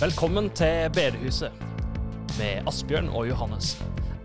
Velkommen 0.00 0.48
til 0.50 0.90
Bedehuset 0.90 1.52
med 2.38 2.66
Asbjørn 2.66 3.08
og 3.14 3.28
Johannes. 3.28 3.76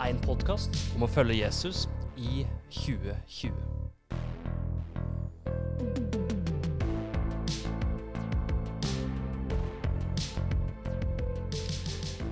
En 0.01 0.18
podkast 0.23 0.73
om 0.95 1.05
å 1.05 1.09
følge 1.13 1.36
Jesus 1.43 1.83
i 2.18 2.41
2020. 2.73 3.54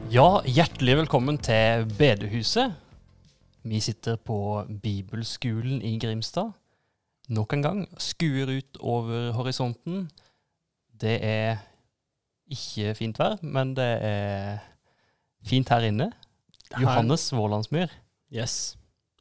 Ja, 0.09 0.42
hjertelig 0.42 0.98
velkommen 1.04 1.38
til 1.38 1.86
Bedehuset. 1.94 2.73
Vi 3.62 3.86
sitter 3.86 4.17
på 4.17 4.66
Bibelskolen 4.81 5.86
i 5.86 6.00
Grimstad. 6.02 6.58
Nok 7.30 7.54
en 7.54 7.70
gang 7.70 7.88
skuer 8.02 8.58
ut 8.58 8.81
over 8.81 9.30
horisonten. 9.38 10.08
Det 10.90 11.20
er 11.22 11.67
ikke 12.54 12.96
fint 12.98 13.20
vær, 13.20 13.38
men 13.44 13.74
det 13.78 13.90
er 14.08 14.64
fint 15.48 15.70
her 15.74 15.88
inne. 15.90 16.12
Johannes 16.76 17.30
Vålandsmyr. 17.32 17.92
Yes. 18.34 18.76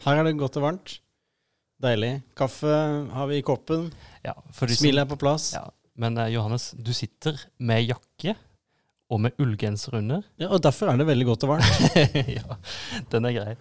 Her 0.05 0.21
er 0.21 0.29
det 0.29 0.37
godt 0.41 0.59
og 0.61 0.67
varmt. 0.67 0.99
Deilig. 1.83 2.23
Kaffe 2.39 2.73
har 3.13 3.29
vi 3.31 3.41
i 3.41 3.45
koppen. 3.45 3.91
Ja, 4.25 4.33
Smilet 4.57 5.05
er 5.05 5.11
på 5.11 5.19
plass. 5.21 5.51
Ja, 5.55 5.67
men 6.01 6.17
eh, 6.19 6.33
Johannes, 6.33 6.71
du 6.73 6.93
sitter 6.97 7.39
med 7.59 7.85
jakke 7.85 8.35
og 9.13 9.21
med 9.23 9.37
ullgenser 9.39 9.99
under. 10.01 10.25
Ja, 10.41 10.49
og 10.51 10.63
derfor 10.65 10.91
er 10.91 10.99
det 10.99 11.07
veldig 11.07 11.27
godt 11.29 11.45
og 11.47 11.53
varmt. 11.55 11.99
ja, 12.39 12.57
den 13.13 13.29
er 13.29 13.37
grei. 13.37 13.55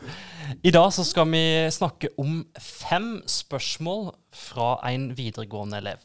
I 0.65 0.73
dag 0.73 0.87
så 0.95 1.05
skal 1.05 1.27
vi 1.29 1.43
snakke 1.75 2.09
om 2.21 2.39
fem 2.57 3.19
spørsmål 3.29 4.09
fra 4.33 4.71
en 4.89 5.11
videregående 5.17 5.83
elev. 5.83 6.01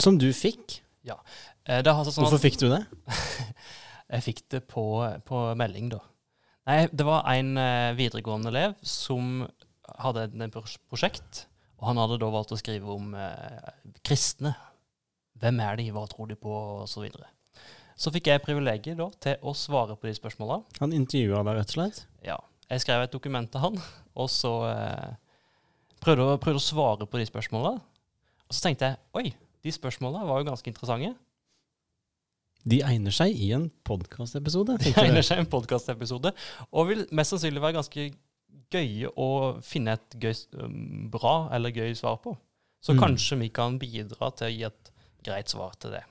Som 0.00 0.16
du 0.22 0.30
fikk. 0.32 0.78
Ja. 1.04 1.18
Altså 1.68 2.14
sånn 2.14 2.26
Hvorfor 2.26 2.40
at 2.40 2.44
fikk 2.44 2.58
du 2.62 2.68
det? 2.72 2.80
jeg 4.16 4.24
fikk 4.26 4.42
det 4.54 4.62
på, 4.70 4.84
på 5.28 5.42
melding, 5.58 5.92
da. 5.94 6.00
Nei, 6.68 6.84
det 6.94 7.06
var 7.06 7.26
en 7.30 7.56
eh, 7.58 7.94
videregående 7.98 8.52
elev 8.52 8.76
som 8.86 9.42
hadde 10.02 10.28
et 10.28 10.58
prosjekt, 10.90 11.46
og 11.80 11.88
han 11.90 11.98
hadde 11.98 12.20
da 12.22 12.28
valgt 12.30 12.54
å 12.54 12.58
skrive 12.58 12.90
om 12.94 13.16
eh, 13.18 13.72
kristne. 14.06 14.54
Hvem 15.42 15.58
er 15.64 15.80
de, 15.80 15.88
hva 15.94 16.04
tror 16.10 16.30
de 16.30 16.36
på, 16.38 16.52
og 16.52 16.86
så. 16.90 17.02
Så 17.98 18.12
fikk 18.14 18.30
jeg 18.30 18.44
privilegiet 18.44 18.98
da 18.98 19.08
til 19.22 19.42
å 19.42 19.54
svare 19.58 19.96
på 19.98 20.06
de 20.06 20.14
spørsmåla. 20.14 20.60
Han 20.78 20.94
intervjua 20.94 21.42
deg, 21.42 21.58
rett 21.58 21.74
og 21.74 21.78
slett. 21.78 22.04
Ja. 22.26 22.38
Jeg 22.70 22.84
skrev 22.84 23.02
et 23.04 23.12
dokument 23.12 23.50
til 23.52 23.60
han, 23.60 23.74
og 24.16 24.30
så 24.32 24.52
eh, 24.70 25.10
prøvde, 26.00 26.38
prøvde 26.40 26.62
å 26.62 26.64
svare 26.64 27.08
på 27.10 27.20
de 27.20 27.26
spørsmåla. 27.28 27.74
Og 28.46 28.54
så 28.54 28.68
tenkte 28.68 28.92
jeg 28.92 29.00
oi, 29.18 29.34
de 29.66 29.74
spørsmåla 29.74 30.22
var 30.28 30.40
jo 30.40 30.48
ganske 30.48 30.70
interessante. 30.70 31.12
De 32.68 32.78
egner 32.86 33.10
seg 33.14 33.34
i 33.34 33.50
en 33.56 33.68
podkastepisode. 33.86 34.76
De 34.82 34.92
egner 35.02 35.24
seg 35.26 35.40
i 35.40 35.42
en 35.44 35.50
podkastepisode, 35.50 36.30
og 36.70 36.88
vil 36.92 37.06
mest 37.10 37.34
sannsynlig 37.34 37.62
være 37.64 37.78
ganske 37.80 38.08
gøye 38.72 39.10
å 39.20 39.28
finne 39.66 39.96
et 39.98 40.16
gøy, 40.22 40.34
um, 40.62 41.08
bra 41.12 41.48
eller 41.52 41.74
gøy 41.74 41.94
svar 41.98 42.20
på. 42.22 42.36
Så 42.82 42.94
Mm. 42.94 43.00
kanskje 43.02 43.38
vi 43.38 43.48
kan 43.48 43.78
bidra 43.78 44.30
til 44.36 44.46
å 44.46 44.50
gi 44.56 44.62
et 44.64 44.90
greit 45.24 45.48
svar 45.48 45.74
til 45.78 45.90
det. 45.90 46.02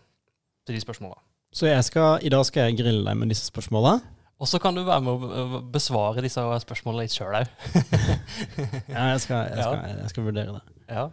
Til 0.66 0.76
de 0.76 0.82
spørsmåla. 0.82 1.18
Så 1.54 1.68
skal, 1.84 2.20
i 2.24 2.30
dag 2.30 2.46
skal 2.46 2.70
jeg 2.70 2.78
grille 2.80 3.04
deg 3.04 3.18
med 3.18 3.30
disse 3.30 3.50
spørsmåla. 3.52 4.02
Og 4.40 4.48
så 4.48 4.60
kan 4.60 4.74
du 4.74 4.84
være 4.84 5.02
med 5.02 5.12
å 5.22 5.62
besvare 5.72 6.22
disse 6.24 6.40
spørsmåla 6.40 7.04
litt 7.04 7.12
sjøl 7.14 7.36
òg. 7.42 7.48
Ja, 8.90 9.12
jeg 9.12 9.20
skal, 9.22 9.48
jeg, 9.52 9.60
skal, 9.64 10.00
jeg 10.00 10.10
skal 10.10 10.24
vurdere 10.24 10.54
det. 10.56 10.62
Ja. 10.90 11.10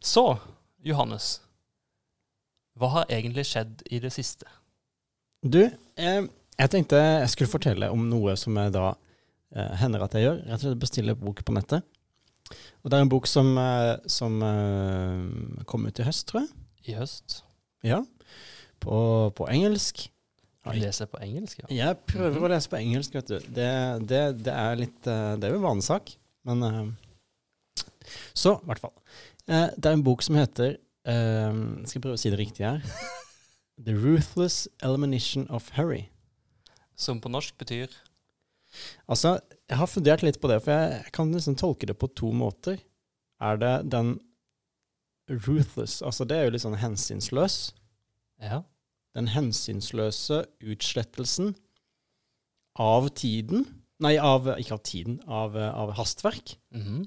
Så, 0.00 0.24
Johannes. 0.84 1.40
Hva 2.78 2.88
har 2.88 3.04
egentlig 3.12 3.44
skjedd 3.46 3.82
i 3.90 4.00
det 4.02 4.10
siste? 4.12 4.46
Du, 5.44 5.60
eh, 5.60 6.22
jeg 6.56 6.70
tenkte 6.72 6.96
jeg 6.96 7.32
skulle 7.32 7.52
fortelle 7.52 7.90
om 7.92 8.06
noe 8.08 8.32
som 8.40 8.56
jeg 8.56 8.72
da 8.72 8.94
eh, 9.52 9.74
hender 9.82 10.06
at 10.06 10.14
jeg 10.16 10.24
gjør. 10.24 10.38
Rett 10.46 10.56
og 10.62 10.64
slett 10.64 10.80
bestiller 10.80 11.18
bok 11.20 11.42
på 11.44 11.56
nettet. 11.56 11.84
Og 12.84 12.88
det 12.88 12.96
er 12.96 13.04
en 13.04 13.12
bok 13.12 13.28
som, 13.28 13.50
eh, 13.60 13.92
som 14.08 14.38
eh, 14.44 15.64
kom 15.68 15.84
ut 15.84 16.00
i 16.00 16.06
høst, 16.06 16.26
tror 16.30 16.44
jeg. 16.44 16.64
I 16.88 16.96
høst? 16.96 17.42
Ja. 17.84 18.00
På, 18.80 18.96
på 19.36 19.48
engelsk. 19.52 20.06
Du 20.64 20.78
leser 20.80 21.10
på 21.12 21.20
engelsk, 21.20 21.60
ja? 21.60 21.68
Jeg 21.76 21.98
prøver 22.08 22.46
å 22.46 22.50
lese 22.54 22.70
på 22.72 22.78
engelsk, 22.80 23.16
vet 23.18 23.34
du. 23.34 23.50
Det, 23.58 23.72
det, 24.08 24.22
det 24.46 24.54
er 24.54 24.78
litt 24.80 25.10
eh, 25.12 25.34
Det 25.36 25.48
er 25.48 25.52
jo 25.52 25.60
en 25.60 25.66
vanesak, 25.66 26.14
men 26.48 26.64
eh, 26.70 26.80
Så, 28.32 28.56
i 28.56 28.70
hvert 28.70 28.80
fall. 28.80 28.94
Eh, 29.44 29.68
det 29.76 29.90
er 29.90 29.98
en 29.98 30.06
bok 30.06 30.24
som 30.24 30.40
heter 30.40 30.78
eh, 31.04 31.60
Jeg 31.84 32.00
prøve 32.00 32.16
å 32.16 32.22
si 32.24 32.32
det 32.32 32.40
riktig 32.40 32.64
her. 32.64 32.80
The 33.78 33.94
Ruthless 33.94 34.68
Elimination 34.82 35.48
of 35.50 35.70
Hurry. 35.74 36.08
Som 36.94 37.20
på 37.20 37.28
norsk 37.32 37.56
betyr 37.58 37.90
Altså, 39.06 39.38
jeg 39.70 39.78
har 39.78 39.86
fundert 39.86 40.22
litt 40.26 40.40
på 40.42 40.50
det, 40.50 40.60
for 40.64 40.74
jeg, 40.74 41.10
kan 41.14 41.30
liksom 41.30 41.54
tolke 41.58 41.86
det 41.86 41.94
på 41.98 42.08
to 42.10 42.32
måter. 42.34 42.80
Er 43.42 43.58
det 43.58 43.74
den 43.92 44.16
ruthless 45.30 46.00
Altså, 46.02 46.26
det 46.26 46.36
er 46.36 46.48
jo 46.48 46.54
litt 46.54 46.64
sånn 46.64 46.80
hensynsløs. 46.80 47.58
Ja. 48.42 48.62
Den 49.14 49.30
hensynsløse 49.30 50.42
utslettelsen 50.62 51.54
av 52.74 53.08
tiden 53.14 53.68
Nei, 54.02 54.16
av, 54.18 54.48
ikke 54.58 54.74
av 54.74 54.80
tiden, 54.84 55.20
av, 55.30 55.54
eh, 55.56 55.70
av 55.70 55.92
hastverk. 55.94 56.56
Mhm. 56.74 57.04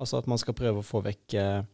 Altså 0.00 0.16
at 0.16 0.26
man 0.26 0.40
skal 0.40 0.56
prøve 0.56 0.80
å 0.80 0.86
få 0.86 1.02
vekk 1.04 1.34
eh, 1.36 1.66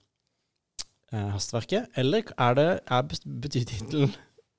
hastverket. 1.34 1.91
Eller 1.99 2.32
er 2.37 2.56
det, 2.59 2.69
er, 2.87 3.10
betyr 3.44 3.66
tittelen 3.69 4.15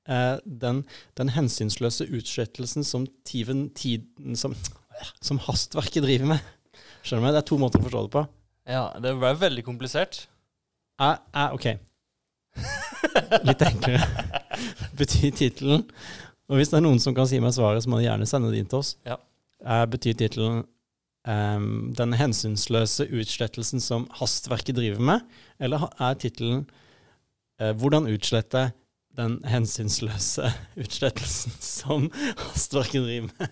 eh, 0.10 0.38
den, 0.46 0.84
den 1.20 1.34
hensynsløse 1.36 2.08
utslettelsen 2.10 2.88
som 2.88 3.08
tiven, 3.28 3.68
tiden 3.78 4.38
som, 4.40 4.56
som 5.22 5.42
hastverket 5.48 6.06
driver 6.06 6.34
med? 6.34 6.54
Skjønner 7.04 7.22
du 7.22 7.28
meg? 7.28 7.36
Det 7.38 7.44
er 7.44 7.50
to 7.52 7.60
måter 7.62 7.82
å 7.82 7.88
forstå 7.88 8.06
det 8.08 8.14
på. 8.18 8.26
ja, 8.68 8.86
det 9.04 9.14
ble 9.20 9.34
veldig 9.40 9.66
komplisert. 9.68 10.26
Er, 11.00 11.20
er, 11.34 11.54
ok. 11.54 11.68
Litt 13.48 13.62
enklere. 13.62 14.08
Betyr 14.98 15.34
tittelen 15.38 15.84
Og 16.50 16.58
hvis 16.58 16.72
det 16.72 16.80
er 16.80 16.84
noen 16.86 16.98
som 17.02 17.14
kan 17.14 17.28
si 17.30 17.38
meg 17.44 17.54
svaret, 17.54 17.84
så 17.84 17.92
må 17.92 18.00
de 18.00 18.08
gjerne 18.08 18.26
sende 18.30 18.50
det 18.54 18.64
inn 18.64 18.70
til 18.72 18.82
oss. 18.82 18.96
Ja. 19.06 19.20
Er, 19.62 19.86
betyr 19.92 20.18
tittelen 20.18 20.64
ehm, 21.28 21.94
'Den 21.98 22.14
hensynsløse 22.18 23.06
utslettelsen 23.12 23.82
som 23.84 24.08
hastverket 24.20 24.76
driver 24.80 25.00
med'? 25.04 25.22
Eller 25.60 25.88
er 26.00 26.16
tittelen 26.16 26.66
uh, 27.62 27.74
'Hvordan 27.74 28.08
utslette 28.14 28.72
den 29.18 29.40
hensynsløse 29.50 30.52
utslettelsen 30.84 31.52
som 31.62 32.10
hastverket 32.48 33.04
driver 33.04 33.30
med'? 33.34 33.50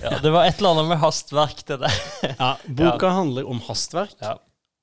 Ja, 0.00 0.18
det 0.22 0.30
var 0.30 0.46
et 0.46 0.60
eller 0.60 0.70
annet 0.76 0.88
med 0.92 1.00
hastverk 1.02 1.64
til 1.66 1.80
det. 1.82 1.90
Ja, 2.38 2.54
Boka 2.68 3.08
handler 3.10 3.48
om 3.50 3.58
hastverk, 3.66 4.14
Ja. 4.22 4.36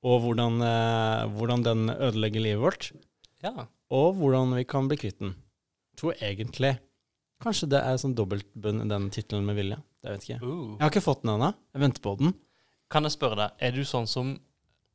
og 0.03 0.19
hvordan, 0.25 0.59
uh, 0.61 1.29
hvordan 1.37 1.63
den 1.63 1.89
ødelegger 1.89 2.41
livet 2.43 2.61
vårt. 2.61 2.91
Ja. 3.43 3.65
og 3.89 4.13
hvordan 4.19 4.51
vi 4.55 4.63
kan 4.63 4.87
bli 4.87 4.97
kvitt 4.97 5.17
den. 5.19 5.31
Jeg 5.91 5.97
tror 5.97 6.13
egentlig 6.21 6.79
Kanskje 7.41 7.71
det 7.73 7.81
er 7.81 7.97
sånn 7.97 8.13
dobbeltbunn 8.17 8.83
i 8.83 8.87
den 8.91 9.09
tittelen 9.13 9.47
med 9.47 9.57
vilje. 9.57 9.79
Det 10.03 10.13
vet 10.13 10.27
jeg 10.27 10.37
ikke. 10.37 10.45
Uh. 10.45 10.75
Jeg 10.77 10.83
har 10.83 10.93
ikke 10.93 11.03
fått 11.07 11.23
den 11.25 11.33
ennå. 11.35 11.51
Jeg 11.73 11.83
venter 11.83 12.03
på 12.05 12.15
den. 12.19 12.33
Kan 12.91 13.07
jeg 13.07 13.15
spørre 13.15 13.39
deg, 13.39 13.59
er 13.63 13.75
du 13.75 13.81
sånn 13.87 14.09
som 14.09 14.33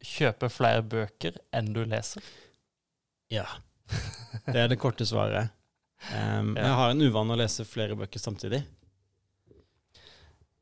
kjøper 0.04 0.52
flere 0.52 0.82
bøker 0.86 1.38
enn 1.56 1.72
du 1.74 1.82
leser? 1.88 2.22
Ja. 3.32 3.46
Det 4.46 4.58
er 4.60 4.68
det 4.70 4.78
korte 4.82 5.06
svaret. 5.08 5.52
Um, 6.12 6.52
Ja. 6.54 6.66
Jeg 6.69 6.75
har 6.78 6.90
en 6.93 7.02
uvane 7.02 7.34
å 7.34 7.38
lese 7.40 7.64
flere 7.66 7.96
bøker 7.98 8.20
samtidig. 8.22 8.60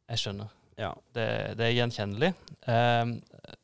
Jeg 0.08 0.20
skjønner. 0.20 0.52
Ja. 0.78 0.92
Det, 1.16 1.26
det 1.58 1.66
er 1.66 1.76
gjenkjennelig. 1.78 2.30
Um, 2.68 3.16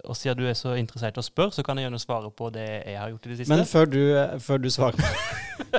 og 0.04 0.16
siden 0.16 0.38
du 0.40 0.46
er 0.48 0.56
så 0.58 0.74
interessert 0.78 1.16
i 1.16 1.22
å 1.22 1.24
spørre, 1.24 1.54
så 1.56 1.64
kan 1.66 1.78
jeg 1.78 1.88
gjerne 1.88 2.00
svare 2.02 2.30
på 2.36 2.50
det 2.54 2.66
jeg 2.68 2.98
har 3.00 3.12
gjort 3.12 3.26
i 3.26 3.32
det 3.32 3.38
siste. 3.40 3.52
Men 3.54 3.68
før 3.68 3.90
du, 3.90 4.00
før 4.44 4.62
du 4.62 4.70
svarer 4.72 5.00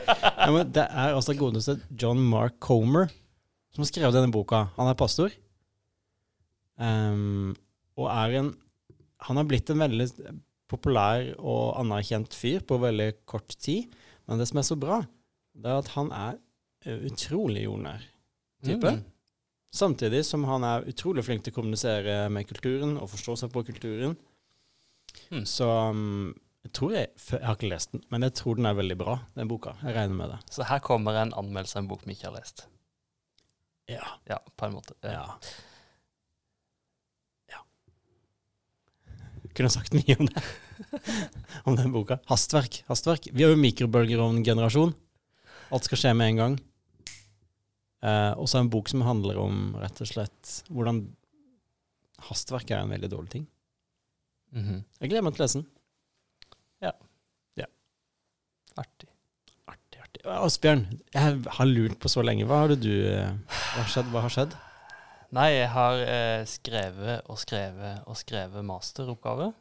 ja, 0.02 0.64
Det 0.66 0.86
er 0.86 1.16
altså 1.16 1.36
godeste 1.38 1.78
John 2.02 2.22
Mark 2.32 2.58
Comer 2.64 3.12
som 3.72 3.84
har 3.84 3.90
skrevet 3.90 4.16
denne 4.18 4.34
boka. 4.34 4.66
Han 4.76 4.90
er 4.92 5.00
pastor. 5.00 5.34
Um, 6.82 7.54
og 8.00 8.08
er 8.10 8.40
en 8.40 8.54
Han 9.28 9.38
har 9.38 9.46
blitt 9.46 9.70
en 9.70 9.78
veldig 9.84 10.08
populær 10.72 11.28
og 11.38 11.76
anerkjent 11.78 12.34
fyr 12.34 12.64
på 12.66 12.80
veldig 12.82 13.12
kort 13.30 13.54
tid. 13.62 13.92
Men 14.26 14.42
det 14.42 14.48
som 14.50 14.58
er 14.58 14.66
så 14.66 14.78
bra, 14.80 14.98
det 15.54 15.70
er 15.70 15.78
at 15.78 15.92
han 15.94 16.10
er 16.16 16.40
eh, 16.88 17.04
utrolig 17.06 17.68
jordnær 17.68 18.02
type. 18.66 18.96
Mm. 18.96 19.04
Samtidig 19.72 20.26
som 20.28 20.44
han 20.50 20.66
er 20.68 20.88
utrolig 20.92 21.24
flink 21.24 21.46
til 21.46 21.54
å 21.54 21.62
kommunisere 21.62 22.26
med 22.34 22.48
kulturen 22.50 22.98
og 23.00 23.08
forstå 23.14 23.38
seg 23.40 23.54
på 23.54 23.64
kulturen. 23.70 24.18
Mm. 25.32 25.46
Så 25.48 25.68
um, 25.68 26.34
jeg 26.66 26.74
tror 26.78 26.94
jeg, 26.94 27.08
jeg 27.32 27.46
har 27.48 27.56
ikke 27.56 27.72
lest 27.72 27.96
den, 27.96 28.04
men 28.12 28.28
jeg 28.28 28.36
tror 28.38 28.60
den 28.60 28.68
er 28.70 28.78
veldig 28.78 28.98
bra, 29.00 29.16
den 29.38 29.50
boka. 29.50 29.74
Jeg 29.82 29.96
regner 29.96 30.18
med 30.18 30.34
det. 30.34 30.40
Så 30.52 30.68
her 30.68 30.84
kommer 30.84 31.18
en 31.18 31.34
anmeldelse 31.40 31.80
av 31.80 31.86
en 31.86 31.90
bok 31.90 32.04
vi 32.06 32.18
ikke 32.18 32.28
har 32.30 32.36
lest. 32.36 32.66
Ja. 33.90 34.06
Ja, 34.30 34.38
på 34.60 34.68
en 34.68 34.76
måte. 34.76 34.96
Ja. 35.08 35.26
ja. 37.52 37.64
Kunne 39.58 39.72
sagt 39.74 39.96
mye 39.98 40.20
om 40.20 40.30
det. 40.30 40.44
om 41.68 41.80
den 41.80 41.96
boka. 41.96 42.20
Hastverk. 42.30 42.84
Hastverk. 42.92 43.32
Vi 43.34 43.48
er 43.48 43.56
jo 43.56 43.64
mikrobølgerovngenerasjon. 43.64 44.94
Alt 45.72 45.88
skal 45.88 46.04
skje 46.04 46.14
med 46.20 46.34
en 46.34 46.44
gang. 46.44 46.60
Eh, 48.02 48.32
og 48.34 48.48
så 48.50 48.62
en 48.62 48.72
bok 48.74 48.90
som 48.90 49.04
handler 49.06 49.38
om 49.42 49.76
rett 49.82 50.02
og 50.02 50.10
slett 50.10 50.56
hvordan 50.74 51.04
hastverk 52.30 52.72
er 52.74 52.84
en 52.84 52.94
veldig 52.94 53.10
dårlig 53.12 53.34
ting. 53.36 53.46
Mhm. 54.56 54.84
Jeg 55.00 55.10
gleder 55.12 55.26
meg 55.26 55.36
til 55.36 55.44
å 55.44 55.46
lese 55.48 55.62
den. 55.62 55.70
Ja. 56.82 57.68
Artig. 58.80 59.10
Artig, 59.68 60.00
artig. 60.00 60.22
Asbjørn, 60.32 60.86
jeg 61.14 61.40
har 61.58 61.68
lurt 61.68 61.98
på 62.00 62.10
så 62.12 62.24
lenge. 62.24 62.46
Hva 62.48 62.62
har 62.64 62.76
du 62.80 62.92
eh, 62.92 63.34
Hva 63.52 63.82
har 63.82 63.90
skjedd? 63.92 64.12
Hva 64.14 64.22
har 64.26 64.34
skjedd? 64.34 64.56
Nei, 65.36 65.48
jeg 65.54 65.68
har 65.72 66.04
eh, 66.04 66.44
skrevet 66.50 67.28
og 67.32 67.40
skrevet 67.40 68.08
og 68.08 68.18
skrevet 68.20 68.66
masteroppgave. 68.68 69.52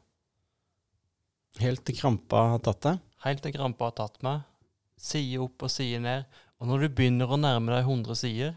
Helt 1.60 1.82
til 1.86 1.98
krampa 1.98 2.44
har 2.54 2.62
tatt 2.66 2.82
deg? 2.86 3.02
Helt 3.26 3.42
til 3.44 3.54
krampa 3.54 3.90
har 3.90 3.96
tatt 3.98 4.22
meg. 4.26 4.46
Side 5.00 5.42
opp 5.42 5.66
og 5.66 5.72
side 5.72 6.00
ned. 6.06 6.40
Og 6.60 6.68
når 6.68 6.84
du 6.84 6.92
begynner 6.92 7.30
å 7.30 7.38
nærme 7.40 7.72
deg 7.72 7.86
100 7.88 8.18
sider, 8.20 8.52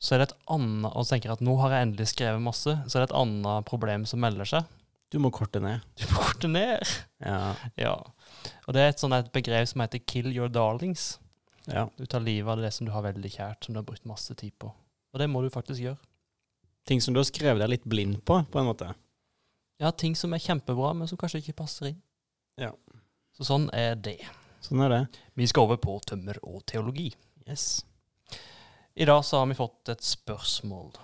så 0.00 0.14
er 0.14 0.20
det 0.20 0.26
et 0.28 0.38
annet 0.52 0.92
Og 0.92 1.06
tenker 1.08 1.32
at 1.32 1.42
nå 1.44 1.54
har 1.62 1.72
jeg 1.72 1.86
endelig 1.86 2.10
skrevet 2.12 2.42
masse, 2.44 2.72
så 2.72 2.96
er 2.96 3.04
det 3.04 3.10
et 3.10 3.20
annet 3.20 3.68
problem 3.68 4.04
som 4.08 4.20
melder 4.20 4.48
seg. 4.48 4.72
Du 5.12 5.18
må 5.22 5.30
korte 5.30 5.60
ned. 5.62 5.84
Du 6.00 6.04
må 6.10 6.24
korte 6.24 6.50
ned. 6.50 6.82
Ja. 7.22 7.54
Ja. 7.78 7.94
Og 8.66 8.74
det 8.74 8.82
er 8.82 8.90
et 8.90 9.00
sånt 9.02 9.14
et 9.16 9.30
begrep 9.32 9.68
som 9.70 9.80
heter 9.84 10.02
'kill 10.02 10.32
your 10.34 10.48
darlings'. 10.48 11.18
ja. 11.66 11.88
Du 11.96 12.06
tar 12.06 12.20
livet 12.20 12.50
av 12.50 12.60
det 12.60 12.72
som 12.72 12.86
du 12.86 12.92
har 12.92 13.02
veldig 13.02 13.30
kjært, 13.30 13.64
som 13.64 13.74
du 13.74 13.78
har 13.78 13.86
brukt 13.86 14.04
masse 14.04 14.34
tid 14.34 14.52
på. 14.58 14.72
Og 15.14 15.18
det 15.20 15.30
må 15.30 15.42
du 15.42 15.50
faktisk 15.50 15.80
gjøre. 15.80 15.98
Ting 16.86 17.00
som 17.00 17.14
du 17.14 17.20
har 17.20 17.24
skrevet 17.24 17.58
deg 17.58 17.70
litt 17.70 17.84
blind 17.84 18.24
på, 18.24 18.44
på 18.50 18.58
en 18.58 18.66
måte. 18.66 18.94
Ja, 19.80 19.90
ting 19.90 20.14
som 20.16 20.32
er 20.32 20.38
kjempebra, 20.38 20.92
men 20.94 21.08
som 21.08 21.18
kanskje 21.18 21.42
ikke 21.42 21.56
passer 21.64 21.86
inn. 21.86 22.02
Ja. 22.56 22.72
Så 23.36 23.44
sånn 23.44 23.70
er 23.72 23.94
det. 23.94 24.20
Sånn 24.66 24.82
er 24.82 24.90
det. 24.90 25.02
Vi 25.38 25.46
skal 25.46 25.68
over 25.68 25.78
på 25.78 25.94
tømmer 26.06 26.40
og 26.42 26.64
teologi. 26.66 27.12
Yes. 27.46 27.84
I 28.98 29.06
dag 29.06 29.22
så 29.24 29.38
har 29.38 29.46
vi 29.50 29.58
fått 29.58 29.92
et 29.92 30.02
spørsmål 30.02 30.96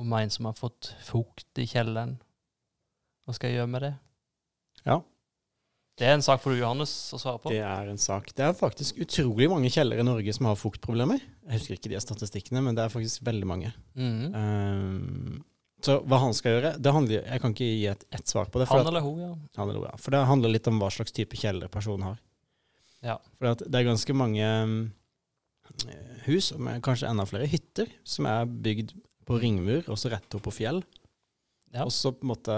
om 0.00 0.14
en 0.16 0.32
som 0.32 0.48
har 0.48 0.56
fått 0.58 0.94
fukt 1.04 1.60
i 1.60 1.66
kjelleren. 1.68 2.16
Hva 3.22 3.36
skal 3.36 3.52
jeg 3.52 3.60
gjøre 3.60 3.70
med 3.70 3.84
det? 3.86 3.92
Ja. 4.88 4.98
Det 6.00 6.08
er 6.08 6.16
en 6.16 6.24
sak 6.24 6.40
for 6.42 6.50
du, 6.50 6.58
Johannes, 6.58 6.90
å 7.14 7.20
svare 7.20 7.38
på. 7.38 7.52
Det 7.52 7.60
er 7.62 7.92
en 7.92 8.00
sak. 8.00 8.32
Det 8.34 8.46
er 8.48 8.56
faktisk 8.56 8.98
utrolig 9.04 9.46
mange 9.52 9.70
kjeller 9.70 10.00
i 10.00 10.06
Norge 10.08 10.34
som 10.34 10.48
har 10.48 10.58
fuktproblemer. 10.58 11.20
Jeg 11.20 11.60
husker 11.60 11.76
ikke 11.76 11.92
de 11.92 12.00
statistikkene, 12.02 12.64
men 12.64 12.78
det 12.78 12.86
er 12.86 12.94
faktisk 12.94 13.22
veldig 13.28 13.48
mange. 13.50 13.74
Mm. 13.94 14.32
Um, 14.32 15.42
så 15.84 16.00
hva 16.08 16.22
han 16.24 16.34
skal 16.34 16.56
gjøre 16.56 16.74
det 16.78 16.94
handler, 16.94 17.24
Jeg 17.26 17.42
kan 17.42 17.54
ikke 17.54 17.68
gi 17.68 17.86
et, 17.92 18.04
svar 18.30 18.48
på 18.48 18.62
det. 18.62 18.70
Han 18.72 18.86
eller 18.88 19.04
hun, 19.04 19.20
ja. 19.20 19.32
han 19.58 19.68
eller 19.68 19.82
hun, 19.82 19.88
ja. 19.90 19.96
for 20.00 20.14
det 20.14 20.26
handler 20.32 20.54
litt 20.56 20.70
om 20.70 20.80
hva 20.80 20.90
slags 20.94 21.14
type 21.14 21.38
kjeller 21.38 21.70
personen 21.70 22.08
har. 22.08 22.20
Ja. 23.02 23.16
For 23.38 23.54
det 23.58 23.74
er 23.80 23.88
ganske 23.88 24.14
mange 24.14 24.46
mm, 24.66 24.76
hus, 26.26 26.52
og 26.54 26.68
kanskje 26.86 27.08
enda 27.10 27.24
flere 27.28 27.48
hytter, 27.50 27.90
som 28.06 28.28
er 28.30 28.46
bygd 28.46 28.92
på 29.26 29.38
ringmur, 29.42 29.84
og 29.90 29.98
så 29.98 30.10
rett 30.12 30.34
opp 30.38 30.44
på 30.46 30.54
fjell. 30.54 30.82
Ja. 31.72 31.84
Og 31.86 31.92
så 31.94 32.12
på 32.14 32.26
en 32.26 32.32
måte 32.34 32.56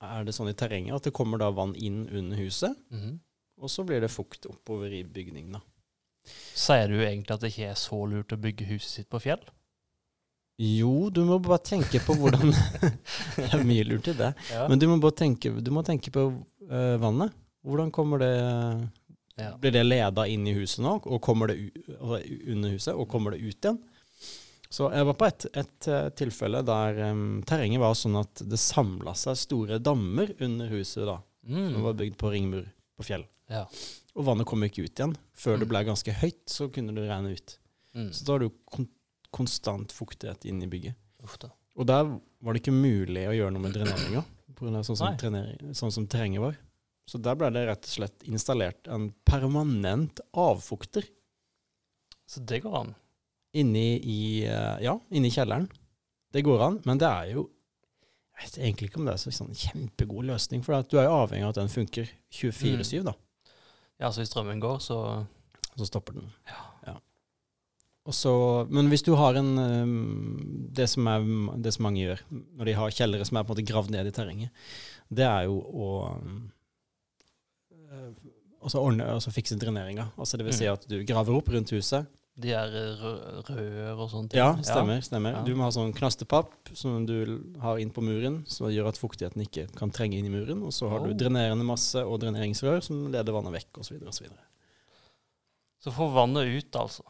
er 0.00 0.24
det 0.24 0.34
sånn 0.36 0.50
i 0.50 0.56
terrenget 0.56 0.96
at 0.96 1.08
det 1.08 1.14
kommer 1.16 1.40
da 1.40 1.50
vann 1.54 1.74
inn 1.76 2.06
under 2.08 2.36
huset, 2.40 2.76
Mhm. 2.90 3.18
og 3.60 3.68
så 3.68 3.84
blir 3.84 4.00
det 4.00 4.10
fukt 4.10 4.46
oppover 4.48 4.92
i 4.92 5.02
bygningen. 5.04 5.60
Sier 6.54 6.88
du 6.88 6.98
egentlig 7.00 7.34
at 7.34 7.40
det 7.40 7.50
ikke 7.52 7.70
er 7.70 7.78
så 7.80 7.98
lurt 8.08 8.32
å 8.32 8.40
bygge 8.40 8.66
huset 8.68 8.90
sitt 9.00 9.08
på 9.10 9.20
fjell? 9.20 9.40
Jo, 10.60 11.08
du 11.08 11.22
må 11.24 11.38
bare 11.40 11.62
tenke 11.64 11.98
på 12.04 12.12
hvordan 12.20 12.50
Det 13.36 13.46
er 13.54 13.64
mye 13.64 13.84
lurt 13.88 14.08
i 14.12 14.12
det. 14.12 14.34
Ja. 14.52 14.66
Men 14.68 14.78
du 14.78 14.86
må 14.90 14.98
bare 15.00 15.16
tenke, 15.16 15.48
du 15.64 15.70
må 15.72 15.80
tenke 15.82 16.12
på 16.12 16.26
uh, 16.68 16.96
vannet. 17.00 17.32
Hvordan 17.64 17.90
kommer 17.90 18.20
det 18.20 18.34
ja. 19.36 19.56
Blir 19.58 19.72
det 19.72 19.84
leda 19.86 20.26
inn 20.28 20.46
i 20.46 20.52
huset 20.56 20.82
nå, 20.84 20.96
og 21.06 21.20
kommer 21.22 21.48
det 21.48 21.70
altså, 22.00 22.18
under 22.52 22.70
huset, 22.74 22.94
og 22.94 23.08
kommer 23.08 23.30
det 23.36 23.40
ut 23.40 23.56
igjen? 23.64 23.78
Så 24.70 24.86
jeg 24.94 25.06
var 25.08 25.14
på 25.18 25.26
et, 25.26 25.46
et 25.58 25.86
eh, 25.90 26.08
tilfelle 26.14 26.60
der 26.62 26.98
um, 27.10 27.40
terrenget 27.42 27.80
var 27.82 27.94
sånn 27.98 28.18
at 28.20 28.42
det 28.46 28.58
samla 28.62 29.14
seg 29.18 29.34
store 29.40 29.78
dammer 29.82 30.30
under 30.40 30.68
huset, 30.70 31.06
da, 31.08 31.16
som 31.42 31.72
Mm. 31.72 31.82
var 31.82 31.94
bygd 31.96 32.16
på 32.20 32.30
ringmur 32.30 32.66
på 32.98 33.02
fjell. 33.06 33.24
ja. 33.48 33.64
Og 34.18 34.24
vannet 34.26 34.44
kom 34.46 34.60
ikke 34.66 34.82
ut 34.84 34.98
igjen. 34.98 35.12
Før 35.38 35.56
det 35.58 35.66
Mm. 35.66 35.70
ble 35.70 35.84
ganske 35.86 36.12
høyt, 36.12 36.42
så 36.50 36.66
kunne 36.70 36.92
det 36.94 37.08
regne 37.08 37.30
ut. 37.32 37.58
Mm. 37.94 38.10
Så 38.12 38.24
da 38.26 38.32
har 38.32 38.38
du 38.40 38.50
kon 38.70 38.88
konstant 39.32 39.92
fuktighet 39.94 40.44
inn 40.44 40.62
i 40.62 40.66
bygget. 40.66 40.94
Da. 41.40 41.48
Og 41.76 41.86
der 41.86 42.04
var 42.42 42.52
det 42.52 42.62
ikke 42.62 42.74
mulig 42.74 43.22
å 43.30 43.34
gjøre 43.34 43.52
noe 43.54 43.62
med 43.62 43.72
dreneringa, 43.72 44.24
av 44.60 44.84
sånn 44.84 44.96
som, 44.98 45.16
sånn 45.72 45.92
som 45.92 46.06
terrenget 46.06 46.40
var. 46.42 46.56
Så 47.10 47.18
der 47.18 47.34
ble 47.38 47.48
det 47.50 47.64
rett 47.66 47.86
og 47.88 47.90
slett 47.96 48.26
installert 48.30 48.86
en 48.92 49.08
permanent 49.26 50.20
avfukter 50.38 51.08
Så 52.30 52.42
det 52.46 52.60
går 52.62 52.76
an. 52.84 52.92
inni 53.52 53.98
i, 53.98 54.20
eh, 54.46 54.76
ja, 54.84 54.94
inni 55.10 55.30
kjelleren. 55.34 55.66
Det 56.30 56.44
går 56.46 56.62
an, 56.62 56.76
men 56.86 56.98
det 57.02 57.08
er 57.08 57.32
jo 57.34 57.48
Jeg 58.38 58.46
vet 58.46 58.58
egentlig 58.62 58.86
ikke 58.88 59.00
om 59.02 59.08
det 59.08 59.12
er 59.16 59.20
så 59.20 59.30
sånn 59.34 59.50
kjempegod 59.52 60.24
løsning, 60.24 60.62
for 60.64 60.80
du 60.88 60.96
er 60.96 61.10
jo 61.10 61.16
avhengig 61.18 61.44
av 61.44 61.50
at 61.50 61.58
den 61.58 61.68
funker 61.68 62.06
24-7, 62.32 63.02
da. 63.04 63.12
Ja, 64.00 64.08
så 64.08 64.22
hvis 64.22 64.30
strømmen 64.32 64.62
går, 64.62 64.78
så 64.80 65.26
Så 65.76 65.86
stopper 65.86 66.14
den. 66.16 66.30
Ja. 66.48 66.94
Og 68.08 68.14
så, 68.16 68.32
men 68.72 68.88
hvis 68.88 69.04
du 69.04 69.12
har 69.18 69.36
en 69.38 69.58
um, 69.58 70.68
det, 70.72 70.88
som 70.88 71.06
er, 71.10 71.26
det 71.60 71.74
som 71.76 71.84
mange 71.86 72.00
gjør 72.00 72.22
når 72.32 72.70
de 72.70 72.74
har 72.78 72.94
kjellere 72.96 73.26
som 73.28 73.36
er 73.38 73.44
på 73.44 73.52
en 73.52 73.58
måte 73.58 73.66
gravd 73.68 73.92
ned 73.94 74.08
i 74.08 74.14
terrenget, 74.16 74.50
det 75.12 75.26
er 75.28 75.44
jo 75.50 75.60
å 75.60 75.90
um, 77.90 78.14
så 78.68 78.78
ordne, 78.84 79.06
og 79.14 79.20
så 79.24 79.30
fikse 79.32 79.56
dreneringa. 79.58 80.10
Altså 80.18 80.36
det 80.36 80.44
vil 80.46 80.52
si 80.54 80.66
Mm. 80.66 80.72
at 80.72 80.88
du 80.88 81.04
graver 81.04 81.34
opp 81.36 81.48
rundt 81.48 81.70
huset. 81.70 82.06
de 82.40 82.52
er 82.56 82.70
rør 82.70 83.98
og 84.00 84.08
sånne 84.10 84.30
ting. 84.30 84.38
Ja, 84.38 84.54
stemmer. 84.64 85.00
stemmer. 85.04 85.32
Ja. 85.34 85.42
Du 85.44 85.54
må 85.54 85.64
ha 85.66 85.70
sånn 85.70 85.92
knastepapp 85.92 86.70
som 86.74 87.04
du 87.04 87.42
har 87.60 87.76
inn 87.78 87.90
på 87.90 88.00
muren, 88.02 88.46
som 88.48 88.66
gjør 88.68 88.88
at 88.88 88.96
fuktigheten 88.96 89.42
ikke 89.44 89.66
kan 89.76 89.90
trenge 89.90 90.16
inn 90.16 90.24
i 90.24 90.30
muren. 90.32 90.62
Og 90.62 90.72
så 90.72 90.88
har 90.88 91.00
Oh. 91.00 91.06
du 91.08 91.12
drenerende 91.14 91.64
masse 91.66 91.96
og 91.96 92.20
dreneringsrør 92.20 92.82
som 92.82 93.10
leder 93.12 93.32
vannet 93.32 93.52
vekk, 93.52 93.80
osv. 93.80 94.00
osv. 94.08 94.26
Så 95.84 95.90
får 95.92 96.12
vannet 96.14 96.46
ut, 96.64 96.72
altså. 96.76 97.02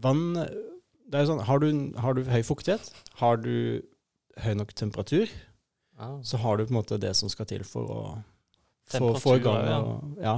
Vann 0.00 0.32
det 0.34 1.14
er 1.18 1.26
sånn, 1.26 1.42
har 1.44 1.58
du, 1.58 1.70
har 1.98 2.14
du 2.14 2.22
høy 2.24 2.42
fuktighet, 2.46 2.90
har 3.20 3.36
du 3.36 3.82
høy 4.38 4.54
nok 4.56 4.72
temperatur, 4.74 5.28
Ja. 5.98 6.18
så 6.22 6.38
har 6.38 6.56
du 6.56 6.64
på 6.66 6.70
en 6.70 6.82
måte 6.82 6.98
det 6.98 7.14
som 7.16 7.28
skal 7.28 7.46
til 7.46 7.62
for 7.64 7.86
å 7.86 8.24
få, 8.92 9.14
få 9.22 9.36
i 9.38 9.44
gang, 9.44 9.68
ja. 10.22 10.36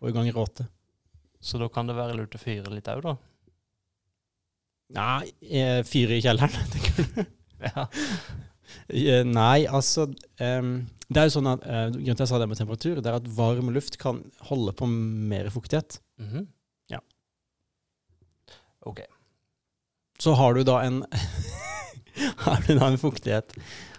få 0.00 0.10
i 0.10 0.16
gang 0.16 0.30
råte. 0.34 0.66
Så 1.44 1.60
da 1.60 1.68
kan 1.68 1.88
det 1.88 1.96
være 1.98 2.16
lurt 2.16 2.36
å 2.36 2.40
fyre 2.40 2.72
litt 2.72 2.88
òg, 2.88 3.04
da. 3.04 3.16
Nei, 4.94 5.30
eh, 5.44 5.80
fyre 5.86 6.18
i 6.18 6.24
kjelleren. 6.24 6.68
tenker 6.74 7.04
du? 7.04 7.24
Ja. 7.68 7.88
Eh, 8.88 9.22
Nei, 9.24 9.66
altså 9.70 10.06
um, 10.40 10.70
Det 11.06 11.20
er 11.20 11.28
jo 11.28 11.34
sånn 11.36 11.46
at 11.46 11.62
uh, 11.62 11.84
Grunnen 11.92 12.16
til 12.16 12.24
jeg 12.24 12.30
sa 12.30 12.40
det 12.40 12.48
med 12.50 12.58
temperatur, 12.58 12.98
det 12.98 13.10
er 13.10 13.18
at 13.20 13.28
varm 13.36 13.68
luft 13.72 13.98
kan 14.00 14.18
holde 14.48 14.74
på 14.76 14.88
mer 14.88 15.46
fuktighet. 15.54 16.00
Mhm. 16.20 16.46
Ja. 16.90 16.98
OK. 18.88 19.04
Så 20.18 20.34
har 20.40 20.58
du 20.58 20.64
da 20.66 20.80
en 20.88 21.02
Har 22.44 22.66
du 22.66 22.74
da 22.74 22.88
en 22.88 23.00
fuktighet 23.00 23.54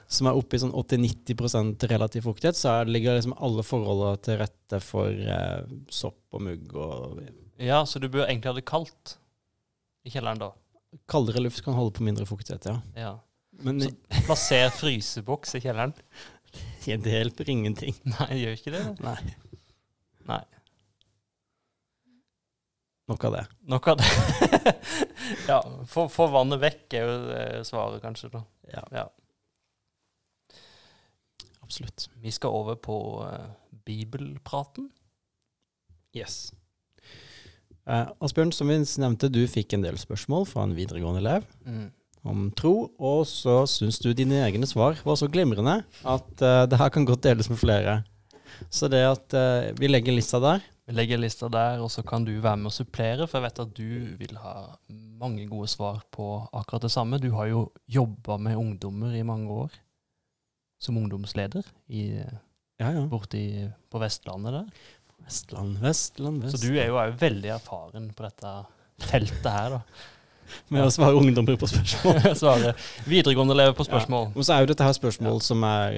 som 0.07 0.27
er 0.29 0.38
oppe 0.38 0.55
i 0.57 0.62
sånn 0.62 0.74
80-90% 0.75 1.85
relativ 1.89 2.27
fuktighet, 2.27 2.55
så 2.59 2.81
er- 2.81 2.85
ligger 2.91 3.15
liksom 3.17 3.33
alle 3.41 3.63
forholdene 3.65 4.21
til 4.21 4.38
rette 4.38 4.79
for 4.83 5.07
eh, 5.09 5.63
sopp 5.89 6.19
og 6.38 6.41
mugg 6.45 6.75
og 6.75 7.21
Ja, 7.57 7.83
så 7.85 8.00
du 8.00 8.07
bør 8.09 8.27
egentlig 8.27 8.51
ha 8.51 8.53
det 8.59 8.65
kaldt 8.67 9.15
i 10.05 10.12
kjelleren, 10.13 10.38
da. 10.43 10.51
Kaldere 11.09 11.41
luft 11.41 11.63
kan 11.65 11.74
holde 11.74 11.95
på 11.97 12.03
mindre 12.05 12.25
fuktighet, 12.29 12.65
ja. 12.69 12.81
Ja. 12.95 13.13
Men 13.63 13.79
Så- 13.81 13.93
Plasser 14.27 14.69
fryseboks 14.75 15.55
i 15.55 15.62
kjelleren. 15.63 15.93
det 16.85 17.12
hjelper 17.15 17.50
ingenting. 17.50 17.95
Nei, 18.13 18.27
det 18.29 18.41
gjør 18.43 18.57
ikke 18.59 18.75
det. 18.75 18.83
da. 19.00 19.13
Nei. 19.15 19.35
Nei. 20.27 20.43
Nok 23.07 23.24
av 23.27 23.35
det. 23.38 23.43
Nok 23.69 23.88
av 23.91 23.97
det. 24.01 24.74
ja, 25.51 25.59
få 25.89 26.07
få 26.09 26.25
vannet 26.33 26.57
vekk 26.63 26.95
er 26.97 27.03
jo 27.05 27.17
eh, 27.38 27.59
svaret, 27.67 28.01
kanskje. 28.01 28.31
da. 28.33 28.41
Ja, 28.74 28.83
Ja. 28.91 29.05
Absolutt. 31.65 32.07
Vi 32.22 32.31
skal 32.34 32.53
over 32.53 32.77
på 32.77 33.00
uh, 33.25 33.50
bibelpraten. 33.88 34.91
Yes. 36.15 36.53
Uh, 37.86 38.10
Asbjørn, 38.24 38.53
som 38.55 38.72
vi 38.72 38.79
nevnte, 39.01 39.29
du 39.29 39.43
fikk 39.50 39.75
en 39.75 39.84
del 39.86 39.98
spørsmål 40.01 40.48
fra 40.50 40.63
en 40.65 40.77
videregående 40.77 41.22
elev 41.22 41.45
Mm. 41.65 41.91
om 42.25 42.48
tro, 42.57 42.89
og 42.98 43.25
så 43.29 43.60
syns 43.69 44.00
du 44.01 44.10
dine 44.17 44.39
egne 44.41 44.65
svar 44.65 44.98
var 45.05 45.17
så 45.19 45.27
glimrende 45.29 45.84
at 46.01 46.31
uh, 46.41 46.63
det 46.65 46.79
her 46.79 46.89
kan 46.89 47.05
godt 47.05 47.22
deles 47.27 47.50
med 47.51 47.60
flere. 47.62 48.00
Så 48.74 48.88
det 48.89 49.03
at 49.05 49.36
uh, 49.36 49.75
vi 49.77 49.91
legger 49.91 50.15
lista 50.15 50.39
der 50.41 50.63
Vi 50.88 50.93
legger 50.93 51.17
lista 51.17 51.48
der, 51.50 51.79
og 51.81 51.91
så 51.91 52.01
kan 52.05 52.25
du 52.25 52.31
være 52.41 52.57
med 52.57 52.69
og 52.69 52.74
supplere, 52.74 53.27
for 53.27 53.38
jeg 53.39 53.45
vet 53.48 53.62
at 53.63 53.77
du 53.77 54.17
vil 54.17 54.36
ha 54.38 54.55
mange 55.22 55.48
gode 55.50 55.67
svar 55.67 56.03
på 56.13 56.48
akkurat 56.53 56.86
det 56.86 56.91
samme. 56.93 57.17
Du 57.17 57.31
har 57.34 57.48
jo 57.50 57.72
jobba 57.89 58.38
med 58.38 58.55
ungdommer 58.55 59.13
i 59.17 59.24
mange 59.25 59.50
år, 59.50 59.72
som 60.82 60.98
ungdomsleder 61.00 61.65
i, 61.88 62.10
Ja, 62.79 62.89
ja. 62.91 63.05
borti 63.08 63.46
på 63.91 64.01
Vestlandet 64.01 64.58
der. 64.58 64.65
Vestland, 65.25 65.77
Vestland, 65.82 66.44
Så 66.51 66.60
du 66.62 66.75
er 66.75 66.89
jo 66.91 66.98
òg 67.00 67.15
veldig 67.17 67.53
erfaren 67.55 68.10
på 68.13 68.25
dette 68.27 68.51
feltet 69.08 69.48
her, 69.50 69.77
da. 69.77 69.79
Med 70.70 70.86
å 70.86 70.91
svare 70.94 71.17
ungdommer 71.17 71.55
på 71.58 71.65
spørsmål. 71.72 72.20
Svare 72.41 72.74
videregående 73.10 73.55
elever 73.55 73.74
på 73.74 73.86
spørsmål. 73.88 74.27
Og 74.36 74.46
så 74.46 74.53
er 74.53 74.62
jo 74.62 74.70
dette 74.70 74.86
her 74.86 74.94
spørsmål 74.94 75.39
som, 75.41 75.63
er, 75.65 75.96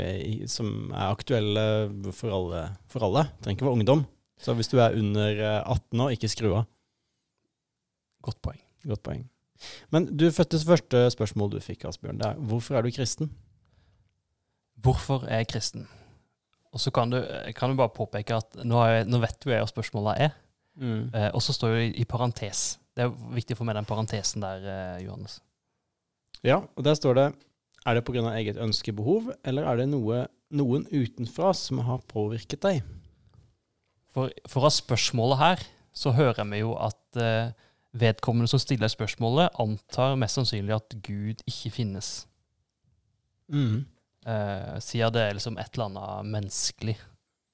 som 0.47 0.69
er 0.93 1.09
aktuelle 1.09 1.65
for 2.15 2.31
alle. 2.31 2.61
For 2.87 3.03
alle. 3.09 3.25
Det 3.27 3.43
trenger 3.43 3.59
ikke 3.59 3.67
være 3.67 3.79
ungdom. 3.81 4.05
Så 4.39 4.55
hvis 4.55 4.71
du 4.71 4.77
er 4.79 4.95
under 4.95 5.41
eh, 5.41 5.59
18 5.73 6.05
år, 6.05 6.13
ikke 6.15 6.29
skru 6.31 6.47
av. 6.61 6.69
Godt 8.23 8.39
poeng. 8.45 8.61
Godt 8.87 9.03
poeng. 9.03 9.25
Men 9.91 10.07
du 10.15 10.29
fødtes 10.31 10.63
første 10.67 11.03
spørsmål 11.11 11.51
du 11.55 11.59
fikk, 11.63 11.83
Asbjørn, 11.89 12.19
det 12.21 12.29
er 12.29 12.39
hvorfor 12.47 12.77
er 12.77 12.85
du 12.85 12.91
kristen? 12.93 13.33
Hvorfor 14.83 15.25
er 15.27 15.41
jeg 15.41 15.51
kristen? 15.53 15.87
Og 16.75 16.81
så 16.83 16.91
kan 16.93 17.09
du, 17.09 17.17
kan 17.57 17.71
du 17.71 17.79
bare 17.79 17.93
påpeke 17.95 18.37
at 18.37 18.59
nå, 18.61 18.77
er, 18.83 19.07
nå 19.07 19.19
vet 19.23 19.39
du 19.41 19.49
hva 19.49 19.63
spørsmålet 19.69 20.27
er. 20.27 20.35
Eh, 21.13 21.29
og 21.33 21.41
så 21.41 21.55
står 21.55 21.73
det 21.73 21.83
i, 21.87 21.91
i 22.03 22.05
parentes. 22.05 22.77
Det 22.93 23.05
er 23.05 23.13
viktig 23.33 23.55
å 23.55 23.61
få 23.61 23.67
med 23.69 23.77
den 23.79 23.87
parentesen 23.89 24.43
der, 24.43 24.65
eh, 24.69 25.03
Johannes. 25.05 25.39
Ja, 26.45 26.61
og 26.61 26.85
der 26.85 26.97
står 26.97 27.17
det 27.17 27.27
Er 27.87 27.95
det 27.95 28.03
pga. 28.03 28.19
eget 28.35 28.57
ønskebehov, 28.57 29.31
eller 29.45 29.63
er 29.63 29.77
det 29.77 29.87
noe, 29.87 30.27
noen 30.51 30.85
utenfra 30.91 31.53
som 31.55 31.79
har 31.79 32.01
påvirket 32.09 32.59
deg? 32.61 32.81
For, 34.11 34.33
for 34.45 34.67
av 34.67 34.73
spørsmålet 34.75 35.37
her, 35.37 35.63
så 35.93 36.11
hører 36.11 36.43
vi 36.51 36.59
jo 36.59 36.73
at 36.75 37.21
eh, 37.21 37.53
vedkommende 37.95 38.49
som 38.51 38.59
stiller 38.59 38.91
spørsmålet, 38.91 39.55
antar 39.59 40.17
mest 40.19 40.35
sannsynlig 40.35 40.75
at 40.75 40.97
Gud 41.01 41.41
ikke 41.47 41.71
finnes. 41.71 42.27
Mm. 43.47 43.85
Eh, 44.27 44.73
sier 44.83 45.11
det 45.13 45.23
er 45.23 45.37
liksom 45.37 45.57
et 45.61 45.71
eller 45.75 45.89
annet 45.91 46.33
menneskelig 46.33 46.97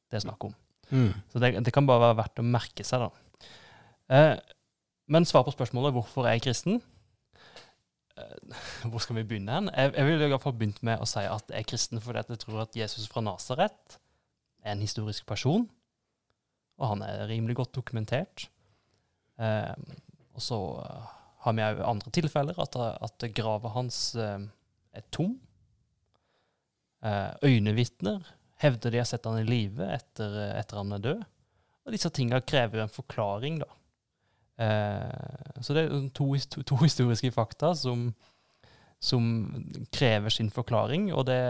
det 0.10 0.20
er 0.20 0.26
snakk 0.26 0.46
om. 0.46 0.56
Mm. 0.94 1.12
Så 1.32 1.42
det, 1.42 1.54
det 1.66 1.74
kan 1.74 1.88
bare 1.90 2.04
være 2.08 2.20
verdt 2.22 2.42
å 2.42 2.46
merke 2.46 2.86
seg, 2.86 3.06
da. 3.06 3.46
Eh, 4.14 4.34
men 5.14 5.26
svar 5.26 5.46
på 5.46 5.54
spørsmålet 5.54 5.96
hvorfor 5.96 6.28
er 6.28 6.38
jeg 6.38 6.46
kristen? 6.48 6.82
Eh, 8.18 8.58
hvor 8.90 9.02
skal 9.02 9.18
vi 9.18 9.26
begynne 9.30 9.58
hen? 9.58 9.72
Jeg, 9.74 9.96
jeg 9.98 10.34
hvert 10.34 10.46
fall 10.46 10.58
begynt 10.58 10.84
med 10.86 11.02
å 11.02 11.10
si 11.10 11.26
at 11.26 11.50
jeg 11.50 11.66
er 11.66 11.70
kristen 11.70 12.04
fordi 12.04 12.26
jeg 12.36 12.44
tror 12.46 12.66
at 12.66 12.78
Jesus 12.78 13.10
fra 13.10 13.26
Nasaret 13.26 13.98
er 14.64 14.76
en 14.76 14.86
historisk 14.86 15.26
person, 15.28 15.66
og 16.80 16.94
han 16.94 17.04
er 17.06 17.26
rimelig 17.28 17.58
godt 17.60 17.76
dokumentert. 17.76 18.46
Og 19.38 20.42
så 20.42 20.58
har 21.44 21.56
vi 21.56 21.64
òg 21.66 21.82
andre 21.86 22.14
tilfeller, 22.16 22.60
at, 22.64 22.78
at 22.78 23.26
grava 23.36 23.74
hans 23.76 23.98
eh, 24.16 24.46
er 24.96 25.04
tom. 25.14 25.36
Eh, 27.04 27.32
øynevitner 27.44 28.24
hevder 28.64 28.94
de 28.94 29.02
har 29.02 29.08
sett 29.08 29.26
han 29.28 29.42
i 29.42 29.48
live 29.48 29.88
etter, 29.92 30.36
etter 30.56 30.80
han 30.80 30.96
er 30.96 31.04
død. 31.04 31.24
Og 31.84 31.96
disse 31.96 32.12
tinga 32.16 32.40
krever 32.48 32.80
jo 32.80 32.86
en 32.86 32.94
forklaring, 32.94 33.60
da. 33.64 33.72
Eh, 34.64 35.62
så 35.66 35.76
det 35.76 35.84
er 35.88 36.06
to, 36.16 36.30
to 36.64 36.78
historiske 36.84 37.32
fakta 37.36 37.74
som, 37.76 38.12
som 39.04 39.26
krever 39.92 40.32
sin 40.32 40.52
forklaring, 40.54 41.12
og 41.14 41.28
det 41.28 41.42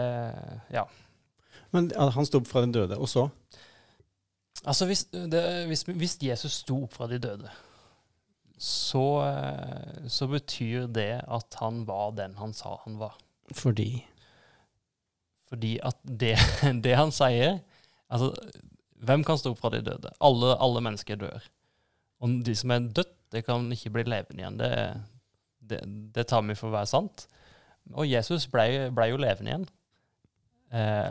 Ja. 0.74 0.88
Men 1.74 1.90
han 1.90 2.26
sto 2.26 2.38
opp 2.38 2.46
fra 2.46 2.62
den 2.62 2.72
døde, 2.74 2.98
og 2.98 3.08
så? 3.10 3.28
Altså, 4.64 4.86
hvis, 4.86 5.04
det, 5.10 5.42
hvis, 5.66 5.82
hvis 5.82 6.18
Jesus 6.22 6.60
sto 6.62 6.84
opp 6.84 6.94
fra 6.94 7.08
de 7.10 7.18
døde, 7.18 7.50
så, 8.58 9.06
eh, 9.26 10.08
så 10.08 10.28
betyr 10.30 10.86
det 10.86 11.24
at 11.26 11.58
han 11.60 11.82
var 11.86 12.14
den 12.14 12.36
han 12.38 12.54
sa 12.54 12.76
han 12.84 12.98
var. 12.98 13.18
Fordi 13.52 14.06
Fordi 15.54 15.76
at 15.86 15.98
det, 16.02 16.34
det 16.84 16.98
han 16.98 17.14
sier 17.14 17.60
Altså, 18.12 18.34
hvem 19.02 19.22
kan 19.26 19.38
stå 19.40 19.54
opp 19.54 19.62
fra 19.62 19.70
de 19.74 19.80
døde? 19.82 20.10
Alle, 20.22 20.52
alle 20.62 20.82
mennesker 20.84 21.16
dør. 21.18 21.46
Og 22.22 22.36
de 22.46 22.54
som 22.54 22.70
er 22.70 22.84
dødt, 22.94 23.14
det 23.34 23.42
kan 23.46 23.64
ikke 23.74 23.90
bli 23.96 24.04
levende 24.06 24.42
igjen. 24.42 24.58
Det, 24.60 24.70
det, 25.72 25.80
det 26.14 26.26
tar 26.30 26.44
vi 26.46 26.54
for 26.54 26.68
å 26.68 26.76
være 26.76 26.90
sant. 26.92 27.24
Og 27.96 28.06
Jesus 28.06 28.46
ble, 28.52 28.92
ble 28.94 29.08
jo 29.10 29.18
levende 29.18 29.50
igjen. 29.50 29.66
Eh, 30.74 31.10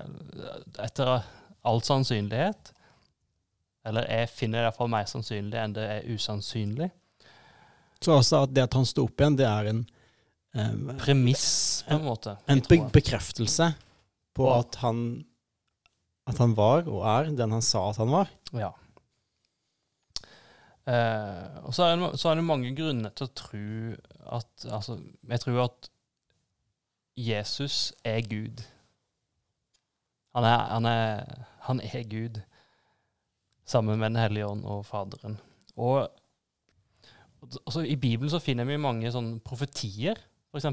etter 0.86 1.26
all 1.64 1.84
sannsynlighet. 1.84 2.72
Eller 3.88 4.08
jeg 4.08 4.32
finner 4.32 4.62
det 4.62 4.70
iallfall 4.70 4.94
mer 4.94 5.10
sannsynlig 5.10 5.60
enn 5.60 5.76
det 5.76 5.90
er 5.98 6.08
usannsynlig. 6.14 6.90
Så 8.04 8.16
altså 8.16 8.46
at 8.46 8.56
det 8.56 8.64
at 8.70 8.78
han 8.80 8.88
sto 8.88 9.10
opp 9.10 9.20
igjen, 9.20 9.38
det 9.40 9.48
er 9.50 9.74
en 9.74 9.84
eh, 10.56 10.94
Premiss, 11.04 11.48
på 11.88 11.98
en 11.98 12.08
måte. 12.08 12.38
En 12.52 12.64
be 12.70 12.80
bekreftelse 12.96 13.74
på 14.34 14.50
at 14.54 14.80
han 14.82 15.24
at 16.30 16.40
han 16.40 16.56
var 16.56 16.88
og 16.88 17.04
er 17.08 17.34
den 17.36 17.52
han 17.52 17.66
sa 17.66 17.90
at 17.90 18.00
han 18.00 18.12
var. 18.14 18.32
Ja. 18.56 18.72
Eh, 20.88 21.58
og 21.64 21.74
så 21.76 21.88
er, 21.88 22.00
det, 22.00 22.10
så 22.20 22.30
er 22.30 22.40
det 22.40 22.48
mange 22.48 22.72
grunner 22.76 23.12
til 23.16 23.30
å 23.30 23.36
tro 23.40 23.68
at 24.36 24.66
Altså, 24.68 24.98
jeg 25.30 25.44
tror 25.44 25.60
at 25.66 25.90
Jesus 27.20 27.94
er 28.08 28.24
Gud. 28.26 28.64
Han 30.34 30.48
er, 30.48 30.58
han 30.72 30.88
er, 30.90 31.46
han 31.68 31.82
er 31.84 32.08
Gud, 32.10 32.40
sammen 33.66 34.00
med 34.00 34.16
Den 34.16 34.24
hellige 34.24 34.48
ånd 34.48 34.64
og 34.66 34.86
Faderen. 34.88 35.38
Og 35.76 36.08
altså, 37.66 37.84
I 37.84 37.96
Bibelen 37.96 38.32
så 38.32 38.42
finner 38.42 38.66
vi 38.66 38.80
mange 38.82 39.12
sånne 39.14 39.44
profetier, 39.46 40.18
f.eks., 40.52 40.72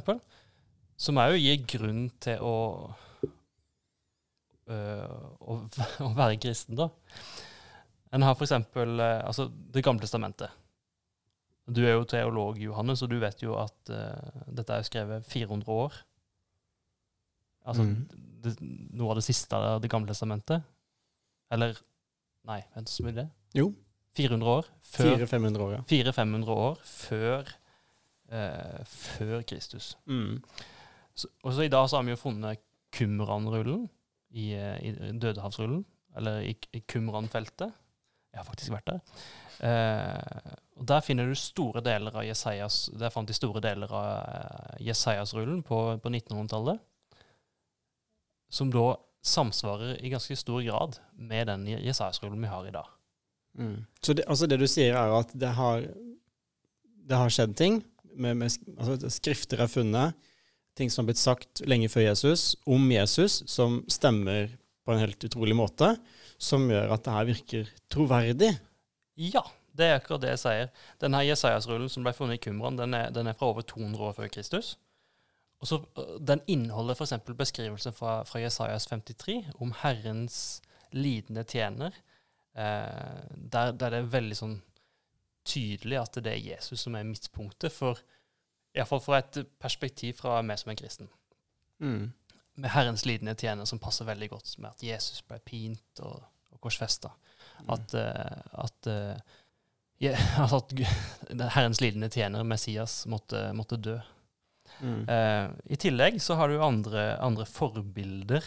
som 1.01 1.21
òg 1.21 1.37
gir 1.41 1.63
grunn 1.69 2.09
til 2.23 2.41
å 2.45 2.57
å, 4.69 5.57
å 6.07 6.11
være 6.17 6.39
kristen, 6.43 6.79
da. 6.79 6.91
En 8.15 8.27
har 8.27 8.35
f.eks. 8.35 8.53
Uh, 8.75 9.01
altså 9.25 9.49
Det 9.49 9.85
gamle 9.87 10.03
testamentet. 10.03 10.51
Du 11.71 11.85
er 11.85 11.95
jo 11.95 12.07
teolog, 12.09 12.59
Johannes, 12.59 13.03
og 13.05 13.13
du 13.13 13.21
vet 13.23 13.43
jo 13.45 13.55
at 13.61 13.93
uh, 13.95 14.41
dette 14.51 14.75
er 14.75 14.87
skrevet 14.87 15.29
400 15.31 15.71
år. 15.71 16.01
Altså 17.71 17.85
mm. 17.87 17.95
det, 18.43 18.57
noe 18.97 19.13
av 19.13 19.21
det 19.21 19.27
siste 19.27 19.55
av 19.55 19.83
Det 19.83 19.91
gamle 19.93 20.11
testamentet. 20.11 20.67
Eller 21.53 21.79
Nei, 22.49 22.63
vent, 22.75 22.89
så 22.89 23.05
mye 23.05 23.15
det? 23.15 23.27
Jo. 23.55 23.69
400 24.17 24.49
år. 24.49 24.69
Før 24.91 25.11
400-500 25.13 25.65
år, 25.65 25.73
ja. 25.75 25.81
400-500 25.91 26.55
år 26.65 26.79
før, 26.89 27.51
uh, 28.33 28.79
før 28.89 29.43
Kristus. 29.47 29.93
Mm. 30.09 30.41
Så, 31.15 31.29
og 31.45 31.53
så 31.55 31.67
i 31.67 31.71
dag 31.71 31.85
så 31.91 31.99
har 31.99 32.09
vi 32.09 32.15
jo 32.15 32.19
funnet 32.19 32.63
Qumran-rullen 32.97 33.85
i, 34.31 34.53
eh, 34.55 34.77
i 34.87 35.13
Dødehavsrullen, 35.21 35.85
eller 36.17 36.43
i, 36.47 36.57
i 36.77 36.81
Kumran-feltet. 36.81 37.73
Jeg 38.31 38.39
har 38.39 38.47
faktisk 38.47 38.75
vært 38.75 38.91
der. 38.91 39.01
Eh, 39.67 40.53
og 40.81 40.87
Der 40.89 41.03
finner 41.05 41.29
du 41.29 41.37
store 41.37 41.83
deler 41.85 42.15
av 42.17 42.25
Jesajas 42.25 42.87
Der 42.97 43.13
fant 43.13 43.29
de 43.29 43.35
store 43.37 43.61
deler 43.61 43.91
av 43.93 44.07
eh, 44.23 44.87
Jesajas-rullen 44.87 45.61
på, 45.67 45.81
på 46.01 46.13
1900-tallet, 46.13 46.81
som 48.51 48.71
da 48.73 48.95
samsvarer 49.21 49.99
i 50.01 50.11
ganske 50.11 50.37
stor 50.39 50.63
grad 50.65 50.97
med 51.13 51.51
den 51.51 51.67
Jesajas-rullen 51.69 52.41
vi 52.41 52.51
har 52.55 52.67
i 52.67 52.75
dag. 52.75 52.89
Mm. 53.59 53.85
Så 54.01 54.15
det, 54.17 54.25
altså 54.31 54.47
det 54.49 54.61
du 54.63 54.67
sier, 54.71 54.97
er 54.97 55.13
at 55.19 55.35
det 55.37 55.53
har, 55.59 55.85
det 57.11 57.19
har 57.19 57.35
skjedd 57.35 57.57
ting. 57.59 57.83
Med, 58.15 58.39
med, 58.41 58.57
altså 58.79 59.11
skrifter 59.13 59.61
er 59.63 59.71
funnet, 59.71 60.30
ting 60.79 60.91
som 60.91 61.03
har 61.03 61.11
blitt 61.11 61.23
sagt 61.23 61.63
lenge 61.69 61.91
før 61.93 62.09
Jesus, 62.09 62.55
om 62.67 62.91
Jesus, 62.93 63.43
som 63.51 63.81
stemmer 63.91 64.51
på 64.87 64.95
en 64.95 65.03
helt 65.03 65.25
utrolig 65.25 65.57
måte, 65.57 65.95
som 66.41 66.69
gjør 66.71 66.95
at 66.95 67.05
det 67.05 67.17
her 67.17 67.29
virker 67.29 67.73
troverdig. 67.93 68.53
Ja, 69.21 69.43
det 69.77 69.87
er 69.87 69.99
akkurat 69.99 70.23
det 70.25 70.35
jeg 70.35 70.43
sier. 70.45 70.71
Denne 71.03 71.25
Jesajas-rullen 71.27 71.91
som 71.93 72.07
ble 72.07 72.15
funnet 72.17 72.41
i 72.41 72.45
Kumran, 72.45 72.79
den 72.79 72.97
er, 72.97 73.11
den 73.15 73.29
er 73.31 73.37
fra 73.37 73.51
over 73.53 73.67
200 73.67 74.07
år 74.09 74.17
før 74.17 74.33
Kristus. 74.33 74.75
Og 75.61 75.69
så, 75.69 75.79
Den 76.21 76.41
inneholder 76.49 76.97
f.eks. 76.97 77.19
beskrivelsen 77.37 77.93
fra, 77.93 78.23
fra 78.25 78.41
Jesajas 78.41 78.89
53 78.89 79.53
om 79.61 79.75
Herrens 79.83 80.63
lidende 80.93 81.45
tjener. 81.45 81.93
Eh, 82.57 83.21
der, 83.37 83.73
der 83.73 83.93
det 83.93 84.01
er 84.01 84.13
veldig 84.17 84.39
sånn 84.39 84.57
tydelig 85.47 86.01
at 86.01 86.19
det 86.25 86.33
er 86.33 86.49
Jesus 86.55 86.87
som 86.87 86.97
er 86.97 87.07
midtpunktet, 87.07 87.73
for, 87.73 88.01
iallfall 88.77 89.03
fra 89.03 89.21
et 89.21 89.41
perspektiv 89.61 90.21
fra 90.21 90.41
meg 90.47 90.61
som 90.61 90.73
er 90.73 90.79
kristen. 90.79 91.11
Mm. 91.83 92.11
Med 92.61 92.75
Herrens 92.75 93.07
lidende 93.09 93.35
tjener 93.39 93.69
som 93.69 93.81
passer 93.83 94.09
veldig 94.09 94.31
godt 94.33 94.55
med 94.59 94.71
at 94.73 94.85
Jesus 94.85 95.23
ble 95.27 95.41
pint 95.45 96.03
og, 96.05 96.23
og 96.53 96.63
korsfesta. 96.63 97.13
At, 97.71 97.95
eh, 97.97 98.41
at, 98.65 98.89
uh, 98.89 99.41
ja, 100.03 100.15
altså 100.41 100.63
at 101.31 101.47
Herrens 101.57 101.81
lidende 101.83 102.11
tjener, 102.13 102.47
Messias, 102.47 103.03
måtte, 103.11 103.49
måtte 103.57 103.81
dø. 103.81 103.99
Mm. 104.81 105.05
Uh, 105.09 105.51
I 105.73 105.79
tillegg 105.81 106.21
så 106.23 106.37
har 106.39 106.51
du 106.51 106.61
andre, 106.63 107.15
andre 107.21 107.47
forbilder 107.49 108.45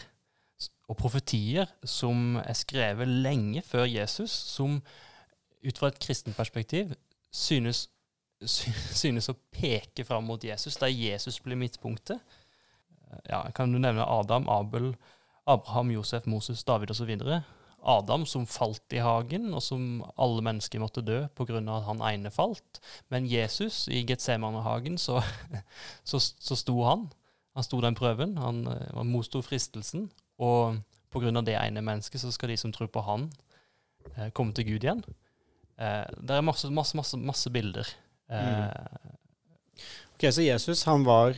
og 0.91 0.97
profetier 0.99 1.69
som 1.87 2.37
er 2.41 2.55
skrevet 2.57 3.09
lenge 3.09 3.63
før 3.65 3.87
Jesus, 3.89 4.31
som 4.31 4.79
ut 5.63 5.79
fra 5.79 5.89
et 5.91 5.99
kristent 6.03 6.37
perspektiv 6.37 6.93
synes, 7.33 7.85
sy- 7.85 7.89
synes 8.47 9.29
å 9.31 9.37
peke 9.53 10.05
fram 10.07 10.27
mot 10.29 10.43
Jesus, 10.43 10.77
der 10.81 10.91
Jesus 10.93 11.39
blir 11.43 11.59
midtpunktet. 11.59 12.21
Ja, 13.29 13.43
kan 13.53 13.73
du 13.73 13.79
nevne 13.81 14.05
Adam, 14.09 14.47
Abel, 14.49 14.93
Abraham, 15.45 15.91
Josef, 15.93 16.25
Moses, 16.25 16.63
David 16.63 16.91
osv. 16.91 17.11
Adam 17.83 18.25
som 18.25 18.45
falt 18.47 18.95
i 18.95 19.01
hagen, 19.03 19.49
og 19.53 19.61
som 19.63 20.03
alle 20.15 20.43
mennesker 20.45 20.79
måtte 20.79 21.03
dø 21.03 21.25
pga. 21.35 21.59
at 21.59 21.87
han 21.89 22.01
ene 22.01 22.31
falt. 22.31 22.79
Men 23.09 23.27
Jesus 23.27 23.87
i 23.87 24.05
Getsemanehagen, 24.07 24.97
så, 24.97 25.21
så, 26.09 26.19
så 26.19 26.55
sto 26.55 26.83
han. 26.83 27.09
Han 27.53 27.63
sto 27.63 27.81
den 27.81 27.95
prøven. 27.95 28.37
Han, 28.37 28.67
eh, 28.67 28.87
han 28.95 29.11
motsto 29.11 29.41
fristelsen. 29.41 30.09
Og 30.39 30.79
pga. 31.11 31.41
det 31.41 31.57
ene 31.59 31.81
mennesket 31.81 32.21
så 32.21 32.31
skal 32.31 32.49
de 32.49 32.57
som 32.57 32.71
tror 32.71 32.87
på 32.87 33.03
han, 33.03 33.29
eh, 34.15 34.31
komme 34.31 34.53
til 34.53 34.65
Gud 34.65 34.83
igjen. 34.83 35.03
Eh, 35.77 36.07
det 36.21 36.37
er 36.37 36.41
masse, 36.41 36.69
masse, 36.71 36.95
masse, 36.97 37.17
masse 37.17 37.49
bilder. 37.49 37.87
Eh, 38.33 39.09
Ok, 40.13 40.29
Så 40.31 40.41
Jesus, 40.45 40.83
han 40.87 41.03
var 41.03 41.33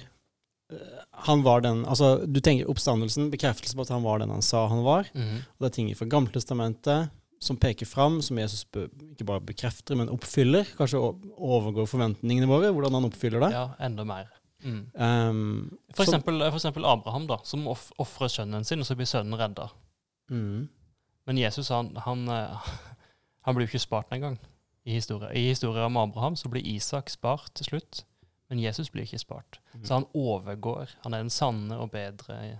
eh, 0.71 1.03
han 1.25 1.43
var 1.45 1.61
den, 1.61 1.85
altså 1.85 2.25
Du 2.27 2.39
tenker 2.43 2.69
oppstandelsen, 2.69 3.31
bekreftelse 3.31 3.75
på 3.75 3.85
at 3.85 3.93
han 3.93 4.03
var 4.03 4.19
den 4.19 4.29
han 4.29 4.43
sa 4.45 4.67
han 4.67 4.83
var. 4.85 5.07
Mm. 5.15 5.37
Og 5.41 5.63
det 5.63 5.69
er 5.71 5.75
ting 5.77 5.93
fra 5.97 6.05
Gammeltestamentet 6.11 7.09
som 7.45 7.57
peker 7.57 7.85
fram, 7.85 8.21
som 8.21 8.37
Jesus 8.39 8.63
ikke 8.73 9.25
bare 9.27 9.43
bekrefter, 9.43 9.97
men 9.99 10.09
oppfyller. 10.09 10.65
Kanskje 10.77 10.97
overgår 11.37 11.85
forventningene 11.91 12.47
våre, 12.49 12.71
hvordan 12.73 12.95
han 12.97 13.05
oppfyller 13.05 13.43
det. 13.43 13.51
Ja, 13.53 13.65
enda 13.85 14.05
mer. 14.07 14.31
Mm. 14.63 14.79
Um, 14.95 15.77
For, 15.93 16.07
eksempel, 16.07 16.39
for 16.47 16.57
eksempel 16.57 16.87
Abraham, 16.89 17.27
da, 17.29 17.37
som 17.45 17.67
ofrer 17.67 18.31
sønnen 18.31 18.65
sin, 18.65 18.81
og 18.81 18.87
så 18.87 18.95
blir 18.97 19.09
sønnen 19.09 19.37
redda. 19.37 19.67
mm, 20.31 20.67
Men 21.27 21.37
Jesus 21.37 21.69
han, 21.69 21.91
han, 22.05 22.27
eh, 22.29 22.71
han 23.45 23.55
blir 23.55 23.67
jo 23.67 23.75
ikke 23.75 23.83
spart 23.83 24.13
engang 24.15 24.39
i 24.85 24.99
historien. 24.99 25.33
I 25.33 25.47
historien 25.49 25.89
om 25.89 25.97
Abraham 25.97 26.35
så 26.37 26.49
blir 26.51 26.65
Isak 26.67 27.09
spart 27.09 27.49
til 27.57 27.71
slutt, 27.71 28.03
men 28.49 28.61
Jesus 28.61 28.91
blir 28.93 29.07
ikke 29.07 29.19
spart. 29.19 29.59
Mm. 29.73 29.85
Så 29.85 29.93
han 29.99 30.07
overgår. 30.13 30.93
Han 31.03 31.13
er 31.13 31.25
den 31.25 31.33
sanne 31.33 31.79
og 31.81 31.91
bedre 31.95 32.59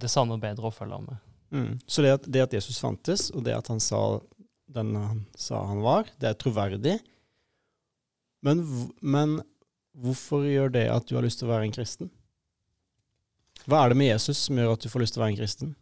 det 0.00 0.08
sanne 0.08 0.36
og 0.36 0.40
bedre 0.40 0.72
følge 0.72 1.00
med. 1.04 1.16
mm. 1.50 1.72
Så 1.86 2.02
det 2.02 2.14
at, 2.16 2.32
det 2.32 2.40
at 2.46 2.54
Jesus 2.54 2.80
fantes, 2.80 3.30
og 3.30 3.44
det 3.44 3.54
at 3.56 3.68
han 3.68 3.80
sa 3.80 4.20
den 4.66 4.96
han 4.96 5.26
sa 5.38 5.62
han 5.66 5.82
var, 5.84 6.08
det 6.20 6.30
er 6.30 6.38
troverdig. 6.40 6.98
Men, 8.42 8.62
men 9.00 9.40
hvorfor 9.92 10.46
gjør 10.46 10.72
det 10.74 10.86
at 10.90 11.06
du 11.08 11.14
har 11.16 11.24
lyst 11.24 11.40
til 11.40 11.48
å 11.48 11.54
være 11.54 11.68
en 11.68 11.74
kristen? 11.76 12.10
Hva 13.66 13.82
er 13.82 13.90
det 13.90 13.98
med 13.98 14.10
Jesus 14.10 14.46
som 14.46 14.58
gjør 14.58 14.74
at 14.74 14.84
du 14.84 14.90
får 14.90 15.02
lyst 15.02 15.16
til 15.16 15.22
å 15.22 15.24
være 15.24 15.34
en 15.34 15.40
kristen? 15.40 15.72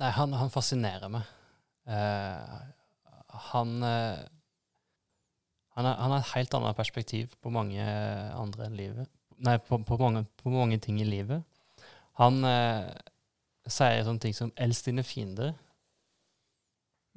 Nei, 0.00 0.10
han, 0.16 0.32
han 0.36 0.52
fascinerer 0.52 1.12
meg. 1.12 1.28
Eh, 1.88 2.58
han 3.50 3.82
eh, 3.86 4.20
han, 5.76 5.86
han 5.86 6.12
har 6.12 6.18
et 6.18 6.34
helt 6.34 6.54
annet 6.58 6.76
perspektiv 6.76 7.34
på 7.40 7.52
mange 7.54 7.80
andre 7.80 8.66
enn 8.66 8.76
livet. 8.76 9.10
Nei, 9.40 9.56
på, 9.64 9.78
på, 9.86 9.96
mange, 10.00 10.26
på 10.42 10.52
mange 10.52 10.76
ting 10.82 10.98
i 11.00 11.06
livet. 11.08 11.46
Han 12.20 12.44
eh, 12.44 12.90
sier 13.70 14.02
sånne 14.04 14.20
ting 14.20 14.34
som 14.36 14.50
'elsk 14.56 14.90
dine 14.90 15.06
fiender', 15.06 15.54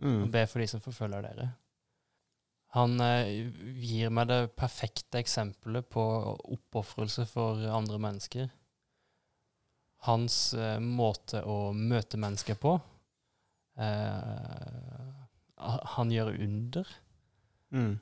og 0.04 0.26
Mm. 0.26 0.32
be 0.32 0.42
for 0.48 0.60
de 0.60 0.68
som 0.68 0.82
forfølger 0.82 1.22
dere. 1.22 1.52
Han 2.74 3.00
eh, 3.02 3.28
gir 3.78 4.10
meg 4.10 4.28
det 4.28 4.56
perfekte 4.58 5.20
eksempelet 5.22 5.86
på 5.94 6.04
oppofrelse 6.56 7.26
for 7.30 7.62
andre 7.70 8.00
mennesker. 8.02 8.48
Hans 10.08 10.54
eh, 10.54 10.80
måte 10.80 11.44
å 11.46 11.74
møte 11.78 12.18
mennesker 12.18 12.58
på 12.60 12.74
eh, 13.78 15.03
Han 15.96 16.12
gjør 16.12 16.34
under. 16.44 16.90
Mm. 17.74 17.96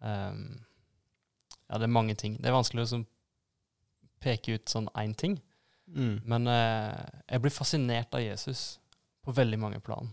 Um, 0.00 0.42
ja, 1.68 1.78
det 1.78 1.86
er 1.86 1.92
mange 1.92 2.14
ting. 2.18 2.38
Det 2.38 2.48
er 2.48 2.56
vanskelig 2.56 2.82
å 2.82 2.86
liksom 2.86 3.06
peke 4.22 4.56
ut 4.56 4.72
sånn 4.72 4.88
én 4.98 5.14
ting. 5.18 5.36
Mm. 5.88 6.20
Men 6.28 6.48
uh, 6.50 6.96
jeg 7.28 7.44
blir 7.44 7.54
fascinert 7.54 8.14
av 8.16 8.24
Jesus 8.24 8.78
på 9.24 9.34
veldig 9.36 9.60
mange 9.60 9.80
plan. 9.84 10.10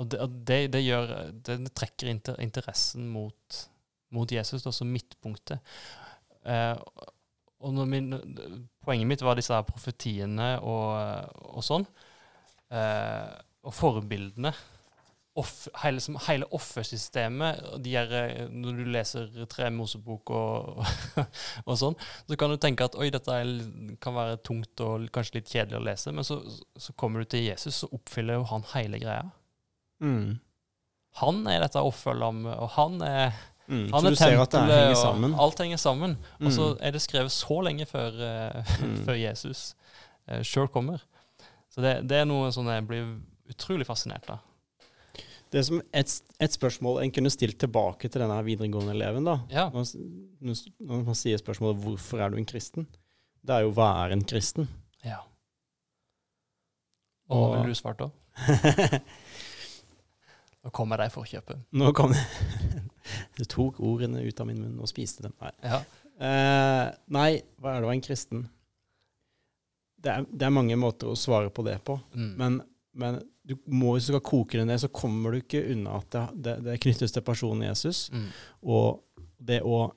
Og 0.00 0.10
det, 0.10 0.18
det, 0.48 0.56
det 0.74 0.80
gjør 0.82 1.10
Det 1.46 1.56
trekker 1.70 2.08
inter, 2.10 2.38
interessen 2.42 3.06
mot, 3.14 3.58
mot 4.14 4.30
Jesus, 4.30 4.66
som 4.66 4.90
midtpunktet. 4.90 5.62
Uh, 6.44 6.74
og 7.64 7.78
min, 7.88 8.10
poenget 8.84 9.08
mitt 9.08 9.22
var 9.24 9.38
disse 9.38 9.54
her 9.54 9.64
profetiene 9.64 10.58
og, 10.60 11.30
og 11.54 11.64
sånn. 11.64 11.86
Uh, 12.68 13.30
og 13.64 13.72
forbildene. 13.72 14.52
Off, 15.36 15.66
hele, 15.82 15.98
som, 15.98 16.14
hele 16.28 16.46
offersystemet 16.54 17.56
de 17.82 17.94
er, 17.98 18.12
eh, 18.14 18.48
Når 18.54 18.76
du 18.78 18.84
leser 18.94 19.46
Tre 19.50 19.66
Mosebok 19.74 20.30
og, 20.30 20.84
og 21.66 21.78
sånn, 21.80 21.96
så 22.28 22.36
kan 22.38 22.52
du 22.54 22.56
tenke 22.62 22.86
at 22.86 22.94
oi, 22.94 23.08
dette 23.10 23.34
er, 23.34 23.50
kan 24.04 24.14
være 24.14 24.36
tungt 24.46 24.78
og 24.84 25.08
kanskje 25.14 25.40
litt 25.40 25.50
kjedelig 25.50 25.80
å 25.80 25.84
lese, 25.88 26.12
men 26.14 26.22
så, 26.28 26.38
så 26.78 26.94
kommer 26.94 27.24
du 27.24 27.32
til 27.34 27.42
Jesus, 27.48 27.80
så 27.82 27.90
oppfyller 27.96 28.38
jo 28.38 28.46
han 28.52 28.62
hele 28.76 29.00
greia. 29.02 29.24
Mm. 30.04 30.36
Han 31.24 31.42
er 31.50 31.60
dette 31.66 31.82
offerlammet, 31.82 32.54
og 32.58 32.70
han 32.78 33.02
er, 33.02 33.34
Mm. 33.64 33.86
han 33.94 34.04
er 34.10 34.12
tempelet, 34.20 34.90
og 34.92 35.38
alt 35.40 35.60
henger 35.62 35.78
sammen. 35.80 36.18
Og 36.44 36.50
så 36.52 36.66
Mm. 36.74 36.80
er 36.84 36.90
det 36.92 37.00
skrevet 37.00 37.32
så 37.32 37.54
lenge 37.64 37.86
før, 37.88 38.12
eh, 38.20 38.72
Mm. 38.84 38.96
før 39.06 39.16
Jesus 39.16 39.74
uh, 40.28 40.42
sjøl 40.44 40.68
kommer. 40.68 41.00
Så 41.72 41.80
det, 41.80 41.94
det 42.06 42.18
er 42.20 42.26
noe 42.28 42.50
som 42.52 42.66
jeg 42.68 42.84
blir 42.86 43.06
utrolig 43.48 43.86
fascinert 43.88 44.28
av. 44.30 44.38
Det 45.54 45.60
er 45.60 45.66
som 45.68 45.78
et, 45.94 46.12
et 46.42 46.54
spørsmål 46.56 46.96
en 47.04 47.12
kunne 47.14 47.30
stilt 47.30 47.60
tilbake 47.62 48.08
til 48.10 48.24
denne 48.24 48.40
videregående 48.46 48.90
eleven. 48.96 49.24
da. 49.28 49.36
Ja. 49.54 49.68
Når, 49.70 49.86
når 50.42 50.58
når 50.82 51.04
man 51.06 51.14
sier 51.20 51.38
spørsmålet 51.38 51.78
'hvorfor 51.84 52.18
er 52.24 52.32
du 52.34 52.36
en 52.40 52.46
kristen', 52.50 52.88
det 53.46 53.54
er 53.54 53.60
jo 53.62 53.70
'hva 53.70 53.86
er 54.04 54.12
en 54.16 54.24
kristen'? 54.24 54.66
ja. 55.04 55.20
Og 57.30 57.50
hva 57.54 57.60
ville 57.62 57.72
du 57.72 57.78
svart 57.78 57.98
da? 58.02 58.08
Nå 60.64 60.70
kommer 60.72 61.00
jeg 61.04 61.12
for 61.12 61.24
å 61.24 61.28
kjøpe. 61.28 61.56
Nå 61.76 61.92
kom 61.96 62.12
det 62.14 62.82
Du 63.38 63.44
tok 63.44 63.80
ordene 63.84 64.22
ut 64.24 64.40
av 64.40 64.46
min 64.48 64.60
munn 64.60 64.80
og 64.80 64.88
spiste 64.90 65.22
dem. 65.26 65.32
Nei, 65.40 65.50
Ja. 65.62 65.80
eh, 66.20 66.94
nei 67.08 67.30
hva 67.60 67.74
er 67.74 67.80
det 67.80 67.84
å 67.84 67.88
være 67.90 67.98
en 67.98 68.04
kristen? 68.04 68.44
Det 70.04 70.12
er, 70.12 70.24
det 70.28 70.42
er 70.46 70.50
mange 70.52 70.76
måter 70.76 71.08
å 71.08 71.16
svare 71.16 71.48
på 71.50 71.64
det 71.64 71.78
på. 71.84 71.98
Mm. 72.14 72.32
Men, 72.36 72.58
men 72.94 73.18
du 73.44 73.56
må, 73.66 73.92
hvis 73.94 74.06
du 74.08 74.14
skal 74.14 74.24
koke 74.24 74.58
det 74.60 74.66
ned, 74.68 74.80
så 74.80 74.88
kommer 74.88 75.34
du 75.34 75.40
ikke 75.42 75.60
unna 75.74 75.98
at 76.00 76.16
det, 76.32 76.54
det, 76.64 76.78
knyttes 76.84 77.12
til 77.12 77.24
personen 77.26 77.66
Jesus. 77.66 78.06
Mm. 78.14 78.28
Og 78.62 79.02
det 79.44 79.60
å 79.66 79.88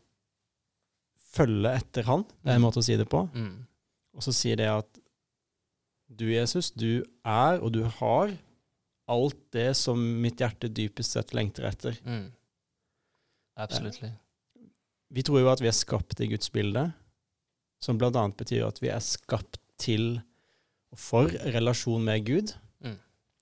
følge 1.38 1.72
etter 1.78 2.08
han, 2.10 2.26
det 2.42 2.52
er 2.52 2.58
en 2.58 2.62
Mm. 2.62 2.66
måte 2.68 2.82
å 2.82 2.86
si 2.88 2.98
det 2.98 3.08
på. 3.10 3.22
Mm. 3.34 3.68
Og 4.18 4.26
så 4.26 4.34
sier 4.34 4.58
det 4.58 4.68
at 4.72 5.00
du, 6.10 6.26
Jesus, 6.32 6.72
du 6.72 7.04
er 7.24 7.60
og 7.62 7.72
du 7.76 7.84
har 7.84 8.34
alt 9.08 9.40
det 9.56 9.70
som 9.78 10.00
mitt 10.22 10.42
hjerte 10.42 10.68
dypest 10.74 11.16
sett 11.16 11.34
lengter 11.38 11.68
etter. 11.70 12.00
Mm. 12.04 12.32
Absolutt. 13.58 14.02
Vi 15.14 15.24
tror 15.24 15.40
jo 15.42 15.52
at 15.52 15.62
vi 15.64 15.70
er 15.70 15.76
skapt 15.76 16.20
i 16.20 16.28
Guds 16.28 16.50
bilde, 16.52 16.90
som 17.80 17.98
bl.a. 18.00 18.12
betyr 18.12 18.66
at 18.68 18.82
vi 18.84 18.90
er 18.92 19.04
skapt 19.04 19.60
til 19.80 20.18
og 20.92 21.00
for 21.00 21.32
relasjon 21.54 22.04
med 22.04 22.26
Gud. 22.28 22.54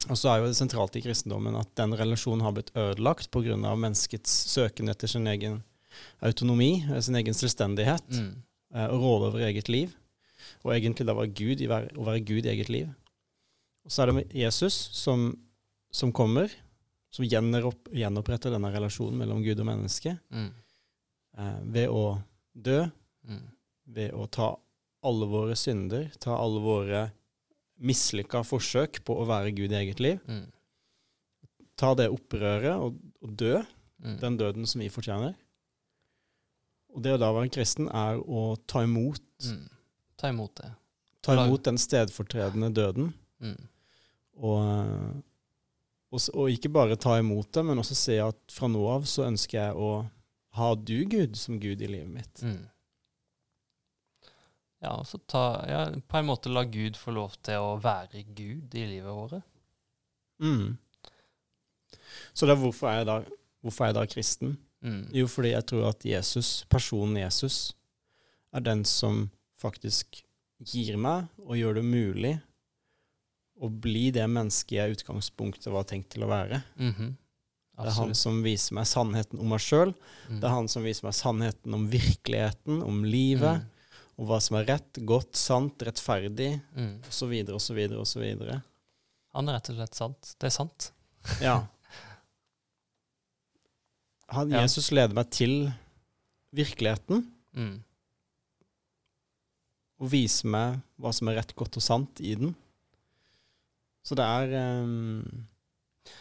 Og 0.09 0.17
så 0.19 0.29
er 0.29 0.41
jo 0.41 0.49
det 0.51 0.57
sentralt 0.59 0.95
i 0.99 1.01
kristendommen 1.01 1.55
at 1.57 1.71
den 1.79 1.95
relasjonen 1.97 2.43
har 2.45 2.51
blitt 2.53 2.71
ødelagt 2.77 3.31
pga. 3.33 3.55
menneskets 3.75 4.29
søken 4.51 4.89
etter 4.89 5.07
sin 5.07 5.25
egen 5.27 5.63
autonomi, 6.21 6.83
eh, 6.91 6.99
sin 7.01 7.15
egen 7.15 7.33
selvstendighet, 7.33 8.09
Mm. 8.09 8.35
eh, 8.75 8.85
og 8.87 9.01
råde 9.01 9.27
over 9.31 9.39
eget 9.39 9.67
liv. 9.69 9.95
Og 10.63 10.73
egentlig 10.73 11.05
da 11.07 11.13
være 11.13 11.33
Gud 11.33 11.61
i 11.61 11.67
å 11.67 12.05
være 12.05 12.25
Gud 12.25 12.45
i 12.45 12.49
eget 12.49 12.69
liv. 12.69 12.87
Og 13.85 13.91
så 13.91 14.01
er 14.01 14.05
det 14.07 14.15
med 14.15 14.33
Jesus 14.33 14.73
som, 14.93 15.37
som 15.91 16.11
kommer, 16.11 16.49
som 17.11 17.25
gjeneropp, 17.25 17.89
gjenoppretter 17.93 18.51
denne 18.51 18.71
relasjonen 18.73 19.17
mellom 19.17 19.43
Gud 19.43 19.59
og 19.59 19.65
menneske, 19.65 20.19
Mm. 20.31 20.51
eh, 21.37 21.59
ved 21.63 21.89
å 21.89 22.21
dø, 22.55 22.85
Mm. 23.27 23.41
ved 23.87 24.11
å 24.11 24.29
ta 24.29 24.55
alle 25.03 25.25
våre 25.25 25.55
synder, 25.55 26.11
ta 26.19 26.35
alle 26.37 26.59
våre 26.61 27.11
mislykka 27.79 28.43
forsøk 28.47 29.01
på 29.05 29.15
å 29.19 29.25
være 29.27 29.51
Gud 29.55 29.71
i 29.71 29.75
eget 29.83 29.99
liv, 29.99 30.19
Mm. 30.27 30.51
ta 31.77 31.93
det 31.95 32.09
opprøret 32.09 32.75
og, 32.79 32.95
og 33.21 33.35
dø, 33.38 33.63
Mm. 34.03 34.19
den 34.19 34.38
døden 34.38 34.65
som 34.67 34.81
vi 34.81 34.89
fortjener. 34.89 35.35
Og 36.93 37.01
det 37.03 37.13
å 37.15 37.19
da 37.19 37.31
være 37.33 37.49
kristen 37.51 37.88
er 37.88 38.19
å 38.19 38.55
ta 38.67 38.83
imot, 38.83 39.21
Mm. 39.43 39.69
Ta 40.17 40.27
imot 40.29 40.55
det. 40.55 40.71
ta 41.21 41.33
imot 41.45 41.63
den 41.63 41.77
stedfortredende 41.77 42.73
døden, 42.73 43.13
Mm. 43.41 43.67
og, 44.38 45.23
og, 46.11 46.19
og 46.33 46.49
ikke 46.51 46.71
bare 46.71 46.95
ta 46.95 47.17
imot 47.19 47.51
det, 47.51 47.65
men 47.65 47.77
også 47.77 47.95
se 47.95 48.19
at 48.19 48.35
fra 48.51 48.67
nå 48.67 48.85
av 48.88 49.03
så 49.03 49.25
ønsker 49.27 49.51
jeg 49.59 49.75
å 49.75 50.05
ha 50.53 50.75
du, 50.75 51.03
Gud, 51.05 51.35
som 51.35 51.59
Gud 51.59 51.81
i 51.81 51.88
livet 51.88 52.07
mitt. 52.13 52.41
Mm. 52.43 52.69
Ja, 54.85 54.93
og 55.01 55.07
så 55.09 55.17
ta 55.25 55.43
ja, 55.69 55.81
På 56.07 56.19
en 56.19 56.27
måte 56.29 56.51
la 56.53 56.61
Gud 56.69 56.97
få 56.99 57.13
lov 57.15 57.37
til 57.45 57.61
å 57.61 57.75
være 57.81 58.21
Gud 58.37 58.75
i 58.77 58.85
livet 58.85 59.09
vårt. 59.09 59.41
Mm. 60.43 60.75
Så 62.35 62.45
er 62.45 62.59
hvorfor 62.59 62.91
er 62.91 63.01
jeg 63.01 63.09
da, 63.09 63.17
hvorfor 63.63 63.85
er 63.85 63.91
jeg 63.91 63.97
da 63.97 64.05
kristen? 64.11 64.57
Mm. 64.85 65.01
Jo, 65.15 65.27
fordi 65.31 65.55
jeg 65.55 65.65
tror 65.71 65.89
at 65.89 66.05
Jesus, 66.05 66.49
personen 66.69 67.17
Jesus, 67.17 67.73
er 68.53 68.61
den 68.65 68.83
som 68.85 69.29
faktisk 69.61 70.21
gir 70.61 70.99
meg 71.01 71.31
og 71.41 71.57
gjør 71.57 71.79
det 71.79 71.85
mulig 71.87 72.35
å 73.55 73.69
bli 73.71 74.09
det 74.13 74.25
mennesket 74.27 74.77
jeg 74.77 74.91
i 74.91 74.97
utgangspunktet 74.97 75.71
var 75.73 75.87
tenkt 75.87 76.11
til 76.13 76.27
å 76.27 76.31
være. 76.31 76.61
Mhm. 76.75 77.15
Det 77.75 77.89
er 77.89 77.97
han 77.97 78.13
som 78.15 78.37
viser 78.39 78.75
meg 78.77 78.85
sannheten 78.87 79.39
om 79.43 79.49
meg 79.51 79.59
sjøl. 79.59 79.89
Mm. 80.29 80.37
Det 80.39 80.47
er 80.47 80.53
han 80.53 80.69
som 80.71 80.85
viser 80.87 81.09
meg 81.09 81.15
sannheten 81.17 81.73
om 81.75 81.89
virkeligheten, 81.91 82.77
om 82.85 83.01
livet, 83.03 83.65
Om 84.17 84.28
hva 84.30 84.38
som 84.41 84.56
er 84.60 84.65
rett, 84.69 84.99
godt, 85.06 85.36
sant, 85.36 85.78
rettferdig, 85.84 86.62
Mm. 86.75 87.01
osv., 87.10 87.34
osv., 87.51 87.80
osv. 87.99 88.23
Han 89.36 89.49
er 89.49 89.58
rett 89.58 89.69
og 89.73 89.75
slett 89.75 89.95
sant. 89.97 90.36
Det 90.39 90.47
er 90.47 90.56
sant. 90.56 90.91
Ja. 91.43 91.58
Han, 94.36 94.49
Ja. 94.51 94.62
Jesus 94.63 94.91
leder 94.91 95.13
meg 95.17 95.30
til 95.36 95.71
virkeligheten 96.56 97.25
Mm. 97.56 97.84
og 99.99 100.10
viser 100.12 100.47
meg 100.51 100.80
hva 100.99 101.12
som 101.15 101.28
er 101.32 101.38
rett, 101.39 101.54
godt 101.56 101.78
og 101.80 101.84
sant 101.84 102.19
i 102.21 102.34
den. 102.36 102.56
Så 104.06 104.15
det 104.15 104.25
er 104.25 104.73
um, 104.75 105.47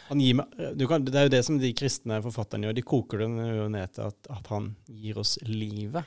han 0.09 0.19
gir 0.19 0.33
meg, 0.39 0.47
du 0.77 0.87
kan, 0.89 1.03
Det 1.05 1.13
er 1.15 1.23
jo 1.27 1.33
det 1.35 1.43
som 1.45 1.59
de 1.59 1.73
kristne 1.77 2.21
forfatterne 2.23 2.65
gjør. 2.65 2.75
De 2.77 2.81
koker 2.81 3.17
det 3.19 3.27
ned 3.71 3.91
til 3.93 4.07
at, 4.07 4.15
at 4.33 4.47
han 4.47 4.71
gir 4.89 5.19
oss 5.21 5.35
livet. 5.45 6.05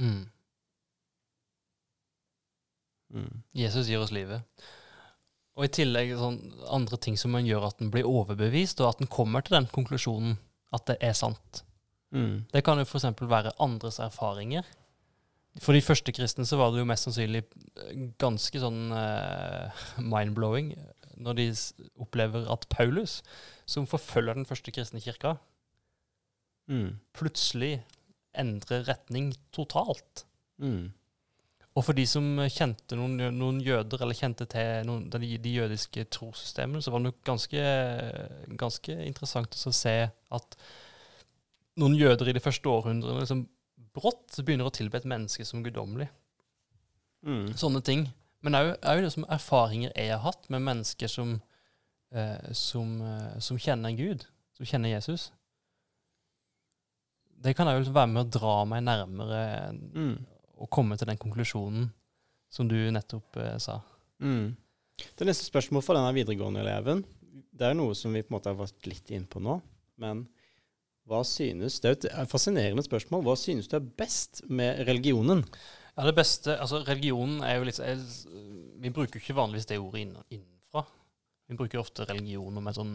Mm. 0.00 0.24
Mm. 3.14 3.42
Jesus 3.56 3.88
gir 3.88 4.02
oss 4.02 4.12
livet. 4.14 4.42
Og 5.58 5.66
i 5.66 5.72
tillegg 5.74 6.12
sånn 6.18 6.38
andre 6.70 6.98
ting 7.02 7.16
som 7.18 7.32
man 7.34 7.46
gjør 7.48 7.70
at 7.70 7.80
en 7.82 7.90
blir 7.90 8.06
overbevist, 8.06 8.80
og 8.80 8.92
at 8.92 9.00
en 9.02 9.10
kommer 9.10 9.42
til 9.42 9.56
den 9.56 9.66
konklusjonen 9.74 10.36
at 10.76 10.84
det 10.90 10.98
er 11.02 11.16
sant. 11.18 11.64
Mm. 12.14 12.46
Det 12.52 12.62
kan 12.64 12.78
jo 12.78 12.86
f.eks. 12.86 13.08
være 13.20 13.56
andres 13.58 13.98
erfaringer. 14.04 14.68
For 15.58 15.74
de 15.74 15.82
første 15.82 16.12
kristne 16.14 16.46
så 16.46 16.60
var 16.60 16.70
det 16.70 16.84
jo 16.84 16.86
mest 16.86 17.08
sannsynlig 17.08 17.42
ganske 18.22 18.60
sånn 18.62 18.92
uh, 18.94 19.82
mind-blowing 20.12 20.74
når 21.18 21.34
de 21.40 21.46
opplever 21.98 22.46
at 22.52 22.68
Paulus, 22.70 23.18
som 23.66 23.88
forfølger 23.90 24.38
den 24.38 24.46
første 24.48 24.74
kristne 24.74 25.02
kirka, 25.02 25.38
Mm. 26.68 26.98
plutselig 27.16 27.78
endrer 28.36 28.82
retning 28.84 29.30
totalt. 29.56 30.26
Mm. 30.60 30.92
Og 31.76 31.84
for 31.84 31.94
de 31.94 32.04
som 32.08 32.24
kjente 32.50 32.96
noen, 32.98 33.20
noen 33.36 33.60
jøder, 33.62 34.02
eller 34.02 34.16
kjente 34.16 34.48
til 34.50 34.86
noen, 34.88 35.04
de, 35.12 35.36
de 35.38 35.52
jødiske 35.60 36.08
trossystemene, 36.14 36.82
så 36.82 36.90
var 36.90 37.02
det 37.02 37.10
nok 37.10 37.20
ganske, 37.28 37.66
ganske 38.58 38.96
interessant 39.06 39.54
å 39.54 39.74
se 39.76 39.96
at 40.08 40.56
noen 41.78 41.94
jøder 41.94 42.30
i 42.30 42.34
de 42.34 42.42
første 42.42 42.70
århundrene 42.72 43.22
liksom 43.22 43.44
brått 43.94 44.40
begynner 44.42 44.68
å 44.68 44.74
tilbe 44.74 44.98
et 44.98 45.08
menneske 45.08 45.46
som 45.46 45.62
guddommelig. 45.62 46.08
Mm. 47.26 47.52
Sånne 47.58 47.82
ting. 47.84 48.08
Men 48.44 48.58
òg 48.58 49.02
liksom 49.02 49.26
erfaringer 49.30 49.94
jeg 49.94 50.12
har 50.14 50.22
hatt 50.22 50.46
med 50.52 50.64
mennesker 50.66 51.10
som, 51.10 51.40
eh, 52.14 52.52
som, 52.52 53.00
eh, 53.02 53.38
som 53.42 53.58
kjenner 53.58 53.96
Gud, 53.98 54.26
som 54.56 54.66
kjenner 54.66 54.94
Jesus. 54.94 55.30
Det 57.38 57.54
kan 57.56 57.70
òg 57.70 57.86
være 57.86 58.10
med 58.10 58.26
å 58.26 58.30
dra 58.38 58.64
meg 58.64 58.82
nærmere 58.82 59.72
Mm. 59.94 60.26
Å 60.58 60.68
komme 60.70 60.98
til 60.98 61.08
den 61.10 61.20
konklusjonen 61.20 61.88
som 62.52 62.68
du 62.70 62.76
nettopp 62.92 63.38
eh, 63.42 63.56
sa. 63.62 63.78
Mm. 64.24 64.56
Det 65.18 65.28
neste 65.28 65.46
spørsmålet 65.46 65.86
for 65.86 65.98
denne 65.98 66.14
videregående 66.16 66.64
eleven, 66.64 67.04
det 67.58 67.68
er 67.68 67.76
noe 67.78 67.94
som 67.98 68.14
vi 68.14 68.24
på 68.24 68.32
en 68.32 68.38
måte 68.38 68.50
har 68.50 68.58
vært 68.58 68.88
litt 68.90 69.12
inn 69.14 69.26
på 69.30 69.42
nå, 69.42 69.58
men 70.02 70.26
hva 71.08 71.22
synes, 71.24 71.78
det 71.80 71.90
er 71.90 72.22
et 72.22 72.30
fascinerende 72.30 72.84
spørsmål, 72.84 73.22
hva 73.24 73.34
synes 73.38 73.70
du 73.70 73.78
er 73.78 73.92
best 74.00 74.42
med 74.50 74.82
religionen? 74.88 75.44
Ja, 75.98 76.04
det 76.06 76.14
beste, 76.14 76.54
altså 76.60 76.82
Religionen 76.86 77.40
er 77.42 77.56
jo 77.56 77.64
litt 77.66 77.80
er, 77.82 77.98
Vi 78.78 78.90
bruker 78.94 79.18
jo 79.18 79.22
ikke 79.24 79.34
vanligvis 79.34 79.66
det 79.66 79.80
ordet 79.82 80.04
innenfra. 80.04 80.84
Vi 81.50 81.56
bruker 81.58 81.80
ofte 81.80 82.06
religion 82.06 82.60
om 82.60 82.68
et 82.70 82.76
sånn 82.76 82.92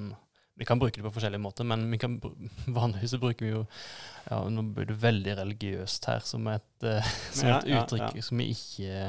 Vi 0.55 0.65
kan 0.69 0.79
bruke 0.79 0.99
det 0.99 1.05
på 1.07 1.11
forskjellige 1.15 1.41
måter, 1.41 1.65
men 1.65 1.85
vi 1.91 1.97
kan, 2.01 2.19
vanligvis 2.79 3.15
så 3.15 3.19
bruker 3.21 3.45
vi 3.45 3.51
jo 3.55 3.63
ja, 4.29 4.37
Nå 4.53 4.63
blir 4.75 4.87
det 4.91 4.99
veldig 5.01 5.37
religiøst 5.41 6.05
her, 6.11 6.23
som 6.27 6.47
et, 6.51 6.71
eh, 6.85 7.13
som 7.37 7.49
et 7.49 7.69
ja, 7.71 7.81
uttrykk 7.81 8.19
ja. 8.19 8.25
som 8.27 8.41
vi 8.41 8.51
ikke 8.53 9.01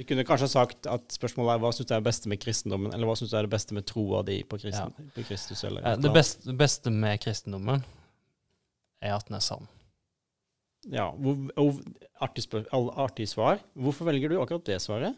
Vi 0.00 0.06
kunne 0.08 0.26
kanskje 0.28 0.48
sagt 0.52 0.88
at 0.92 1.12
spørsmålet 1.14 1.54
er 1.54 1.62
hva 1.62 1.72
synes 1.74 1.90
du 1.90 1.94
er 1.94 2.02
det 2.02 2.08
beste 2.08 2.32
med 2.32 2.40
kristendommen, 2.42 2.92
eller 2.92 3.08
hva 3.08 3.16
synes 3.18 3.32
du 3.32 3.38
er 3.38 3.46
det 3.46 3.52
beste 3.52 3.76
med 3.76 3.86
troa 3.88 4.24
di 4.26 4.40
på, 4.44 4.58
kristen, 4.60 4.92
på 5.14 5.24
Kristus? 5.28 5.64
Eller 5.64 5.96
Det 6.00 6.12
beste, 6.12 6.48
det 6.48 6.56
beste 6.60 6.92
med 6.92 7.20
kristendommen 7.22 7.84
er 9.04 9.16
at 9.16 9.28
den 9.28 9.38
er 9.38 9.44
sann. 9.44 9.68
Ja, 10.92 11.10
hvor, 11.10 11.38
og, 11.58 11.80
artig, 12.22 12.44
artig 12.72 13.26
svar. 13.30 13.60
Hvorfor 13.74 14.06
velger 14.08 14.30
du 14.30 14.38
akkurat 14.40 14.66
det 14.68 14.78
svaret? 14.84 15.16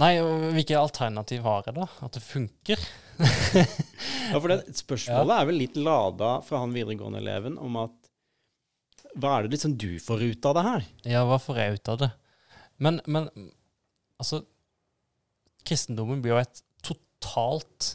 Nei, 0.00 0.16
hvilke 0.56 0.76
alternativ 0.78 1.44
har 1.46 1.62
jeg, 1.68 1.76
da? 1.78 1.86
At 2.02 2.16
det 2.16 2.22
funker? 2.24 2.80
Ja, 4.32 4.38
for 4.40 4.48
det 4.50 4.58
Spørsmålet 4.76 5.34
er 5.36 5.46
vel 5.50 5.58
litt 5.60 5.76
lada 5.78 6.30
fra 6.46 6.60
han 6.62 6.72
videregående 6.74 7.20
eleven 7.22 7.58
om 7.60 7.76
at 7.82 8.10
hva 9.14 9.36
er 9.36 9.44
det 9.46 9.54
liksom 9.54 9.76
du 9.78 9.92
får 10.02 10.24
ut 10.32 10.46
av 10.50 10.56
det 10.58 10.62
her? 10.66 10.86
Ja, 11.06 11.20
hva 11.28 11.36
får 11.38 11.60
jeg 11.60 11.76
ut 11.76 11.90
av 11.92 12.00
det? 12.00 12.08
Men, 12.82 12.98
men 13.06 13.28
altså 14.18 14.40
Kristendommen 15.64 16.20
blir 16.24 16.34
jo 16.34 16.40
et 16.42 16.62
totalt 16.84 17.92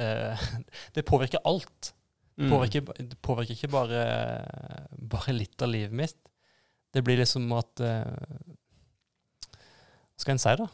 eh, 0.00 0.46
Det 0.96 1.04
påvirker 1.06 1.44
alt. 1.44 1.92
Det 1.92 1.96
Mm. 2.40 2.48
påvirker, 2.54 2.80
det 3.04 3.18
påvirker 3.20 3.52
ikke 3.52 3.68
bare, 3.68 4.02
bare 4.96 5.32
litt 5.36 5.60
av 5.60 5.68
livet 5.68 5.92
mitt. 5.92 6.16
Det 6.94 7.02
blir 7.04 7.18
liksom 7.20 7.50
at 7.52 7.82
eh, 7.84 8.06
Hva 9.50 10.22
skal 10.24 10.32
en 10.38 10.40
si, 10.40 10.54
da? 10.56 10.68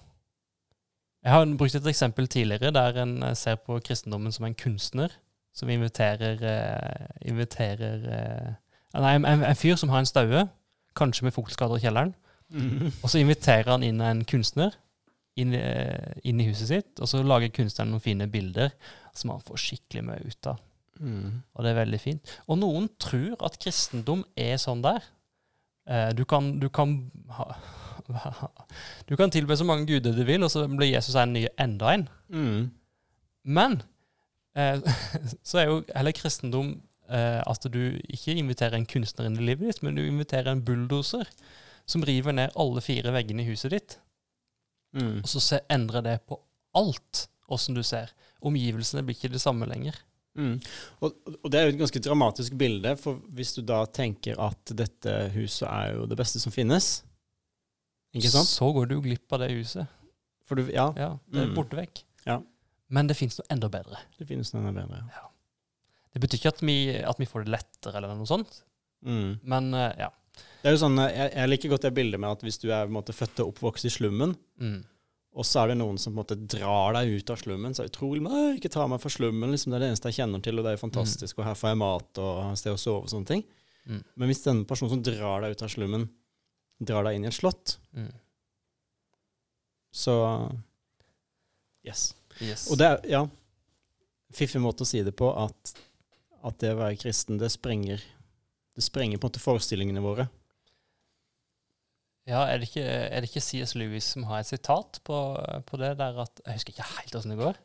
Jeg 1.27 1.35
har 1.35 1.57
brukt 1.59 1.75
et 1.75 1.87
eksempel 1.91 2.29
tidligere 2.31 2.71
der 2.71 3.01
en 3.03 3.23
eh, 3.27 3.35
ser 3.35 3.57
på 3.59 3.81
kristendommen 3.83 4.33
som 4.33 4.45
en 4.47 4.55
kunstner 4.55 5.11
som 5.57 5.69
inviterer, 5.69 6.39
eh, 6.39 7.07
inviterer 7.27 8.05
eh, 8.19 8.53
Nei, 8.97 9.17
en, 9.19 9.43
en 9.45 9.59
fyr 9.59 9.75
som 9.77 9.91
har 9.93 10.01
en 10.01 10.09
staue, 10.09 10.45
kanskje 10.97 11.27
med 11.27 11.35
fuktskader 11.35 11.77
i 11.77 11.83
kjelleren. 11.83 12.15
Mm. 12.49 12.87
Og 13.03 13.11
så 13.13 13.19
inviterer 13.21 13.69
han 13.69 13.83
inn 13.85 13.99
en 14.01 14.23
kunstner 14.25 14.73
inn, 15.37 15.53
inn 15.53 16.41
i 16.41 16.47
huset 16.47 16.71
sitt, 16.71 17.03
og 17.03 17.11
så 17.11 17.21
lager 17.21 17.53
kunstneren 17.53 17.93
noen 17.93 18.01
fine 18.01 18.29
bilder 18.33 18.71
som 19.13 19.35
han 19.35 19.45
får 19.45 19.61
skikkelig 19.61 20.05
mye 20.07 20.31
ut 20.31 20.49
av. 20.49 20.63
Mm. 20.97 21.43
Og 21.53 21.67
det 21.67 21.75
er 21.75 21.79
veldig 21.83 22.01
fint. 22.01 22.33
Og 22.47 22.63
noen 22.63 22.89
tror 23.03 23.37
at 23.45 23.59
kristendom 23.61 24.25
er 24.33 24.57
sånn 24.63 24.81
der. 24.87 25.05
Du 26.17 26.25
kan, 26.25 26.55
du 26.63 26.71
kan 26.73 26.97
ha, 27.37 27.51
Du 29.09 29.17
kan 29.19 29.31
tilbe 29.31 29.57
så 29.57 29.67
mange 29.67 29.87
guder 29.89 30.15
du 30.17 30.25
vil, 30.27 30.43
og 30.45 30.51
så 30.53 30.67
blir 30.69 30.93
Jesus 30.93 31.17
en 31.19 31.35
ny 31.37 31.47
enda 31.61 31.93
en. 31.95 32.09
Mm. 32.29 32.71
Men 33.57 33.79
eh, 34.57 34.83
så 35.49 35.63
er 35.63 35.71
jo 35.71 35.79
heller 35.95 36.17
kristendom 36.17 36.75
eh, 37.11 37.43
at 37.43 37.69
du 37.73 37.99
ikke 38.09 38.37
inviterer 38.37 38.79
en 38.79 38.89
kunstner 38.89 39.29
inn 39.29 39.39
i 39.41 39.47
livet 39.51 39.71
ditt, 39.71 39.85
men 39.87 39.99
du 39.99 40.05
inviterer 40.07 40.53
en 40.53 40.65
bulldoser 40.67 41.29
som 41.87 42.05
river 42.07 42.35
ned 42.35 42.55
alle 42.59 42.83
fire 42.83 43.13
veggene 43.15 43.45
i 43.45 43.51
huset 43.51 43.75
ditt. 43.77 43.99
Mm. 44.97 45.23
Og 45.23 45.31
så 45.31 45.43
se, 45.43 45.63
endrer 45.71 46.03
det 46.03 46.19
på 46.27 46.39
alt 46.77 47.27
åssen 47.53 47.77
du 47.77 47.83
ser. 47.87 48.11
Omgivelsene 48.47 49.05
blir 49.07 49.17
ikke 49.17 49.33
det 49.33 49.43
samme 49.43 49.69
lenger. 49.71 49.99
Mm. 50.37 50.59
Og, 51.01 51.15
og 51.43 51.51
det 51.51 51.59
er 51.59 51.67
jo 51.67 51.75
et 51.75 51.81
ganske 51.81 52.03
dramatisk 52.05 52.57
bilde, 52.59 52.93
for 53.01 53.21
hvis 53.35 53.55
du 53.57 53.63
da 53.65 53.85
tenker 53.89 54.39
at 54.43 54.75
dette 54.77 55.15
huset 55.37 55.67
er 55.69 55.95
jo 55.97 56.09
det 56.11 56.19
beste 56.19 56.43
som 56.43 56.55
finnes, 56.55 56.99
ikke 58.15 58.31
sant? 58.31 58.49
Så 58.49 58.73
går 58.75 58.89
du 58.89 59.01
glipp 59.01 59.33
av 59.33 59.41
det 59.41 59.51
huset. 59.51 59.87
For 60.47 60.55
du, 60.57 60.63
ja, 60.73 60.93
Ja, 60.97 61.19
Det 61.31 61.43
er 61.43 61.47
Mm. 61.49 61.55
borte 61.57 61.77
vekk. 61.77 62.03
Ja. 62.27 62.41
Men 62.89 63.07
det 63.09 63.17
fins 63.17 63.39
noe 63.39 63.47
enda 63.51 63.69
bedre. 63.69 63.99
det 64.19 64.27
finnes 64.29 64.53
noe 64.55 64.63
enda 64.69 64.83
bedre. 64.83 65.03
ja. 65.11 65.29
Det 66.15 66.21
betyr 66.23 66.39
ikke 66.39 66.49
at 66.55 66.61
vi, 66.63 66.97
at 67.03 67.19
vi 67.19 67.27
får 67.27 67.45
det 67.45 67.51
lettere, 67.53 67.97
eller 67.97 68.15
noe 68.15 68.27
sånt, 68.27 68.63
Mm. 69.05 69.41
men 69.43 69.75
uh, 69.75 69.93
ja. 69.99 70.09
Det 70.63 70.69
er 70.71 70.77
jo 70.77 70.87
sånn, 70.87 70.97
jeg, 70.97 71.33
jeg 71.35 71.49
liker 71.49 71.69
godt 71.69 71.83
det 71.83 71.95
bildet 71.95 72.21
med 72.21 72.31
at 72.31 72.41
hvis 72.43 72.59
du 72.61 72.71
er 72.71 72.87
på 72.87 72.89
en 72.89 72.97
måte, 73.03 73.13
født 73.13 73.41
og 73.41 73.55
oppvokst 73.55 73.85
i 73.85 73.89
slummen, 73.91 74.37
Mm. 74.61 74.85
og 75.35 75.45
så 75.45 75.65
er 75.65 75.69
det 75.69 75.79
noen 75.79 75.99
som 75.99 76.15
på 76.15 76.19
en 76.21 76.25
måte 76.25 76.47
drar 76.49 76.93
deg 76.95 77.09
ut 77.21 77.31
av 77.31 77.37
slummen, 77.37 77.75
så 77.75 77.81
er 77.85 77.89
det 77.89 77.93
utrolig 77.93 78.23
«Nei, 78.23 78.57
ikke 78.59 78.71
ta 78.71 78.87
meg 78.87 79.01
fra 79.01 79.11
slummen, 79.11 79.51
liksom, 79.51 79.71
det 79.73 79.77
er 79.77 79.81
det 79.81 79.91
eneste 79.93 80.09
jeg 80.09 80.25
kjenner 80.25 80.43
til, 80.43 80.59
og 80.59 80.65
det 80.65 80.71
er 80.73 80.77
jo 80.79 80.89
fantastisk, 80.89 81.39
og 81.39 81.45
her 81.45 81.55
får 81.55 81.69
jeg 81.71 81.77
mat 81.79 82.19
og 82.19 82.57
sted 82.57 82.73
å 82.73 82.79
sove 82.79 83.03
og 83.03 83.09
sånne 83.11 83.27
ting. 83.27 83.45
Mm. 83.87 84.03
Men 84.17 84.29
hvis 84.29 84.43
denne 84.45 84.65
personen 84.65 84.91
som 84.91 85.03
drar 85.03 85.41
deg 85.43 85.51
ut 85.53 85.63
av 85.63 85.69
slummen, 85.69 86.09
drar 86.79 87.07
deg 87.07 87.17
inn 87.17 87.25
i 87.25 87.31
et 87.31 87.37
slott, 87.39 87.79
Mm. 87.97 88.13
så 89.93 90.15
Yes. 91.87 92.15
Yes. 92.43 92.67
Og 92.71 92.79
det 92.79 92.87
er, 92.87 93.01
ja, 93.09 93.21
fiffig 94.35 94.61
måte 94.61 94.83
å 94.83 94.89
si 94.89 95.03
det 95.07 95.15
på, 95.17 95.29
at, 95.39 95.77
at 96.45 96.59
det 96.59 96.73
å 96.75 96.81
være 96.81 96.99
kristen, 96.99 97.39
det 97.39 97.53
sprenger, 97.55 98.03
det 98.75 98.83
sprenger 98.85 99.21
på 99.23 99.29
en 99.29 99.31
måte 99.31 99.41
forestillingene 99.45 100.03
våre. 100.03 100.27
Ja, 102.27 102.43
er 102.51 102.59
det, 102.59 102.67
ikke, 102.73 102.83
er 102.83 103.23
det 103.23 103.31
ikke 103.31 103.41
C.S. 103.41 103.77
Lewis 103.79 104.09
som 104.17 104.25
har 104.27 104.43
et 104.43 104.51
sitat 104.51 104.99
på, 105.07 105.15
på 105.63 105.79
det 105.79 105.93
der 106.01 106.17
at 106.25 106.41
Jeg 106.43 106.57
husker 106.59 106.75
ikke 106.75 106.89
helt 106.97 107.15
åssen 107.15 107.31
det 107.31 107.39
går. 107.39 107.61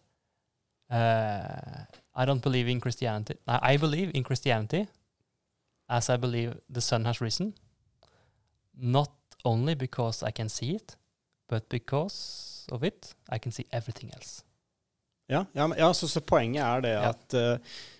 Uh, 0.93 1.81
I 2.13 2.25
don't 2.29 2.43
believe 2.45 2.69
in 2.69 2.81
Christianity 2.83 3.37
Nei, 3.47 3.57
I 3.73 3.77
believe 3.79 4.11
in 4.13 4.25
Christianity 4.27 4.83
as 5.89 6.09
I 6.09 6.17
believe 6.17 6.59
the 6.69 6.81
sun 6.81 7.05
has 7.05 7.21
risen. 7.21 7.55
Not 8.81 9.11
only 9.45 9.75
because 9.77 10.23
I 10.27 10.31
can 10.31 10.49
see 10.49 10.75
it, 10.75 10.95
but 11.49 11.67
because 11.69 12.65
of 12.71 12.83
it, 12.83 13.13
I 13.29 13.37
can 13.39 13.51
see 13.53 13.65
everything 13.71 14.11
else. 14.15 14.43
Ja, 15.29 15.45
ja, 15.53 15.67
ja 15.77 15.93
så, 15.93 16.07
så 16.11 16.21
poenget 16.21 16.63
er 16.65 16.81
det 16.83 16.91
Ja. 16.95 17.09
at 17.13 17.33
eh, 17.37 17.57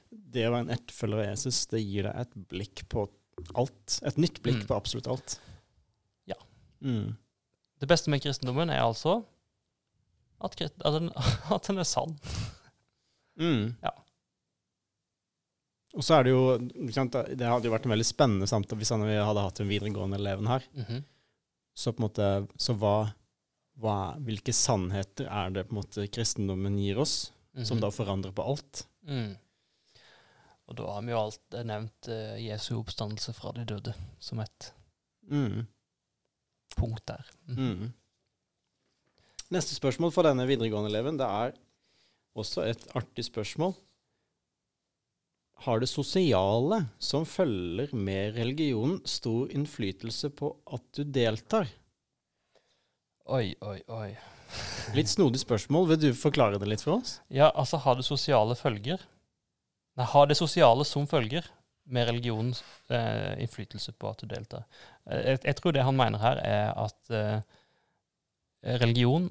det 0.10 0.48
å 0.48 0.52
være 0.52 0.66
en 0.66 0.74
etterfølger 0.76 1.22
av 1.22 1.30
Jesus, 1.30 1.62
det 1.72 1.80
gir 1.86 2.04
deg 2.10 2.18
et 2.26 2.34
blikk 2.52 2.82
på 2.92 3.06
alt. 3.56 4.00
Et 4.04 4.18
nytt 4.20 4.42
blikk 4.44 4.64
Mm. 4.64 4.68
på 4.68 4.76
absolutt 4.76 5.08
alt. 5.08 5.38
Ja. 6.28 6.36
Mm. 6.82 7.14
Det 7.80 7.88
beste 7.88 8.10
med 8.12 8.22
kristendommen 8.22 8.70
er 8.70 8.82
altså 8.84 9.22
at, 10.42 10.60
at, 10.62 10.76
den, 10.98 11.10
at 11.56 11.68
den 11.70 11.78
er 11.80 11.88
sann. 11.88 12.18
Mm. 13.40 13.76
Ja. 13.82 13.94
Og 15.94 16.04
så 16.08 16.16
er 16.20 16.24
det 16.24 16.32
jo 16.32 16.58
Det 16.58 17.48
hadde 17.48 17.68
jo 17.68 17.74
vært 17.74 17.86
en 17.86 17.92
veldig 17.92 18.06
spennende 18.08 18.48
samtale 18.48 18.80
hvis 18.80 18.90
han- 18.94 19.04
vi 19.06 19.16
hadde 19.18 19.42
hatt 19.44 19.60
en 19.60 19.68
videregående 19.70 20.16
eleven 20.20 20.48
her. 20.48 20.64
Mhm. 20.76 21.04
Så 21.76 21.92
på 21.94 22.00
en 22.04 22.10
måte, 22.10 22.48
så 22.58 22.76
hva, 22.78 23.14
hva 23.80 24.16
Hvilke 24.20 24.54
sannheter 24.54 25.28
er 25.30 25.50
det 25.50 25.68
på 25.68 25.76
en 25.76 25.82
måte 25.84 26.08
kristendommen 26.12 26.78
gir 26.80 26.98
oss, 27.00 27.32
som 27.64 27.78
Mhm. 27.78 27.82
da 27.82 27.90
forandrer 27.90 28.32
på 28.34 28.46
alt? 28.48 28.86
Mm. 29.08 29.38
Og 30.68 30.76
da 30.76 30.84
har 30.94 31.02
vi 31.02 31.12
jo 31.12 31.18
alt 31.20 31.40
eh, 31.54 31.64
nevnt 31.64 32.08
eh, 32.08 32.38
Jesu 32.40 32.76
oppstandelse 32.82 33.34
fra 33.36 33.52
de 33.52 33.66
døde 33.66 33.94
som 34.20 34.40
et 34.40 34.72
Mm. 35.30 35.68
punkt 36.78 37.06
der. 37.06 37.26
Mm. 37.50 37.58
Mm. 37.58 37.94
Neste 39.52 39.76
spørsmål 39.76 40.14
for 40.14 40.24
denne 40.24 40.48
videregående 40.48 40.90
eleven, 40.90 41.18
det 41.18 41.28
er 41.28 41.52
også 42.38 42.64
et 42.70 42.86
artig 42.96 43.26
spørsmål. 43.28 43.76
Har 45.62 45.80
det 45.80 45.88
sosiale 45.92 46.80
som 47.00 47.26
følger 47.30 47.92
med 47.94 48.36
religionen, 48.36 49.02
stor 49.06 49.52
innflytelse 49.54 50.32
på 50.34 50.56
at 50.74 50.84
du 50.98 51.04
deltar? 51.06 51.70
Oi, 53.30 53.54
oi, 53.62 53.78
oi. 53.94 54.10
Litt 54.98 55.12
snodig 55.12 55.40
spørsmål. 55.44 55.86
Vil 55.94 56.00
du 56.02 56.10
forklare 56.18 56.58
det 56.60 56.68
litt 56.68 56.82
for 56.84 56.98
oss? 56.98 57.20
Ja, 57.30 57.52
altså 57.54 57.78
har 57.84 57.96
det 58.00 58.08
sosiale 58.08 58.58
følger? 58.58 59.04
Nei, 60.00 60.08
har 60.10 60.28
det 60.32 60.40
sosiale 60.40 60.86
som 60.88 61.06
følger 61.08 61.46
med 61.92 62.08
religionens 62.10 62.64
eh, 62.90 63.38
innflytelse 63.44 63.94
på 64.02 64.10
at 64.12 64.24
du 64.24 64.28
deltar? 64.34 64.66
Eh, 65.06 65.22
Jeg, 65.30 65.44
jeg 65.46 65.56
tror 65.60 65.76
det 65.78 65.86
han 65.86 65.98
mener 66.00 66.20
her, 66.24 66.42
er 66.42 66.74
at 66.88 67.14
eh, 67.14 67.40
religion, 68.82 69.30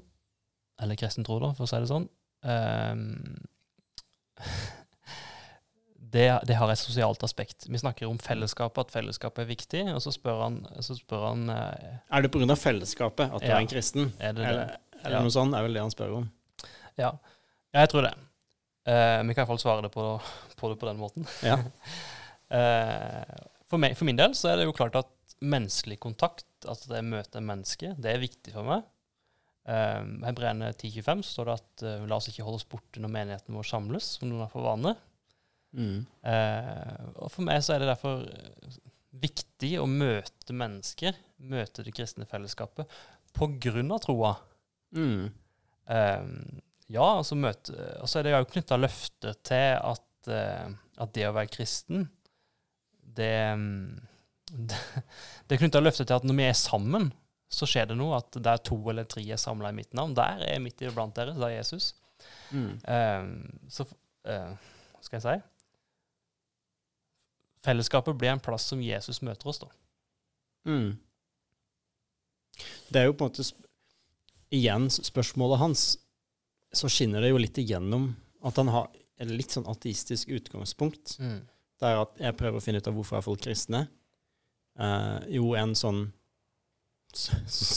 eller 0.81 0.99
kristen 1.01 1.27
tro, 1.27 1.41
da, 1.43 1.51
for 1.59 1.67
å 1.67 1.71
si 1.71 1.81
det 1.83 1.91
sånn 1.91 2.07
eh, 2.47 2.95
det, 6.11 6.27
det 6.49 6.57
har 6.59 6.71
et 6.73 6.79
sosialt 6.81 7.23
aspekt. 7.27 7.67
Vi 7.71 7.79
snakker 7.79 8.09
om 8.09 8.19
fellesskapet, 8.19 8.89
at 8.89 8.95
fellesskapet 8.95 9.45
er 9.45 9.49
viktig, 9.51 9.83
og 9.95 10.01
så 10.03 10.13
spør 10.15 10.41
han, 10.45 10.57
så 10.83 10.97
spør 10.99 11.29
han 11.29 11.45
eh, 11.55 11.93
Er 12.11 12.25
det 12.25 12.33
pga. 12.35 12.57
fellesskapet 12.59 13.29
at 13.31 13.41
du 13.43 13.47
Ja. 13.47 13.57
er 13.59 13.65
en 13.65 13.71
kristen? 13.71 14.13
er 14.19 14.33
det 14.35 14.43
det. 14.43 14.49
Eller, 14.49 14.77
eller 15.05 15.17
Ja. 15.19 15.23
noe 15.23 15.35
sånt 15.35 15.55
er 15.55 15.63
vel 15.67 15.75
det 15.79 15.85
han 15.85 15.95
spør 15.95 16.17
om. 16.23 16.31
Ja, 16.99 17.13
jeg 17.75 17.89
tror 17.93 18.03
det. 18.09 18.15
Eh, 18.91 19.23
vi 19.23 19.35
kan 19.35 19.45
iallfall 19.45 19.61
svare 19.63 19.83
det 19.87 19.93
på, 19.95 20.05
på 20.57 20.69
det 20.73 20.79
på 20.81 20.87
den 20.91 20.99
måten. 20.99 21.27
Ja. 21.43 21.59
Eh, 22.51 23.35
for, 23.71 23.79
meg, 23.79 23.93
for 23.95 24.09
min 24.09 24.19
del 24.19 24.33
så 24.35 24.49
er 24.51 24.57
det 24.59 24.65
jo 24.67 24.73
klart 24.75 24.97
at 24.99 25.11
menneskelig 25.41 26.01
kontakt, 26.03 26.49
altså 26.67 26.91
det 26.97 27.05
møte 27.07 27.39
mennesker, 27.39 27.95
det 27.95 28.11
er 28.11 28.19
viktig 28.25 28.55
for 28.57 28.67
meg. 28.67 28.83
Uh, 29.71 30.03
Hebreerne 30.27 30.73
10.25 30.73 31.21
så 31.23 31.35
står 31.37 31.47
det 31.47 31.55
at 31.61 31.85
uh, 31.87 32.07
la 32.11 32.17
oss 32.17 32.27
ikke 32.31 32.43
holde 32.43 32.59
oss 32.59 32.67
borte 32.67 32.99
når 32.99 33.13
menigheten 33.15 33.55
vår 33.55 33.69
samles, 33.69 34.09
som 34.19 34.27
noen 34.31 34.43
har 34.43 34.51
for 34.51 34.67
vane. 34.67 34.97
Mm. 35.77 36.07
Eh, 36.27 37.03
og 37.17 37.31
for 37.31 37.47
meg 37.47 37.61
så 37.63 37.75
er 37.75 37.83
det 37.83 37.91
derfor 37.93 38.25
eh, 38.27 38.79
viktig 39.23 39.75
å 39.81 39.87
møte 39.91 40.57
mennesker, 40.57 41.19
møte 41.51 41.85
det 41.87 41.95
kristne 41.97 42.27
fellesskapet, 42.31 42.91
på 43.37 43.51
grunn 43.63 43.95
av 43.95 44.03
troa. 44.05 44.35
Mm. 44.97 45.31
Eh, 45.91 46.29
ja, 46.91 47.07
altså, 47.07 47.39
møte, 47.39 47.75
altså 48.01 48.21
er 48.21 48.27
det 48.27 48.35
jo 48.35 48.51
knytta 48.57 48.79
løfter 48.81 49.37
til 49.47 49.79
at, 49.79 50.31
eh, 50.31 50.71
at 51.01 51.15
det 51.17 51.29
å 51.29 51.35
være 51.37 51.55
kristen, 51.55 52.09
det, 53.21 53.35
mm, 53.59 53.97
det, 54.71 54.85
det 55.47 55.57
er 55.57 55.63
knytta 55.65 55.83
løfter 55.83 56.09
til 56.09 56.19
at 56.19 56.27
når 56.27 56.39
vi 56.41 56.49
er 56.51 56.59
sammen, 56.59 57.11
så 57.51 57.67
skjer 57.67 57.91
det 57.91 57.99
noe. 57.99 58.21
At 58.21 58.39
der 58.43 58.61
to 58.63 58.79
eller 58.91 59.09
tre 59.11 59.25
er 59.27 59.41
samla 59.41 59.73
i 59.73 59.77
mitt 59.77 59.95
navn. 59.99 60.15
Der 60.19 60.45
er 60.45 60.55
jeg 60.55 60.65
midt 60.65 60.85
iblant 60.87 61.17
dere, 61.19 61.35
det 61.35 61.49
er 61.49 61.57
Jesus. 61.57 61.93
Mm. 62.55 62.79
Um, 62.85 63.33
så 63.73 63.87
uh, 64.29 64.53
skal 65.03 65.19
jeg 65.19 65.25
si? 65.25 65.35
Fellesskapet 67.65 68.17
blir 68.17 68.33
en 68.33 68.43
plass 68.43 68.71
som 68.73 68.83
Jesus 68.83 69.21
møter 69.27 69.51
oss, 69.51 69.61
da. 69.63 69.71
Mm. 70.69 70.99
Det 72.89 73.01
er 73.01 73.09
jo 73.09 73.17
på 73.17 73.27
en 73.27 73.33
måte 73.33 73.49
Igjen, 74.51 74.89
spørsmålet 74.91 75.61
hans, 75.61 75.83
så 76.75 76.89
skinner 76.91 77.23
det 77.23 77.29
jo 77.31 77.39
litt 77.39 77.59
igjennom 77.63 78.09
at 78.43 78.57
han 78.59 78.71
har 78.75 78.89
et 79.23 79.31
litt 79.31 79.55
sånn 79.55 79.69
ateistisk 79.71 80.33
utgangspunkt. 80.35 81.13
Det 81.79 81.87
er 81.87 82.01
at 82.01 82.19
jeg 82.19 82.37
prøver 82.41 82.59
å 82.59 82.65
finne 82.65 82.81
ut 82.83 82.89
av 82.91 82.97
hvorfor 82.97 83.21
er 83.21 83.23
folk 83.23 83.45
kristne. 83.45 83.85
Eh, 84.81 85.29
jo, 85.37 85.53
en 85.55 85.77
sånn 85.79 86.03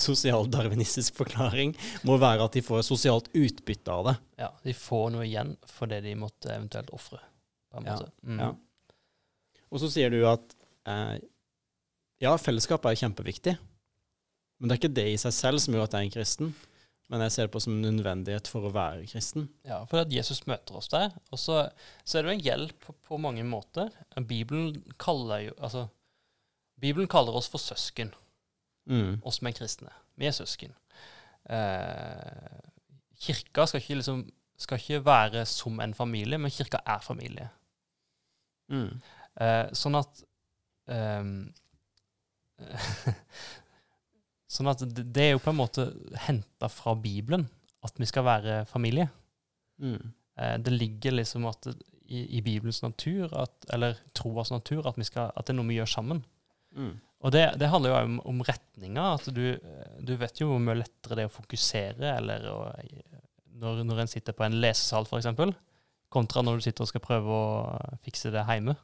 sosialdarwinistisk 0.08 1.18
forklaring 1.18 1.74
må 2.08 2.18
være 2.22 2.46
at 2.48 2.58
de 2.58 2.66
får 2.66 2.84
sosialt 2.90 3.30
utbytte 3.38 3.94
av 3.94 4.10
det. 4.10 4.16
Ja, 4.46 4.50
de 4.66 4.76
får 4.78 5.08
noe 5.14 5.26
igjen 5.28 5.56
for 5.70 5.94
det 5.94 6.04
de 6.06 6.16
måtte 6.20 6.54
eventuelt 6.54 6.90
ofre. 6.96 7.22
Ja. 7.74 7.98
Mm. 8.26 8.40
ja. 8.40 8.52
Og 9.74 9.82
så 9.82 9.90
sier 9.90 10.14
du 10.14 10.20
at 10.30 10.54
eh, 10.90 11.16
ja, 12.22 12.36
fellesskap 12.38 12.86
er 12.86 13.00
kjempeviktig, 13.00 13.56
men 14.62 14.70
det 14.70 14.76
er 14.76 14.82
ikke 14.84 14.96
det 15.02 15.08
i 15.12 15.18
seg 15.20 15.34
selv 15.36 15.60
som 15.64 15.74
gjør 15.76 15.88
at 15.88 15.96
jeg 15.98 16.06
er 16.06 16.08
en 16.08 16.14
kristen. 16.14 16.54
Men 17.12 17.20
jeg 17.26 17.34
ser 17.36 17.48
det 17.50 17.52
på 17.54 17.60
som 17.62 17.74
en 17.76 17.84
nødvendighet 17.98 18.48
for 18.50 18.66
å 18.66 18.72
være 18.74 19.04
kristen. 19.12 19.50
Ja, 19.68 19.82
for 19.90 20.00
at 20.06 20.14
Jesus 20.14 20.46
møter 20.50 20.78
oss 20.80 20.88
der. 20.94 21.12
Og 21.36 21.42
så, 21.42 21.58
så 22.08 22.18
er 22.18 22.24
det 22.24 22.32
jo 22.32 22.36
en 22.38 22.46
hjelp 22.46 22.78
på, 22.86 22.96
på 23.10 23.20
mange 23.22 23.44
måter. 23.46 23.92
Bibelen 24.30 24.78
kaller 25.02 25.44
jo 25.50 25.58
Altså, 25.60 25.84
Bibelen 26.80 27.10
kaller 27.12 27.36
oss 27.38 27.50
for 27.52 27.62
søsken, 27.62 28.14
Mm. 28.90 29.22
oss 29.24 29.38
som 29.40 29.48
er 29.48 29.54
kristne. 29.56 29.92
Vi 30.20 30.26
er 30.28 30.34
søsken. 30.36 30.74
Eh, 31.48 32.58
kirka 33.24 33.64
skal 33.70 33.80
ikke 33.80 33.96
liksom 34.02 34.26
skal 34.60 34.80
ikke 34.82 35.06
være 35.06 35.46
som 35.48 35.80
en 35.80 35.94
familie, 35.96 36.38
men 36.40 36.52
kirka 36.52 36.82
er 36.86 37.00
familie. 37.04 37.50
Mm. 38.72 39.00
Eh, 39.42 39.66
sånn 39.74 39.98
at 39.98 40.24
ehm, 40.92 41.36
Sånn 44.54 44.70
at 44.70 44.84
det, 44.86 45.08
det 45.16 45.24
er 45.26 45.32
jo 45.34 45.42
på 45.42 45.50
en 45.50 45.58
måte 45.58 45.88
henta 46.28 46.70
fra 46.70 46.94
Bibelen 46.94 47.48
at 47.84 47.98
vi 47.98 48.06
skal 48.08 48.28
være 48.28 48.60
familie. 48.70 49.08
Mm. 49.82 50.14
Eh, 50.38 50.54
det 50.62 50.76
ligger 50.76 51.16
liksom 51.18 51.48
at 51.50 51.68
i, 51.70 52.38
i 52.38 52.42
Bibelens 52.46 52.84
natur, 52.84 53.34
at, 53.40 53.56
eller 53.74 53.98
troas 54.16 54.52
natur, 54.54 54.86
at, 54.88 55.00
vi 55.00 55.08
skal, 55.08 55.32
at 55.34 55.48
det 55.48 55.56
er 55.56 55.58
noe 55.58 55.72
vi 55.72 55.80
gjør 55.80 55.92
sammen. 55.96 56.22
Mm. 56.78 56.94
Og 57.24 57.34
det, 57.34 57.44
det 57.60 57.70
handler 57.72 57.94
jo 57.94 57.98
om, 57.98 58.16
om 58.30 58.46
retninga. 58.46 59.10
At 59.18 59.30
du, 59.34 59.44
du 60.04 60.16
vet 60.20 60.42
jo 60.42 60.52
hvor 60.52 60.64
mye 60.64 60.82
lettere 60.82 61.18
det 61.18 61.26
er 61.26 61.32
å 61.32 61.34
fokusere, 61.34 62.16
eller 62.18 62.48
å, 62.52 62.58
når, 63.64 63.84
når 63.88 64.04
en 64.04 64.12
sitter 64.12 64.36
på 64.36 64.46
en 64.46 64.60
lesesal, 64.62 65.08
f.eks., 65.08 65.56
kontra 66.14 66.44
når 66.46 66.60
du 66.60 66.66
sitter 66.68 66.86
og 66.86 66.92
skal 66.92 67.02
prøve 67.02 67.38
å 67.38 67.46
fikse 68.06 68.30
det 68.34 68.44
hjemme. 68.46 68.76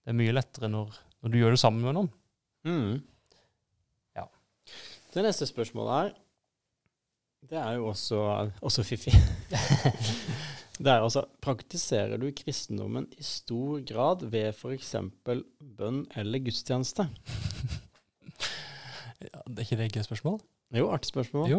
Det 0.00 0.12
er 0.12 0.16
mye 0.16 0.32
lettere 0.34 0.70
når, 0.72 0.96
når 1.22 1.32
du 1.32 1.38
gjør 1.40 1.54
det 1.56 1.60
sammen 1.62 1.84
med 1.84 1.96
noen. 1.96 2.10
Mm. 2.66 2.96
Ja. 4.18 4.24
Det 5.14 5.24
neste 5.26 5.48
spørsmålet 5.48 5.96
her, 5.96 6.12
det 7.50 7.58
er 7.58 7.78
jo 7.78 7.86
også, 7.90 8.18
også 8.60 8.84
fiffig. 8.84 9.14
det 10.82 10.90
er 10.92 11.00
altså 11.00 11.24
Praktiserer 11.42 12.20
du 12.20 12.28
kristendommen 12.36 13.08
i 13.18 13.24
stor 13.24 13.80
grad 13.88 14.26
ved 14.32 14.52
f.eks. 14.52 14.94
bønn 15.24 16.04
eller 16.20 16.44
gudstjeneste? 16.46 17.08
Ja, 19.20 19.42
det 19.44 19.58
er 19.58 19.66
ikke 19.66 19.76
det 19.76 19.86
et 19.90 19.96
gøy 19.98 20.04
spørsmål? 20.06 20.36
Jo, 20.72 20.86
artig 20.94 21.10
spørsmål. 21.10 21.50
Jo. 21.50 21.58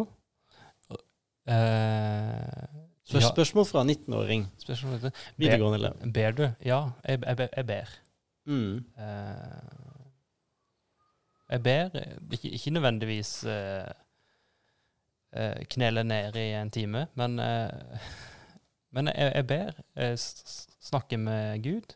Uh, 1.46 2.80
Spørsmål 3.06 3.66
fra 3.68 3.84
19-åring. 3.86 4.48
spørsmål 4.58 4.96
heter, 4.96 5.10
Videregående 5.38 5.78
elev. 5.78 6.12
Ber 6.14 6.34
du? 6.38 6.42
Ja, 6.66 6.80
jeg, 7.06 7.22
jeg, 7.22 7.48
jeg 7.56 7.66
ber. 7.66 7.92
Mm. 8.46 8.84
Eh, 8.98 10.02
jeg 11.52 11.62
ber 11.62 11.90
eh, 12.00 12.16
ikke, 12.32 12.50
ikke 12.50 12.70
nødvendigvis 12.74 13.44
eh, 13.44 13.92
knele 15.70 16.04
ned 16.04 16.36
i 16.36 16.48
en 16.58 16.70
time, 16.70 17.06
men, 17.14 17.38
eh, 17.38 17.98
men 18.94 19.06
jeg, 19.12 19.32
jeg 19.34 19.46
ber. 19.46 19.70
Jeg 19.96 20.18
s- 20.18 20.68
snakker 20.80 21.16
med 21.18 21.62
Gud. 21.62 21.94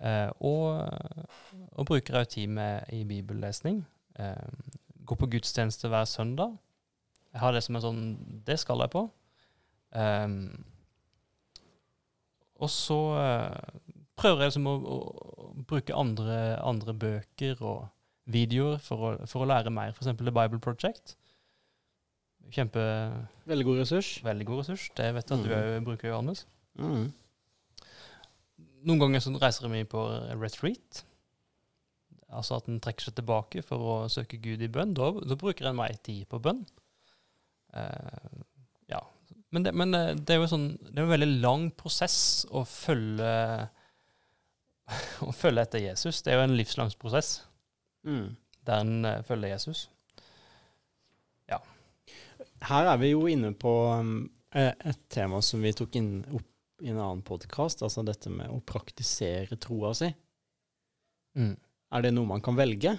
eh, 0.00 0.30
og, 0.40 0.88
og 1.72 1.86
bruker 1.86 2.18
også 2.18 2.30
tid 2.30 2.46
med 2.46 2.80
i 2.92 3.04
bibellesning. 3.04 3.86
Uh, 4.20 4.34
går 5.06 5.16
på 5.16 5.26
gudstjeneste 5.26 5.88
hver 5.88 6.04
søndag. 6.04 6.56
Jeg 7.32 7.40
har 7.40 7.52
det 7.52 7.62
som 7.62 7.76
en 7.78 7.82
sånn 7.82 8.00
Det 8.46 8.58
skal 8.60 8.80
jeg 8.82 8.90
på. 8.92 9.06
Um, 9.96 10.64
og 12.60 12.70
så 12.70 12.98
eh, 13.16 13.78
prøver 14.20 14.42
jeg 14.44 14.50
liksom 14.50 14.66
å, 14.68 14.74
å 14.76 14.98
bruke 15.70 15.94
andre, 15.96 16.36
andre 16.66 16.94
bøker 17.06 17.62
og 17.62 17.86
videoer 18.30 18.78
for 18.82 19.06
å, 19.06 19.10
for 19.30 19.44
å 19.44 19.48
lære 19.50 19.72
mer, 19.74 19.94
f.eks. 19.94 20.10
The 20.20 20.34
Bible 20.34 20.60
Project. 20.62 21.16
Kjempe 22.50 22.82
Veldig 23.50 23.66
god 23.68 23.80
ressurs. 23.84 24.10
Veldig 24.26 24.46
god 24.48 24.62
ressurs. 24.64 24.88
Det 24.98 25.06
vet 25.14 25.30
jeg 25.30 25.38
at 25.38 25.44
du 25.46 25.50
Mm. 25.54 25.60
òg 25.78 25.86
bruker, 25.86 26.10
Johannes. 26.10 26.44
Mm. 26.78 27.08
Noen 28.88 29.00
ganger 29.02 29.22
så 29.22 29.32
reiser 29.36 29.68
vi 29.70 29.84
på 29.84 30.02
retreat. 30.40 31.02
Altså 32.30 32.56
at 32.60 32.68
en 32.70 32.78
trekker 32.82 33.08
seg 33.08 33.16
tilbake 33.18 33.62
for 33.66 33.82
å 33.82 33.96
søke 34.12 34.38
Gud 34.42 34.62
i 34.62 34.70
bønn. 34.72 34.94
Da, 34.94 35.10
da 35.26 35.36
bruker 35.38 35.66
en 35.70 35.76
mer 35.78 35.96
tid 36.06 36.26
på 36.30 36.38
bønn. 36.42 36.62
Uh, 37.74 38.40
ja. 38.90 39.02
Men, 39.50 39.66
det, 39.66 39.74
men 39.74 39.90
det, 39.94 40.02
det 40.26 40.34
er 40.36 40.40
jo 40.44 40.50
sånn, 40.50 40.68
det 40.86 40.94
er 40.98 41.04
en 41.08 41.12
veldig 41.12 41.30
lang 41.42 41.68
prosess 41.78 42.46
å 42.54 42.62
følge 42.66 43.30
å 45.28 45.32
følge 45.36 45.64
etter 45.66 45.84
Jesus. 45.84 46.22
Det 46.22 46.32
er 46.32 46.40
jo 46.40 46.48
en 46.48 46.58
livslang 46.58 46.92
prosess 47.00 47.40
Mm. 48.00 48.30
der 48.64 48.78
en 48.80 49.04
uh, 49.04 49.18
følger 49.28 49.50
Jesus. 49.52 49.90
Her 52.68 52.90
er 52.92 52.98
vi 53.00 53.14
jo 53.14 53.24
inne 53.30 53.52
på 53.56 53.72
um, 53.96 54.16
eh, 54.52 54.72
et 54.84 55.00
tema 55.12 55.40
som 55.44 55.62
vi 55.64 55.72
tok 55.76 55.96
inn 55.96 56.20
opp 56.28 56.84
i 56.84 56.90
en 56.92 57.00
annen 57.00 57.22
podkast, 57.24 57.82
altså 57.84 58.04
dette 58.04 58.32
med 58.32 58.52
å 58.52 58.60
praktisere 58.64 59.56
troa 59.60 59.92
si. 59.96 60.10
Mm. 61.36 61.54
Er 61.96 62.04
det 62.04 62.12
noe 62.14 62.28
man 62.28 62.44
kan 62.44 62.56
velge? 62.56 62.94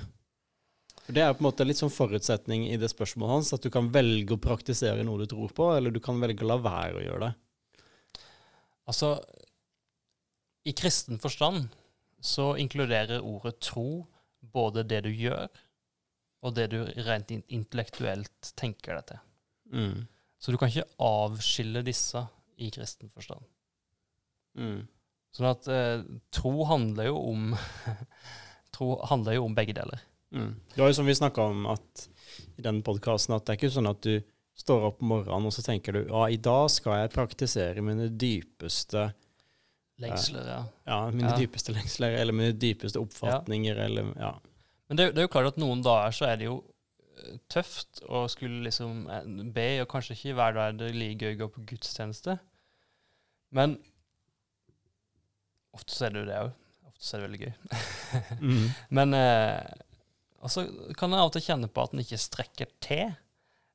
For 1.01 1.13
Det 1.17 1.23
er 1.23 1.34
på 1.34 1.43
en 1.43 1.49
måte 1.49 1.65
litt 1.65 1.80
sånn 1.82 1.93
forutsetning 1.93 2.67
i 2.69 2.77
det 2.82 2.91
spørsmålet 2.91 3.36
hans, 3.36 3.54
at 3.58 3.65
du 3.65 3.71
kan 3.73 3.89
velge 3.93 4.36
å 4.36 4.41
praktisere 4.41 5.06
noe 5.06 5.23
du 5.23 5.30
tror 5.30 5.54
på, 5.58 5.69
eller 5.75 5.93
du 5.93 6.01
kan 6.04 6.19
velge 6.21 6.45
å 6.45 6.51
la 6.51 6.60
være 6.62 6.97
å 6.97 7.06
gjøre 7.06 7.30
det. 7.30 7.32
Altså, 8.89 9.15
i 10.65 10.73
kristen 10.77 11.21
forstand 11.21 11.69
så 12.21 12.53
inkluderer 12.62 13.23
ordet 13.25 13.60
tro 13.63 14.05
både 14.53 14.86
det 14.88 15.03
du 15.05 15.12
gjør, 15.13 15.49
og 16.41 16.55
det 16.57 16.69
du 16.73 16.79
rent 17.05 17.31
intellektuelt 17.34 18.53
tenker 18.57 18.97
deg 18.97 19.10
til. 19.12 19.21
Mm. 19.71 19.97
Så 20.41 20.53
du 20.53 20.57
kan 20.57 20.71
ikke 20.71 20.89
avskille 21.05 21.84
disse 21.86 22.23
i 22.62 22.71
kristen 22.73 23.12
forstand. 23.13 23.43
Mm. 24.57 24.81
Sånn 25.31 25.47
at 25.47 25.67
eh, 25.71 26.03
tro 26.34 26.65
handler 26.67 27.12
jo 27.12 27.19
om 27.31 27.51
Tro 28.75 28.93
handler 29.03 29.36
jo 29.36 29.45
om 29.45 29.55
begge 29.55 29.75
deler. 29.75 29.99
Mm. 30.31 30.53
Det 30.73 30.79
var 30.79 30.88
jo 30.88 30.95
som 30.95 31.07
vi 31.10 31.15
snakka 31.15 31.43
om 31.51 31.65
at, 31.73 32.05
i 32.55 32.63
den 32.63 32.79
podkasten, 32.88 33.36
at 33.36 33.43
det 33.43 33.51
er 33.51 33.60
ikke 33.60 33.73
sånn 33.73 33.89
at 33.89 33.99
du 34.05 34.21
står 34.62 34.86
opp 34.88 35.01
om 35.03 35.12
morgenen 35.12 35.49
og 35.49 35.55
så 35.55 35.63
tenker 35.65 35.95
du 35.95 35.99
ja, 36.05 36.21
i 36.31 36.39
dag 36.39 36.69
skal 36.71 37.01
jeg 37.01 37.12
praktisere 37.15 37.84
mine 37.84 38.07
dypeste 38.15 39.10
Lengsler, 40.02 40.48
ja. 40.48 40.62
ja, 40.90 41.00
mine 41.14 41.34
dypeste 41.38 41.76
lengsler, 41.76 42.16
eller 42.22 42.36
mine 42.36 42.56
dypeste 42.58 43.02
oppfatninger, 43.02 43.78
eller 43.86 44.12
ja. 44.20 44.36
Men 44.92 45.00
det, 45.00 45.06
det 45.16 45.24
er 45.24 45.28
jo 45.28 45.32
klart 45.32 45.54
at 45.54 45.60
noen 45.62 45.84
dager 45.86 46.16
så 46.16 46.28
er 46.28 46.40
det 46.42 46.50
jo 46.50 46.58
eh, 47.22 47.38
tøft 47.52 48.02
å 48.12 48.26
skulle 48.32 48.66
liksom 48.66 49.06
eh, 49.08 49.30
be, 49.56 49.68
og 49.84 49.88
kanskje 49.94 50.18
ikke 50.18 50.36
hver 50.40 50.58
dag 50.58 50.74
er 50.74 50.80
det 50.82 50.90
like 50.98 51.30
gøy 51.30 51.38
å 51.38 51.40
gå 51.44 51.48
på 51.54 51.64
gudstjeneste. 51.70 52.36
Men 53.56 53.78
ofte 55.76 55.96
så 55.96 56.08
er 56.08 56.16
det 56.16 56.24
jo 56.24 56.28
det 56.28 56.42
òg. 56.42 56.52
Ofte 56.90 57.08
så 57.08 57.16
er 57.16 57.22
det 57.22 57.30
veldig 57.30 57.42
gøy. 57.46 57.54
Mm. 58.42 58.68
Men 59.00 59.16
eh, 59.16 59.72
altså 60.44 60.66
kan 61.00 61.16
jeg 61.16 61.24
av 61.24 61.32
og 61.32 61.36
til 61.38 61.46
kjenne 61.46 61.72
på 61.72 61.86
at 61.86 61.96
en 61.96 62.04
ikke 62.04 62.20
strekker 62.20 62.74
til 62.84 63.14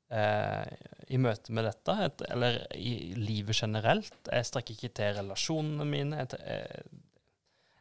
i 0.07 1.19
møte 1.19 1.51
med 1.51 1.66
dette, 1.66 1.95
et, 2.05 2.23
eller 2.31 2.61
i 2.79 3.14
livet 3.19 3.59
generelt. 3.59 4.14
Jeg 4.31 4.47
strekker 4.47 4.77
ikke 4.77 4.92
til 4.95 5.16
relasjonene 5.19 5.87
mine. 5.88 6.21
Jeg, 6.23 6.38
jeg, 6.47 6.85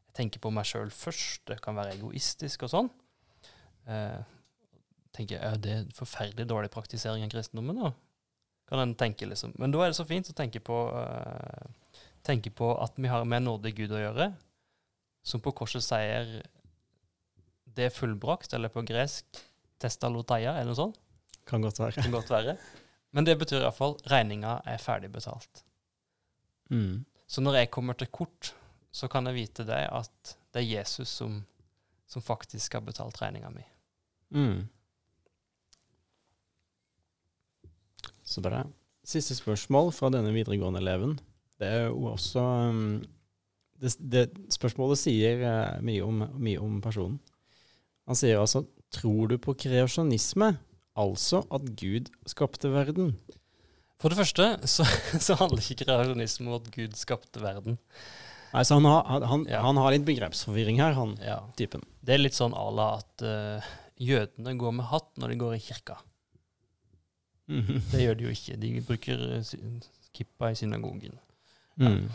jeg 0.08 0.16
tenker 0.18 0.42
på 0.42 0.52
meg 0.56 0.66
sjøl 0.66 0.90
først. 0.90 1.44
Det 1.52 1.60
kan 1.62 1.78
være 1.78 1.94
egoistisk 2.00 2.66
og 2.66 2.74
sånn. 2.74 2.90
Eh, 3.86 4.22
tenker 5.16 5.38
ja, 5.38 5.54
Det 5.62 5.72
er 5.72 5.86
forferdelig 5.96 6.48
dårlig 6.50 6.72
praktisering 6.74 7.26
av 7.26 7.32
kristendommen, 7.34 7.84
da. 7.84 7.94
Kan 8.70 8.82
en 8.82 8.96
tenke, 8.98 9.28
liksom. 9.30 9.54
Men 9.62 9.74
da 9.74 9.84
er 9.84 9.94
det 9.94 10.00
så 10.00 10.08
fint 10.10 10.30
å 10.32 10.38
tenke 10.38 10.62
på, 10.66 10.80
eh, 10.98 12.02
tenke 12.26 12.50
på 12.50 12.72
at 12.82 12.98
vi 12.98 13.12
har 13.12 13.26
med 13.26 13.44
en 13.44 13.52
nådig 13.52 13.76
Gud 13.78 13.94
å 13.94 14.02
gjøre, 14.02 14.32
som 15.26 15.42
på 15.42 15.54
korset 15.58 15.86
sier 15.86 16.40
det 17.76 17.90
er 17.90 17.94
fullbrakt, 17.94 18.54
eller 18.54 18.70
på 18.70 18.86
gresk 18.88 19.26
'testa 19.80 20.08
loteia', 20.10 20.56
eller 20.56 20.72
noe 20.72 20.80
sånt. 20.80 21.00
Kan 21.46 21.62
godt 21.62 21.80
være. 21.80 21.92
Kan 21.92 22.12
godt 22.12 22.30
være. 22.30 22.58
Men 23.16 23.26
det 23.28 23.38
betyr 23.40 23.62
iallfall 23.62 23.96
regninga 24.12 24.60
er 24.68 24.82
ferdig 24.82 25.12
betalt. 25.14 25.64
Mm. 26.70 27.06
Så 27.28 27.42
når 27.42 27.62
jeg 27.62 27.72
kommer 27.72 27.94
til 27.94 28.10
kort, 28.12 28.54
så 28.92 29.08
kan 29.12 29.28
jeg 29.30 29.38
vite 29.38 29.66
det 29.68 29.84
at 29.92 30.38
det 30.54 30.64
er 30.64 30.80
Jesus 30.80 31.12
som, 31.22 31.44
som 32.08 32.22
faktisk 32.22 32.74
har 32.74 32.84
betalt 32.86 33.22
regninga 33.22 33.52
mi. 33.54 33.64
Mm. 34.36 34.66
Så 38.26 38.42
bra. 38.42 38.64
Siste 39.06 39.38
spørsmål 39.38 39.92
fra 39.94 40.10
denne 40.10 40.34
videregående 40.34 40.82
eleven. 40.82 41.20
Det 41.60 41.68
er 41.68 41.84
jo 41.88 42.10
også 42.10 42.42
um, 42.42 43.04
det, 43.80 43.94
det 44.00 44.24
Spørsmålet 44.52 45.00
sier 45.00 45.44
eh, 45.46 45.82
mye, 45.86 46.02
om, 46.04 46.24
mye 46.42 46.60
om 46.60 46.80
personen. 46.84 47.20
Han 48.10 48.18
sier 48.18 48.42
altså 48.42 48.66
Tror 48.96 49.28
du 49.28 49.36
på 49.42 49.56
kreasjonisme? 49.60 50.54
Altså 50.96 51.42
at 51.52 51.66
Gud 51.80 52.08
skapte 52.30 52.70
verden? 52.72 53.16
For 54.00 54.12
det 54.12 54.20
første 54.20 54.46
så, 54.70 54.86
så 55.26 55.36
handler 55.40 55.64
ikke 55.64 55.88
kreasjonisme 55.88 56.48
om 56.52 56.58
at 56.60 56.70
Gud 56.76 56.96
skapte 57.00 57.42
verden. 57.44 57.78
Nei, 58.56 58.64
så 58.64 58.78
han 58.78 58.88
har, 58.88 59.02
han, 59.10 59.26
han, 59.28 59.46
Ja. 59.52 59.62
han 59.66 59.80
har 59.82 59.92
litt 59.92 60.06
begrepsforvirring 60.08 60.80
her, 60.80 60.94
han 60.96 61.18
Ja. 61.24 61.42
typen. 61.60 61.84
Det 62.06 62.16
er 62.16 62.22
litt 62.24 62.38
sånn 62.38 62.56
à 62.56 62.66
la 62.72 62.86
at 63.02 63.24
uh, 63.28 63.66
jødene 64.00 64.54
går 64.60 64.76
med 64.78 64.88
hatt 64.92 65.10
når 65.20 65.34
de 65.34 65.40
går 65.42 65.56
i 65.58 65.64
kirka. 65.66 65.98
Mhm. 67.52 67.82
Det 67.92 68.02
gjør 68.02 68.16
de 68.18 68.26
jo 68.26 68.32
ikke. 68.34 68.56
De 68.58 68.70
bruker 68.88 69.26
eh, 69.36 69.52
kippa 70.16 70.50
i 70.50 70.56
synagogen. 70.58 71.20
Mm. 71.78 72.08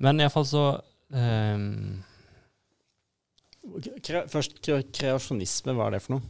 Men 0.00 0.22
iallfall 0.22 0.46
så 0.48 0.62
um, 1.10 2.02
Kre, 4.02 4.24
først 4.30 4.56
kre, 4.64 4.80
kreasjonisme, 4.94 5.74
hva 5.76 5.86
er 5.90 5.96
det 5.96 6.00
for 6.06 6.16
noe? 6.16 6.24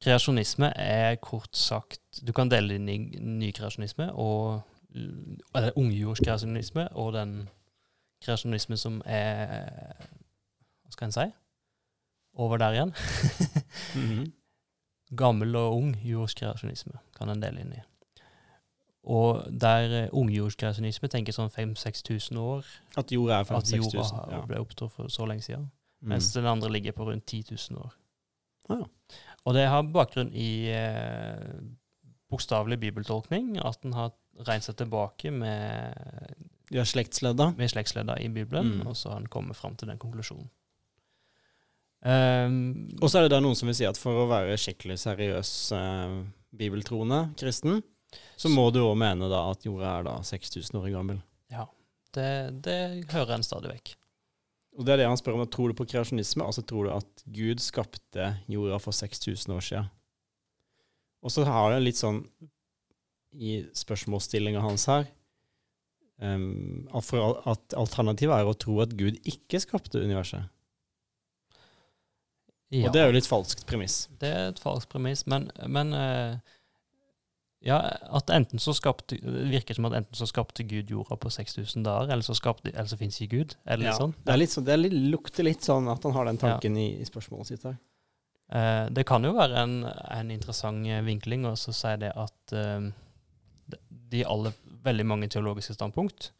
Kreasjonisme 0.00 0.72
er 0.80 1.16
kort 1.20 1.56
sagt 1.56 2.22
Du 2.26 2.32
kan 2.32 2.48
dele 2.48 2.78
inn 2.78 2.88
i 2.88 2.98
nykreasjonisme 3.20 4.10
og 4.12 4.62
Eller 5.54 5.76
ungjordskreasjonisme 5.76 6.88
og 6.92 7.12
den 7.18 7.34
kreasjonisme 8.24 8.76
som 8.80 9.02
er 9.04 9.92
Hva 10.84 10.96
skal 10.96 11.10
en 11.10 11.16
si? 11.16 11.28
Over 12.40 12.56
der 12.62 12.76
igjen. 12.76 12.94
Mhm. 13.94 14.32
Gammel 15.16 15.56
og 15.56 15.74
ung 15.74 15.94
jordskreasjonisme 16.06 17.00
kan 17.16 17.28
en 17.32 17.40
dele 17.42 17.64
inn 17.64 17.72
i. 17.74 17.80
Og 19.10 19.42
der 19.60 19.94
eh, 20.04 20.12
ungjordskreasjonisme 20.12 21.08
tenker 21.10 21.34
sånn 21.34 21.50
5000-6000 21.50 22.38
år 22.38 22.68
At 23.00 23.10
jorda 23.10 23.40
er 23.40 23.48
5000-6000. 23.48 24.20
At 24.20 24.34
jorda 24.36 24.44
ble 24.46 24.60
oppstått 24.62 24.94
for 24.94 25.10
så 25.10 25.26
lenge 25.26 25.42
siden. 25.42 25.66
Mm. 26.00 26.12
Mens 26.14 26.30
den 26.36 26.46
andre 26.46 26.70
ligger 26.70 26.94
på 26.96 27.08
rundt 27.08 27.26
10 27.26 27.56
000 27.72 27.80
år. 27.82 27.96
Ah, 28.70 28.86
Og 29.48 29.54
det 29.56 29.66
har 29.72 29.82
bakgrunn 29.88 30.32
i 30.36 30.68
eh, 30.68 31.60
bokstavelig 32.30 32.78
bibeltolkning, 32.82 33.56
at 33.64 33.84
en 33.84 33.92
har 33.96 34.12
regnet 34.46 34.64
seg 34.68 34.76
tilbake 34.76 35.30
med, 35.32 35.96
ja, 36.70 36.84
slektsledda. 36.86 37.50
med 37.58 37.70
slektsledda 37.72 38.18
i 38.20 38.28
Bibelen, 38.28 38.80
Mm. 38.80 38.86
og 38.86 38.96
så 38.96 39.10
har 39.14 39.20
en 39.20 39.26
kommet 39.32 39.56
fram 39.56 39.74
til 39.76 39.88
den 39.88 39.98
konklusjonen. 39.98 40.48
Um, 42.02 42.88
Og 43.02 43.10
så 43.10 43.18
er 43.20 43.26
det 43.26 43.34
da 43.34 43.40
noen 43.44 43.56
som 43.58 43.68
vil 43.68 43.76
si 43.76 43.84
at 43.84 43.98
for 44.00 44.22
å 44.22 44.28
være 44.30 44.56
skikkelig 44.56 44.96
seriøs 45.02 45.50
eh, 45.76 46.14
bibeltroende 46.56 47.34
kristen, 47.36 47.82
så 48.40 48.48
må 48.48 48.70
du 48.72 48.80
òg 48.80 48.96
mene 48.98 49.28
da 49.30 49.42
at 49.50 49.66
jorda 49.68 49.98
er 49.98 50.06
da 50.08 50.14
6000 50.24 50.78
år 50.80 50.88
gammel. 50.94 51.18
ja, 51.52 51.66
det, 52.16 52.30
det 52.64 52.78
hører 53.12 53.36
en 53.36 53.44
stadig 53.46 53.70
vekk. 53.74 53.92
Og 54.78 54.86
det 54.86 54.94
er 54.94 55.02
det 55.02 55.08
han 55.10 55.18
spør 55.18 55.36
om. 55.36 55.46
Tror 55.50 55.70
du 55.70 55.76
på 55.78 55.86
kreasjonisme? 55.88 56.46
Altså 56.46 56.62
tror 56.66 56.86
du 56.86 56.92
at 56.94 57.24
Gud 57.26 57.62
skapte 57.62 58.34
jorda 58.50 58.78
for 58.82 58.96
6000 58.96 59.54
år 59.54 59.64
siden? 59.66 59.90
Og 61.20 61.34
så 61.34 61.44
har 61.44 61.74
jeg 61.74 61.84
litt 61.84 62.00
sånn 62.00 62.22
i 63.36 63.60
spørsmålsstillinga 63.76 64.62
hans 64.64 64.86
her 64.90 65.04
um, 66.22 66.88
at 66.90 67.76
alternativet 67.78 68.40
er 68.40 68.48
å 68.48 68.56
tro 68.58 68.80
at 68.82 68.96
Gud 68.98 69.20
ikke 69.28 69.60
skapte 69.62 70.02
universet. 70.02 70.48
Ja, 72.70 72.86
Og 72.86 72.94
det 72.94 73.02
er 73.02 73.10
jo 73.10 73.16
litt 73.16 73.26
falskt 73.26 73.64
premiss. 73.66 74.04
det 74.22 74.30
er 74.30 74.48
et 74.52 74.60
falskt 74.62 74.92
premiss, 74.92 75.24
men, 75.26 75.48
men 75.66 75.90
eh, 75.96 76.36
ja, 77.60 77.76
at 78.16 78.30
enten 78.32 78.58
så 78.62 78.72
skapte, 78.72 79.18
det 79.20 79.42
virker 79.52 79.76
som 79.76 79.84
at 79.90 79.98
enten 79.98 80.16
så 80.16 80.26
skapte 80.28 80.64
Gud 80.64 80.88
jorda 80.90 81.18
på 81.20 81.28
6000 81.32 81.84
dager, 81.84 82.12
eller 82.14 82.24
så, 82.24 82.34
skapte, 82.38 82.72
eller 82.72 82.88
så 82.88 82.96
fins 82.96 83.18
ikke 83.20 83.36
Gud. 83.42 83.54
Eller 83.66 83.84
Ja, 83.84 83.90
litt 83.92 84.00
sånn. 84.00 84.14
Det, 84.16 84.32
er 84.32 84.40
litt 84.40 84.54
så, 84.54 84.62
det 84.64 84.72
er 84.72 84.80
litt, 84.80 84.96
lukter 85.12 85.44
litt 85.44 85.66
sånn 85.66 85.90
at 85.92 86.04
han 86.08 86.16
har 86.16 86.30
den 86.30 86.40
tanken 86.40 86.78
i, 86.80 86.88
i 87.02 87.04
spørsmålet 87.08 87.50
sitt 87.52 87.66
her. 87.68 87.76
Eh, 88.50 88.86
det 88.96 89.04
kan 89.06 89.22
jo 89.28 89.34
være 89.36 89.60
en, 89.60 89.76
en 89.86 90.32
interessant 90.32 90.88
vinkling 91.06 91.44
å 91.46 91.52
så 91.60 91.74
si 91.76 91.92
det 92.00 92.14
at 92.18 92.56
eh, 92.56 92.88
de- 94.10 94.24
aller, 94.26 94.56
veldig 94.82 95.06
mange 95.06 95.28
teologiske 95.30 95.76
standpunkt, 95.76 96.32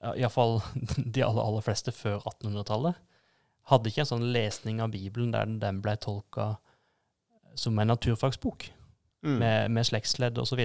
ja, 0.00 0.14
iallfall 0.22 0.60
de 1.16 1.26
aller, 1.26 1.42
aller 1.42 1.66
fleste 1.66 1.92
før 1.92 2.22
1800-tallet, 2.30 2.94
hadde 3.70 3.90
ikke 3.90 4.06
en 4.06 4.12
sånn 4.14 4.28
lesning 4.32 4.78
av 4.80 4.94
Bibelen 4.94 5.34
der 5.34 5.50
den 5.60 5.82
ble 5.82 5.98
tolka 6.00 6.52
som 7.58 7.76
en 7.82 7.90
naturfagsbok, 7.90 8.70
Mm. 9.20 9.38
med, 9.38 9.70
med 9.76 9.86
slektsledd 9.86 10.38
osv. 10.40 10.60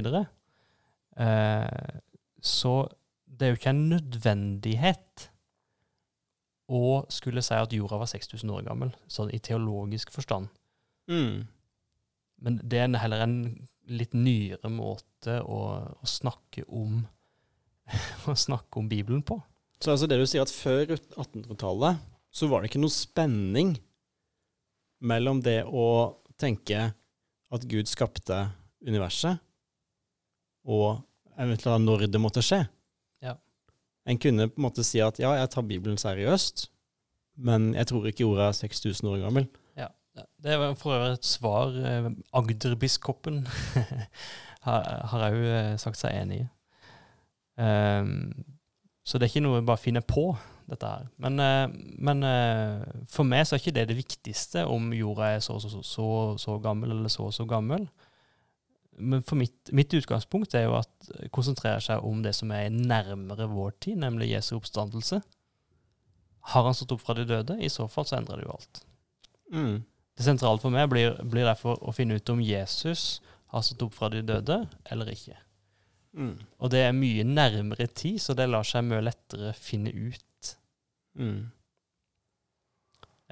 Eh, 1.15 1.95
så 2.41 2.73
det 3.25 3.45
er 3.45 3.51
jo 3.51 3.59
ikke 3.59 3.73
en 3.73 3.87
nødvendighet 3.91 5.25
å 6.71 7.03
skulle 7.13 7.43
si 7.45 7.57
at 7.57 7.73
jorda 7.75 7.99
var 8.01 8.09
6000 8.09 8.53
år 8.55 8.63
gammel, 8.65 8.93
sånn 9.11 9.33
i 9.35 9.41
teologisk 9.43 10.13
forstand. 10.15 10.47
Mm. 11.11 11.45
Men 12.45 12.61
det 12.63 12.79
er 12.81 12.95
heller 13.01 13.25
en 13.25 13.37
litt 13.85 14.15
nyere 14.17 14.71
måte 14.73 15.39
å, 15.45 15.59
å 15.93 16.09
snakke 16.09 16.65
om 16.73 17.03
å 18.31 18.37
snakke 18.39 18.81
om 18.81 18.89
Bibelen 18.89 19.21
på. 19.25 19.37
Så 19.77 19.93
altså 19.93 20.07
det 20.09 20.17
du 20.17 20.25
sier 20.29 20.45
at 20.45 20.53
før 20.53 20.95
1800-tallet 20.95 22.01
så 22.35 22.47
var 22.49 22.61
det 22.61 22.71
ikke 22.71 22.81
noe 22.81 22.93
spenning 22.93 23.75
mellom 25.05 25.41
det 25.45 25.61
å 25.67 26.15
tenke 26.39 26.89
at 27.57 27.67
Gud 27.69 27.89
skapte 27.89 28.39
universet, 28.85 29.41
og 30.65 31.01
eventuelt 31.41 31.83
når 31.85 32.07
det 32.11 32.21
måtte 32.21 32.43
skje. 32.45 32.63
Ja. 33.23 33.35
En 34.07 34.19
kunne 34.21 34.49
på 34.51 34.59
en 34.59 34.67
måte 34.67 34.85
si 34.85 35.01
at 35.03 35.19
ja, 35.21 35.33
jeg 35.39 35.51
tar 35.53 35.67
Bibelen 35.67 35.99
seriøst, 36.01 36.67
men 37.35 37.73
jeg 37.75 37.89
tror 37.91 38.07
ikke 38.07 38.23
jorda 38.23 38.49
er 38.49 38.57
6000 38.57 39.09
år 39.11 39.21
gammel. 39.25 39.47
Ja, 39.75 39.89
Det 40.43 40.59
var 40.59 40.75
for 40.79 40.95
øvrig 40.95 41.17
et 41.17 41.27
svar 41.27 41.75
eh, 41.75 42.11
Agderbiskopen 42.33 43.41
har 44.67 45.25
òg 45.27 45.41
sagt 45.81 45.99
seg 45.99 46.15
enig 46.21 46.43
i. 46.43 46.45
Um, 47.55 48.31
så 49.05 49.19
det 49.19 49.27
er 49.27 49.31
ikke 49.31 49.43
noe 49.45 49.59
jeg 49.59 49.67
bare 49.67 49.79
finner 49.79 50.03
på, 50.03 50.29
dette 50.69 50.89
her. 50.89 51.05
Men, 51.21 51.39
eh, 51.39 51.67
men 52.07 52.25
eh, 52.25 53.05
for 53.11 53.27
meg 53.27 53.45
så 53.45 53.55
er 53.55 53.63
ikke 53.63 53.75
det 53.77 53.87
det 53.91 53.99
viktigste 53.99 54.65
om 54.69 54.91
jorda 54.95 55.35
er 55.35 55.43
så 55.45 55.57
og 55.57 55.63
så, 55.63 55.71
så, 55.71 55.83
så, 55.85 56.09
så 56.41 56.57
gammel 56.63 56.95
eller 56.95 57.11
så 57.13 57.27
og 57.27 57.35
så 57.35 57.45
gammel. 57.49 57.87
Men 58.95 59.23
for 59.27 59.37
mitt, 59.39 59.71
mitt 59.75 59.93
utgangspunkt 59.93 60.55
er 60.55 60.69
jo 60.69 60.77
at 60.79 61.09
konsentrerer 61.35 61.83
seg 61.83 62.03
om 62.07 62.21
det 62.23 62.31
som 62.37 62.51
er 62.55 62.71
nærmere 62.71 63.49
vår 63.51 63.75
tid, 63.83 63.99
nemlig 63.99 64.31
Jesu 64.31 64.55
oppstandelse. 64.55 65.19
Har 66.53 66.67
han 66.67 66.77
stått 66.77 66.93
opp 66.95 67.03
fra 67.03 67.17
de 67.17 67.25
døde? 67.27 67.57
I 67.59 67.71
så 67.73 67.89
fall 67.91 68.07
så 68.07 68.19
endrer 68.19 68.39
det 68.39 68.47
jo 68.47 68.55
alt. 68.55 68.83
Mm. 69.51 69.75
Det 70.15 70.23
sentrale 70.23 70.61
for 70.63 70.71
meg 70.73 70.87
blir, 70.91 71.17
blir 71.27 71.47
derfor 71.47 71.81
å 71.83 71.93
finne 71.95 72.19
ut 72.19 72.31
om 72.31 72.43
Jesus 72.43 73.19
har 73.51 73.65
stått 73.65 73.83
opp 73.87 73.97
fra 73.97 74.09
de 74.13 74.21
døde 74.25 74.61
eller 74.91 75.11
ikke. 75.11 75.35
Mm. 76.15 76.37
Og 76.63 76.71
det 76.71 76.85
er 76.85 76.95
mye 76.95 77.25
nærmere 77.27 77.89
tid, 77.91 78.21
så 78.23 78.35
det 78.37 78.47
lar 78.47 78.63
seg 78.67 78.85
mye 78.87 79.03
lettere 79.03 79.51
finne 79.57 79.91
ut. 79.91 80.23
Mm. 81.15 81.45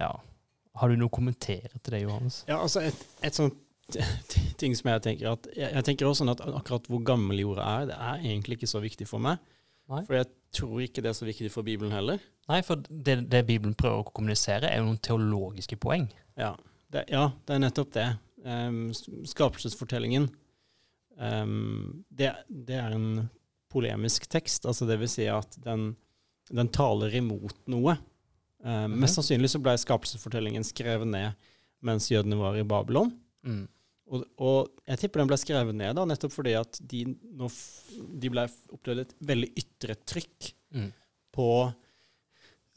Ja. 0.01 0.13
Har 0.79 0.89
du 0.89 0.97
noe 0.97 1.11
å 1.11 1.13
kommentere 1.13 1.77
til 1.77 1.95
det, 1.95 2.01
Johannes? 2.05 2.41
Ja, 2.49 2.57
altså 2.63 2.81
et, 2.85 3.05
et 3.21 3.37
sånt 3.37 3.59
ting 4.57 4.73
som 4.77 4.87
jeg 4.89 5.01
tenker 5.03 5.33
at 5.33 5.47
Jeg, 5.51 5.67
jeg 5.75 5.85
tenker 5.85 6.07
også 6.07 6.23
sånn 6.23 6.31
at 6.31 6.41
akkurat 6.47 6.87
hvor 6.89 7.01
gammel 7.05 7.41
jorda 7.43 7.65
er, 7.81 7.89
det 7.91 7.97
er 7.99 8.21
egentlig 8.23 8.57
ikke 8.57 8.71
så 8.71 8.81
viktig 8.83 9.07
for 9.09 9.21
meg. 9.21 9.41
Nei. 9.91 9.99
For 10.07 10.17
jeg 10.17 10.29
tror 10.55 10.83
ikke 10.85 11.03
det 11.03 11.11
er 11.11 11.17
så 11.17 11.27
viktig 11.27 11.51
for 11.51 11.67
Bibelen 11.67 11.93
heller. 11.93 12.21
Nei, 12.49 12.61
for 12.65 12.79
det, 12.87 13.17
det 13.31 13.43
Bibelen 13.47 13.75
prøver 13.77 14.03
å 14.03 14.13
kommunisere, 14.15 14.69
er 14.69 14.79
jo 14.79 14.87
noen 14.87 15.01
teologiske 15.03 15.77
poeng. 15.81 16.07
Ja, 16.39 16.53
det, 16.93 17.05
ja, 17.11 17.27
det 17.43 17.55
er 17.55 17.61
nettopp 17.63 17.91
det. 17.95 18.07
Um, 18.43 18.85
skapelsesfortellingen, 19.29 20.29
um, 21.19 22.03
det, 22.11 22.31
det 22.47 22.79
er 22.79 22.95
en 22.95 23.27
polemisk 23.71 24.27
tekst. 24.31 24.67
Altså 24.69 24.87
det 24.89 24.99
vil 25.01 25.11
si 25.11 25.27
at 25.31 25.59
den, 25.63 25.93
den 26.51 26.71
taler 26.73 27.13
imot 27.15 27.55
noe. 27.71 27.97
Uh, 28.63 28.69
mm 28.69 28.91
-hmm. 28.91 28.97
Mest 29.03 29.19
sannsynlig 29.19 29.49
så 29.49 29.59
ble 29.59 29.77
skapelsesfortellingen 29.77 30.63
skrevet 30.63 31.07
ned 31.07 31.33
mens 31.83 32.11
jødene 32.11 32.35
var 32.39 32.55
i 32.57 32.63
Babylon. 32.63 33.11
Mm. 33.43 33.67
Og, 34.07 34.25
og 34.37 34.69
jeg 34.87 34.99
tipper 34.99 35.19
den 35.19 35.27
ble 35.27 35.37
skrevet 35.37 35.75
ned 35.75 35.95
da, 35.95 36.05
nettopp 36.05 36.31
fordi 36.31 36.53
at 36.53 36.79
de, 36.79 37.05
nå 37.33 37.49
de 38.21 38.29
ble 38.29 38.47
opplevd 38.71 38.99
et 38.99 39.15
veldig 39.19 39.49
ytre 39.57 39.95
trykk 39.95 40.53
Mm. 40.73 40.89
på 41.29 41.49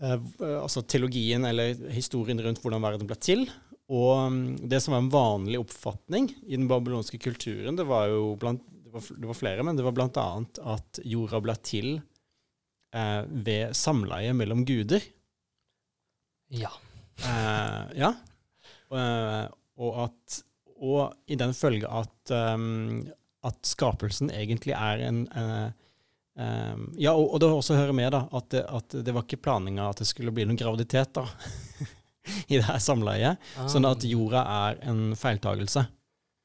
uh, 0.02 0.20
altså 0.60 0.82
teologien 0.84 1.44
eller 1.48 1.72
historien 1.88 2.40
rundt 2.44 2.60
hvordan 2.60 2.84
verden 2.84 3.08
ble 3.08 3.16
til. 3.16 3.46
Og 3.88 4.32
mm, 4.32 4.68
det 4.68 4.82
som 4.82 4.92
var 4.92 5.04
en 5.04 5.12
vanlig 5.12 5.60
oppfatning 5.62 6.28
i 6.44 6.56
den 6.56 6.66
babylonske 6.68 7.18
kulturen, 7.22 7.78
det 7.78 7.86
var 7.88 8.10
jo 8.10 8.34
blant, 8.40 8.60
det 8.84 8.92
var, 8.92 9.06
det 9.16 9.30
var 9.30 9.38
flere, 9.38 9.64
men 9.66 9.78
det 9.78 9.86
var 9.86 9.96
annet 10.02 10.60
at 10.60 11.00
jorda 11.06 11.40
ble 11.40 11.56
til 11.62 11.90
eh, 12.96 13.22
ved 13.28 13.76
samleie 13.76 14.32
mellom 14.36 14.64
guder. 14.66 15.04
Ja. 16.48 16.72
Eh, 17.24 17.82
ja. 18.00 18.12
Eh, 18.92 19.46
og 19.76 20.02
at 20.06 20.42
Og 20.76 21.14
i 21.32 21.38
den 21.40 21.54
følge 21.56 21.88
at, 21.88 22.30
um, 22.36 23.06
at 23.48 23.56
skapelsen 23.64 24.28
egentlig 24.28 24.74
er 24.76 25.00
en 25.06 25.22
uh, 25.32 25.70
um, 26.36 26.82
Ja, 27.00 27.14
og, 27.14 27.30
og 27.32 27.40
det 27.40 27.48
også 27.48 27.78
hører 27.78 27.96
med 27.96 28.10
da, 28.12 28.26
at 28.36 28.50
det, 28.52 28.60
at 28.68 28.96
det 29.06 29.14
var 29.16 29.24
ikke 29.24 29.40
planinga 29.40 29.86
at 29.88 30.02
det 30.02 30.08
skulle 30.10 30.34
bli 30.36 30.44
noen 30.44 30.60
graviditet 30.60 31.14
da, 31.16 31.24
i 32.52 32.58
det 32.58 32.66
her 32.68 32.76
samleiet. 32.76 33.40
Sånn 33.72 33.88
at 33.88 34.04
jorda 34.04 34.44
er 34.68 34.82
en 34.84 35.16
feiltagelse. 35.16 35.86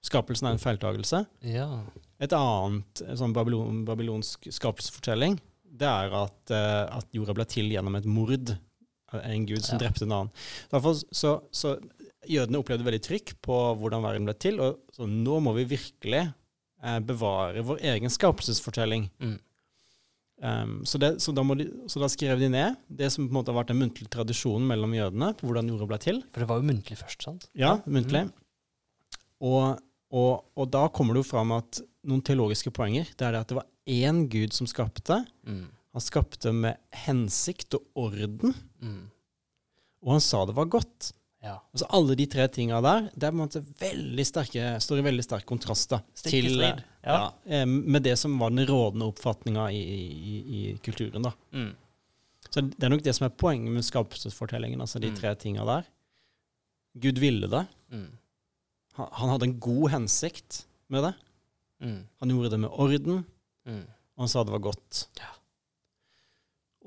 Skapelsen 0.08 0.48
er 0.48 0.56
en 0.56 0.64
feiltagelse. 0.64 1.26
Ja. 1.44 1.68
Et 2.24 2.32
annet 2.38 3.04
sånn 3.20 3.36
babylon, 3.36 3.84
babylonsk 3.84 4.48
skapelsesfortelling, 4.48 5.42
det 5.72 5.88
er 5.88 6.14
at, 6.24 6.52
eh, 6.52 6.98
at 6.98 7.16
jorda 7.16 7.36
ble 7.38 7.46
til 7.50 7.72
gjennom 7.72 7.96
et 8.00 8.08
mord. 8.10 8.54
En 9.12 9.46
gud 9.46 9.64
som 9.64 9.76
Ja. 9.76 9.86
drepte 9.86 10.06
en 10.06 10.12
annen. 10.16 10.32
Derfor 10.72 10.96
så, 11.12 11.34
så 11.52 11.76
jødene 12.28 12.60
opplevde 12.62 12.86
veldig 12.88 13.02
trykk 13.04 13.34
på 13.44 13.58
hvordan 13.80 14.04
verden 14.06 14.28
ble 14.28 14.36
til, 14.40 14.60
og 14.64 14.80
så 14.96 15.08
nå 15.10 15.40
må 15.44 15.54
vi 15.58 15.66
virkelig 15.74 16.22
eh, 16.84 17.00
bevare 17.00 17.64
vår 17.68 17.82
egen 17.92 18.14
skapelsesfortelling. 18.14 19.10
Mm. 19.20 19.40
Um, 20.42 20.72
så, 20.90 20.98
det, 20.98 21.12
så, 21.22 21.30
da 21.38 21.44
de, 21.54 21.68
så 21.86 22.00
da 22.02 22.08
skrev 22.10 22.40
de 22.42 22.48
ned 22.50 22.78
det 22.90 23.12
som 23.14 23.28
på 23.28 23.30
en 23.30 23.36
måte 23.38 23.52
har 23.54 23.60
vært 23.60 23.70
den 23.76 23.78
muntlige 23.84 24.10
tradisjonen 24.10 24.66
mellom 24.72 24.96
jødene, 24.98 25.36
på 25.38 25.46
hvordan 25.46 25.70
jorda 25.70 25.86
ble 25.92 26.00
til. 26.02 26.22
For 26.34 26.42
det 26.42 26.48
var 26.50 26.62
jo 26.62 26.66
muntlig 26.72 26.98
først, 26.98 27.22
sant? 27.28 27.46
Ja, 27.54 27.76
muntlig. 27.86 28.24
Og, 29.42 29.78
og, 30.12 30.44
og 30.58 30.70
da 30.74 30.88
kommer 30.90 31.14
det 31.16 31.24
jo 31.26 31.30
fram 31.32 31.52
at 31.56 31.80
noen 32.08 32.22
teologiske 32.26 32.72
poenger, 32.74 33.08
det 33.18 33.28
er 33.28 33.32
det 33.36 33.42
at 33.46 33.48
det 33.54 33.58
var 33.62 33.68
én 33.88 34.28
gud 34.32 34.54
som 34.54 34.68
skapte. 34.68 35.22
Mm. 35.48 35.68
Han 35.94 36.02
skapte 36.04 36.52
med 36.56 36.78
hensikt 37.06 37.74
og 37.80 37.84
orden, 37.96 38.54
Mm. 38.82 39.10
og 40.04 40.12
han 40.16 40.22
sa 40.22 40.46
det 40.46 40.56
var 40.58 40.66
godt. 40.66 41.12
Ja. 41.44 41.56
Altså 41.74 41.86
Alle 41.90 42.16
de 42.16 42.26
tre 42.30 42.48
tinga 42.54 42.80
der 42.86 43.08
det 43.16 43.24
er 43.26 43.32
på 43.32 43.38
en 43.40 43.42
måte 43.48 43.62
veldig 43.82 44.26
sterke, 44.30 44.66
står 44.82 45.00
i 45.02 45.06
veldig 45.08 45.24
sterk 45.26 45.46
kontrast 45.50 45.90
da, 45.90 46.00
til 46.22 46.52
ja. 46.62 46.76
Ja. 47.04 47.32
eh, 47.46 47.66
med 47.66 48.04
det 48.06 48.14
som 48.22 48.36
var 48.38 48.50
den 48.54 48.66
rådende 48.70 49.08
oppfatninga 49.10 49.72
i, 49.74 49.80
i, 49.82 50.36
i 50.58 50.78
kulturen. 50.86 51.22
da. 51.26 51.32
Mm. 51.54 51.72
Så 52.52 52.62
Det 52.70 52.84
er 52.84 52.90
nok 52.94 53.02
det 53.04 53.16
som 53.16 53.26
er 53.26 53.30
poenget 53.34 53.72
med 53.74 53.84
skapelsesfortellingen. 53.86 54.82
altså 54.82 55.00
De 55.00 55.10
Mm. 55.10 55.16
tre 55.18 55.36
tinga 55.36 55.66
der. 55.66 55.84
Gud 57.00 57.18
ville 57.20 57.48
det. 57.48 57.66
Mm. 57.92 58.08
Han, 59.00 59.08
han 59.12 59.30
hadde 59.34 59.48
en 59.50 59.60
god 59.64 59.90
hensikt 59.94 60.64
med 60.92 61.04
det. 61.08 61.14
Mm. 61.82 62.00
Han 62.22 62.30
gjorde 62.34 62.50
det 62.56 62.60
med 62.66 62.70
orden, 62.74 63.24
Mm. 63.66 63.84
og 64.18 64.24
han 64.24 64.28
sa 64.32 64.42
det 64.44 64.52
var 64.56 64.64
godt. 64.66 65.04
Ja. 65.20 65.30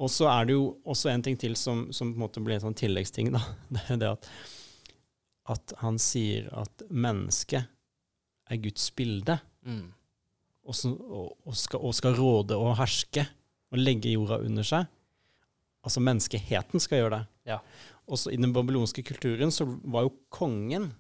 Og 0.02 0.10
så 0.10 0.26
er 0.26 0.48
det 0.48 0.56
jo 0.56 0.64
også 0.90 1.12
en 1.12 1.22
ting 1.22 1.36
til 1.38 1.54
som, 1.56 1.84
som 1.94 2.10
på 2.10 2.16
en 2.18 2.22
måte 2.24 2.42
blir 2.42 2.56
en 2.58 2.64
sånn 2.64 2.74
tilleggsting. 2.78 3.30
da. 3.34 3.42
Det 3.74 3.84
er 3.94 4.00
det 4.02 4.08
at, 4.10 4.28
at 5.54 5.74
han 5.84 6.00
sier 6.02 6.48
at 6.58 6.82
mennesket 6.90 7.68
er 8.50 8.60
Guds 8.64 8.90
bilde, 8.96 9.38
Mm. 9.64 9.86
og, 10.68 10.74
så, 10.76 10.90
og, 10.92 11.30
og, 11.48 11.54
skal, 11.56 11.80
og 11.80 11.94
skal 11.96 12.12
råde 12.18 12.52
og 12.60 12.74
herske 12.76 13.22
og 13.72 13.78
legge 13.80 14.10
jorda 14.12 14.36
under 14.44 14.62
seg. 14.66 14.90
Altså 15.84 16.02
menneskeheten 16.04 16.82
skal 16.84 16.98
gjøre 17.00 17.14
det. 17.14 17.22
Ja. 17.48 17.56
Også 18.04 18.28
i 18.32 18.36
den 18.36 18.52
babylonske 18.52 19.00
kulturen 19.08 19.48
så 19.54 19.64
var 19.88 20.04
jo 20.04 20.12
kongen, 20.28 20.90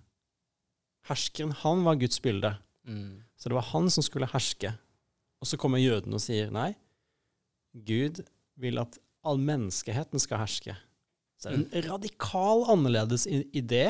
herskeren, 1.08 1.52
han 1.64 1.84
var 1.84 1.98
Guds 2.00 2.20
bilde. 2.22 2.54
Mm. 2.88 3.22
Så 3.36 3.50
det 3.50 3.58
var 3.58 3.68
han 3.72 3.90
som 3.92 4.04
skulle 4.04 4.28
herske. 4.32 4.72
Og 5.42 5.48
så 5.48 5.58
kommer 5.60 5.82
jødene 5.82 6.16
og 6.16 6.24
sier 6.24 6.52
nei, 6.54 6.72
Gud 7.74 8.22
vil 8.60 8.78
at 8.80 8.98
all 9.26 9.40
menneskeheten 9.42 10.22
skal 10.22 10.44
herske. 10.44 10.76
Så 11.40 11.50
det 11.50 11.66
er 11.66 11.80
en 11.80 11.88
radikal 11.90 12.64
annerledes 12.72 13.26
idé 13.28 13.88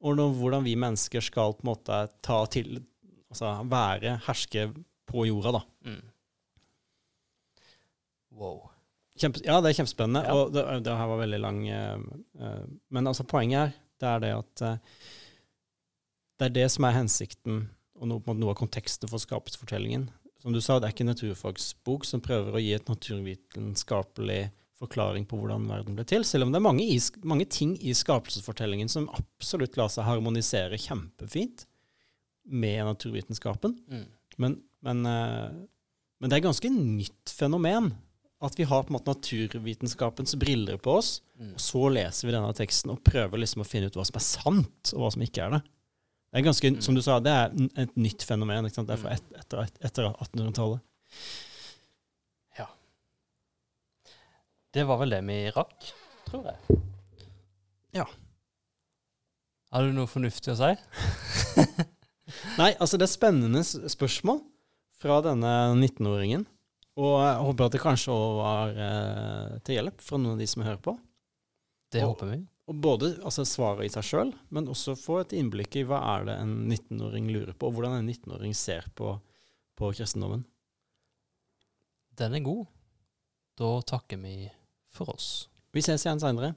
om 0.00 0.20
hvordan 0.38 0.64
vi 0.64 0.76
mennesker 0.78 1.24
skal 1.24 1.56
på 1.56 1.66
en 1.66 1.72
måte 1.74 2.04
ta 2.24 2.44
til 2.52 2.78
Altså 3.26 3.48
være, 3.68 4.12
herske 4.22 4.68
på 5.10 5.24
jorda, 5.26 5.50
da. 5.56 5.60
Mm. 5.90 6.04
Wow. 8.38 8.60
Kjempe, 9.18 9.40
ja, 9.44 9.56
det 9.60 9.72
er 9.72 9.78
kjempespennende, 9.80 10.22
Ja. 10.24 10.34
og 10.36 10.52
det, 10.54 10.62
det 10.86 10.94
her 10.94 11.10
var 11.10 11.20
veldig 11.20 11.40
lang 11.42 11.58
uh, 11.66 12.06
uh, 12.38 12.64
Men 12.94 13.10
altså, 13.10 13.26
poenget 13.28 13.58
er 13.58 13.74
det 14.00 14.08
er 14.08 14.18
det 14.20 14.30
at 14.36 14.62
eh, 14.62 14.96
det 16.38 16.48
er 16.48 16.54
det 16.54 16.68
som 16.74 16.86
er 16.88 16.96
hensikten, 16.98 17.66
og 17.96 18.10
noe, 18.10 18.36
noe 18.36 18.52
av 18.52 18.58
konteksten 18.60 19.08
for 19.08 19.22
skapelsesfortellingen. 19.22 20.08
Som 20.42 20.52
du 20.52 20.60
sa, 20.60 20.76
det 20.78 20.88
er 20.88 20.94
ikke 20.94 21.06
en 21.06 21.14
naturfagsbok 21.14 22.04
som 22.06 22.22
prøver 22.22 22.54
å 22.54 22.60
gi 22.62 22.74
et 22.76 22.90
naturvitenskapelig 22.90 24.42
forklaring 24.76 25.24
på 25.24 25.38
hvordan 25.40 25.64
verden 25.70 25.96
ble 25.96 26.04
til, 26.04 26.24
selv 26.28 26.44
om 26.44 26.52
det 26.52 26.60
er 26.60 26.66
mange, 26.66 26.84
i, 26.84 26.98
mange 27.24 27.46
ting 27.48 27.72
i 27.80 27.94
skapelsesfortellingen 27.96 28.90
som 28.92 29.08
absolutt 29.16 29.78
lar 29.80 29.88
seg 29.92 30.04
harmonisere 30.04 30.76
kjempefint 30.80 31.64
med 32.46 32.82
naturvitenskapen. 32.84 33.78
Mm. 33.88 34.04
Men, 34.36 34.58
men, 34.84 35.06
eh, 35.08 35.54
Men 36.20 36.30
det 36.30 36.36
er 36.38 36.46
ganske 36.46 36.68
nytt 36.72 37.32
fenomen 37.32 37.90
at 38.44 38.54
vi 38.56 38.64
har 38.68 38.84
på 38.84 38.92
en 38.92 38.98
måte 38.98 39.12
naturvitenskapens 39.12 40.36
briller 40.40 40.76
på 40.76 40.98
oss, 41.00 41.22
Mm. 41.36 41.50
og 41.52 41.60
så 41.60 41.80
leser 41.92 42.28
vi 42.28 42.32
denne 42.32 42.52
teksten 42.56 42.90
og 42.94 43.02
prøver 43.04 43.36
liksom 43.36 43.60
å 43.60 43.66
finne 43.68 43.90
ut 43.90 43.96
hva 43.98 44.06
som 44.08 44.16
er 44.16 44.24
sant, 44.24 44.92
og 44.94 45.02
hva 45.02 45.10
som 45.12 45.20
ikke 45.20 45.42
er 45.44 45.50
det. 45.50 45.58
Det 46.32 46.40
er 46.42 46.44
ganske, 46.48 46.70
Mm. 46.74 46.80
Som 46.82 46.94
du 46.94 47.00
sa, 47.02 47.18
det 47.20 47.32
er 47.32 47.52
et 47.82 47.94
nytt 47.96 48.22
fenomen. 48.26 48.66
ikke 48.66 48.74
sant? 48.74 48.88
Det 48.88 48.98
er 48.98 49.02
fra 49.02 49.10
Mm. 49.10 49.16
et, 49.16 49.38
etter, 49.40 49.68
etter 49.88 50.08
1800-tallet. 50.12 50.80
Ja. 52.58 52.66
Det 54.74 54.84
var 54.86 54.98
vel 55.00 55.10
det 55.14 55.22
vi 55.24 55.38
rakk, 55.54 55.92
tror 56.28 56.44
jeg. 56.50 56.80
Ja. 57.94 58.04
Har 59.72 59.82
du 59.86 59.92
noe 59.96 60.06
fornuftig 60.10 60.52
å 60.52 60.58
si? 60.60 60.72
Nei, 62.60 62.72
altså 62.80 62.98
det 62.98 63.06
er 63.06 63.12
spennende 63.14 63.62
spørsmål 63.64 64.42
fra 65.00 65.20
denne 65.24 65.54
19-åringen. 65.78 66.44
Og 66.96 67.14
jeg 67.22 67.40
håper 67.44 67.66
at 67.68 67.72
det 67.76 67.80
kanskje 67.82 68.12
òg 68.12 68.36
var 68.40 68.70
eh, 68.80 69.58
til 69.64 69.76
hjelp 69.78 70.00
fra 70.00 70.16
noen 70.18 70.32
av 70.36 70.38
de 70.40 70.46
som 70.48 70.62
hører 70.64 70.80
på. 70.84 70.94
Det 71.92 72.02
Og- 72.02 72.14
håper 72.14 72.30
vi. 72.34 72.38
Og 72.66 72.74
både 72.82 73.12
altså, 73.22 73.44
svaret 73.46 73.86
i 73.86 73.92
seg 73.94 74.06
sjøl, 74.06 74.32
men 74.50 74.66
også 74.70 74.96
få 74.98 75.20
et 75.22 75.36
innblikk 75.38 75.78
i 75.78 75.84
hva 75.86 76.00
er 76.16 76.26
det 76.26 76.36
en 76.42 76.54
19-åring 76.66 77.30
lurer 77.30 77.54
på, 77.54 77.68
og 77.68 77.76
hvordan 77.76 78.00
en 78.00 78.10
19-åring 78.10 78.56
ser 78.58 78.88
på, 78.98 79.12
på 79.78 79.90
kristendommen. 79.94 80.42
Den 82.18 82.34
er 82.34 82.42
god. 82.42 82.64
Da 83.56 83.70
takker 83.86 84.18
vi 84.18 84.48
for 84.92 85.14
oss. 85.14 85.46
Vi 85.76 85.84
ses 85.84 86.02
igjen 86.06 86.22
seinere. 86.22 86.54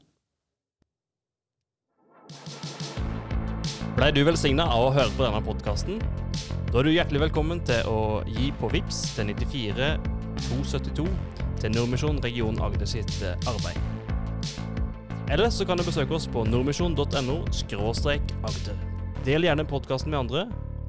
Blei 4.00 4.10
du 4.16 4.24
velsigna 4.26 4.66
av 4.72 4.88
å 4.88 4.96
høre 4.96 5.14
på 5.14 5.26
denne 5.26 5.44
podkasten? 5.46 6.02
Da 6.70 6.80
er 6.80 6.88
du 6.88 6.94
hjertelig 6.94 7.26
velkommen 7.28 7.62
til 7.68 7.86
å 7.92 8.02
gi 8.30 8.50
på 8.58 8.72
VIPS 8.74 9.04
til 9.18 9.34
94 9.36 9.94
272 10.48 11.08
til 11.60 11.76
Nordmisjon 11.76 12.22
region 12.24 12.62
Agder 12.64 12.88
sitt 12.90 13.18
eh, 13.26 13.50
arbeid. 13.50 13.99
Eller 15.32 15.50
så 15.50 15.66
kan 15.66 15.78
du 15.78 15.84
besøke 15.84 16.14
oss 16.18 16.26
på 16.28 16.42
nordmisjon.no 16.46 17.36
Agder. 18.42 18.80
Del 19.26 19.46
gjerne 19.46 19.66
podkasten 19.70 20.10
med 20.10 20.24
andre, 20.24 20.48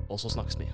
og 0.08 0.20
så 0.22 0.32
snakkes 0.32 0.56
vi. 0.62 0.70